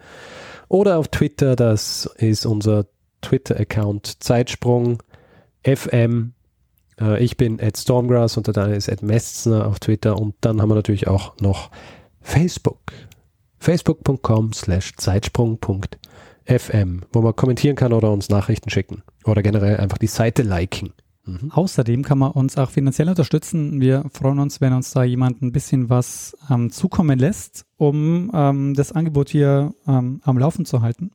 Oder 0.68 0.98
auf 0.98 1.08
Twitter, 1.08 1.56
das 1.56 2.04
ist 2.18 2.44
unser 2.44 2.84
Twitter-Account 3.22 4.22
Zeitsprung 4.22 5.02
FM. 5.64 6.34
Äh, 7.00 7.22
ich 7.22 7.36
bin 7.36 7.60
at 7.60 7.76
Stormgrass 7.76 8.36
und 8.36 8.46
der 8.46 8.54
Daniel 8.54 8.76
ist 8.76 8.90
at 8.90 9.02
Messner 9.02 9.66
auf 9.66 9.80
Twitter. 9.80 10.18
Und 10.18 10.34
dann 10.40 10.60
haben 10.60 10.68
wir 10.68 10.74
natürlich 10.74 11.08
auch 11.08 11.38
noch 11.40 11.70
Facebook. 12.20 12.80
Facebook.com 13.58 14.52
slash 14.52 14.94
Zeitsprung.fm, 14.96 17.02
wo 17.12 17.20
man 17.20 17.36
kommentieren 17.36 17.76
kann 17.76 17.92
oder 17.92 18.10
uns 18.10 18.28
Nachrichten 18.28 18.70
schicken. 18.70 19.02
Oder 19.24 19.42
generell 19.42 19.76
einfach 19.76 19.98
die 19.98 20.06
Seite 20.06 20.42
liken. 20.42 20.92
Mhm. 21.26 21.52
Außerdem 21.52 22.02
kann 22.02 22.18
man 22.18 22.32
uns 22.32 22.56
auch 22.56 22.70
finanziell 22.70 23.08
unterstützen. 23.08 23.80
Wir 23.80 24.04
freuen 24.12 24.38
uns, 24.38 24.60
wenn 24.60 24.72
uns 24.72 24.92
da 24.92 25.04
jemand 25.04 25.42
ein 25.42 25.52
bisschen 25.52 25.90
was 25.90 26.36
ähm, 26.50 26.70
zukommen 26.70 27.18
lässt, 27.18 27.66
um 27.76 28.30
ähm, 28.34 28.74
das 28.74 28.92
Angebot 28.92 29.28
hier 29.28 29.74
ähm, 29.86 30.20
am 30.24 30.38
Laufen 30.38 30.64
zu 30.64 30.80
halten. 30.80 31.10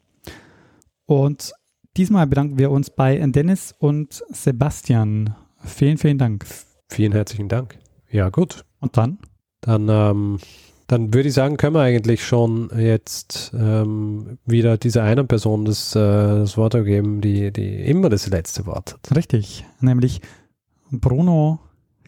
Und 1.06 1.54
diesmal 1.98 2.28
bedanken 2.28 2.60
wir 2.60 2.70
uns 2.70 2.92
bei 2.92 3.18
Dennis 3.18 3.74
und 3.78 4.24
Sebastian. 4.30 5.36
Vielen, 5.66 5.98
vielen 5.98 6.18
Dank. 6.18 6.46
Vielen 6.90 7.12
herzlichen 7.12 7.50
Dank. 7.50 7.78
Ja, 8.10 8.30
gut. 8.30 8.64
Und 8.80 8.98
dann? 8.98 9.18
Dann, 9.62 9.90
ähm, 9.90 10.40
dann 10.88 11.14
würde 11.14 11.30
ich 11.30 11.34
sagen, 11.34 11.58
können 11.58 11.76
wir 11.76 11.82
eigentlich 11.82 12.26
schon 12.26 12.70
jetzt 12.78 13.52
ähm, 13.58 14.38
wieder 14.46 14.78
dieser 14.78 15.04
einen 15.04 15.28
Person 15.28 15.66
das, 15.66 15.96
äh, 15.96 16.00
das 16.00 16.56
Wort 16.58 16.74
geben, 16.74 17.22
die, 17.22 17.52
die 17.52 17.82
immer 17.82 18.10
das 18.10 18.28
letzte 18.28 18.66
Wort 18.68 18.94
hat. 18.94 19.16
Richtig, 19.18 19.66
nämlich 19.82 20.22
Bruno 20.92 21.60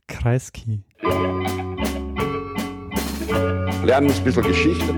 Kreisky. 0.07 0.83
Lernen 3.83 4.11
ein 4.11 4.23
bisschen 4.23 4.43
Geschichte. 4.43 4.95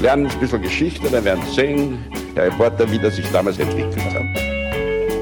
Lernen 0.00 0.26
ein 0.26 0.40
bisschen 0.40 0.62
Geschichte, 0.62 1.10
dann 1.10 1.24
werden 1.24 1.42
Sie 1.46 1.54
sehen, 1.54 1.98
der 2.34 2.46
Reporter, 2.46 2.90
wie 2.90 2.98
das 2.98 3.16
sich 3.16 3.30
damals 3.30 3.58
entwickelt 3.58 3.98
hat. 4.14 4.19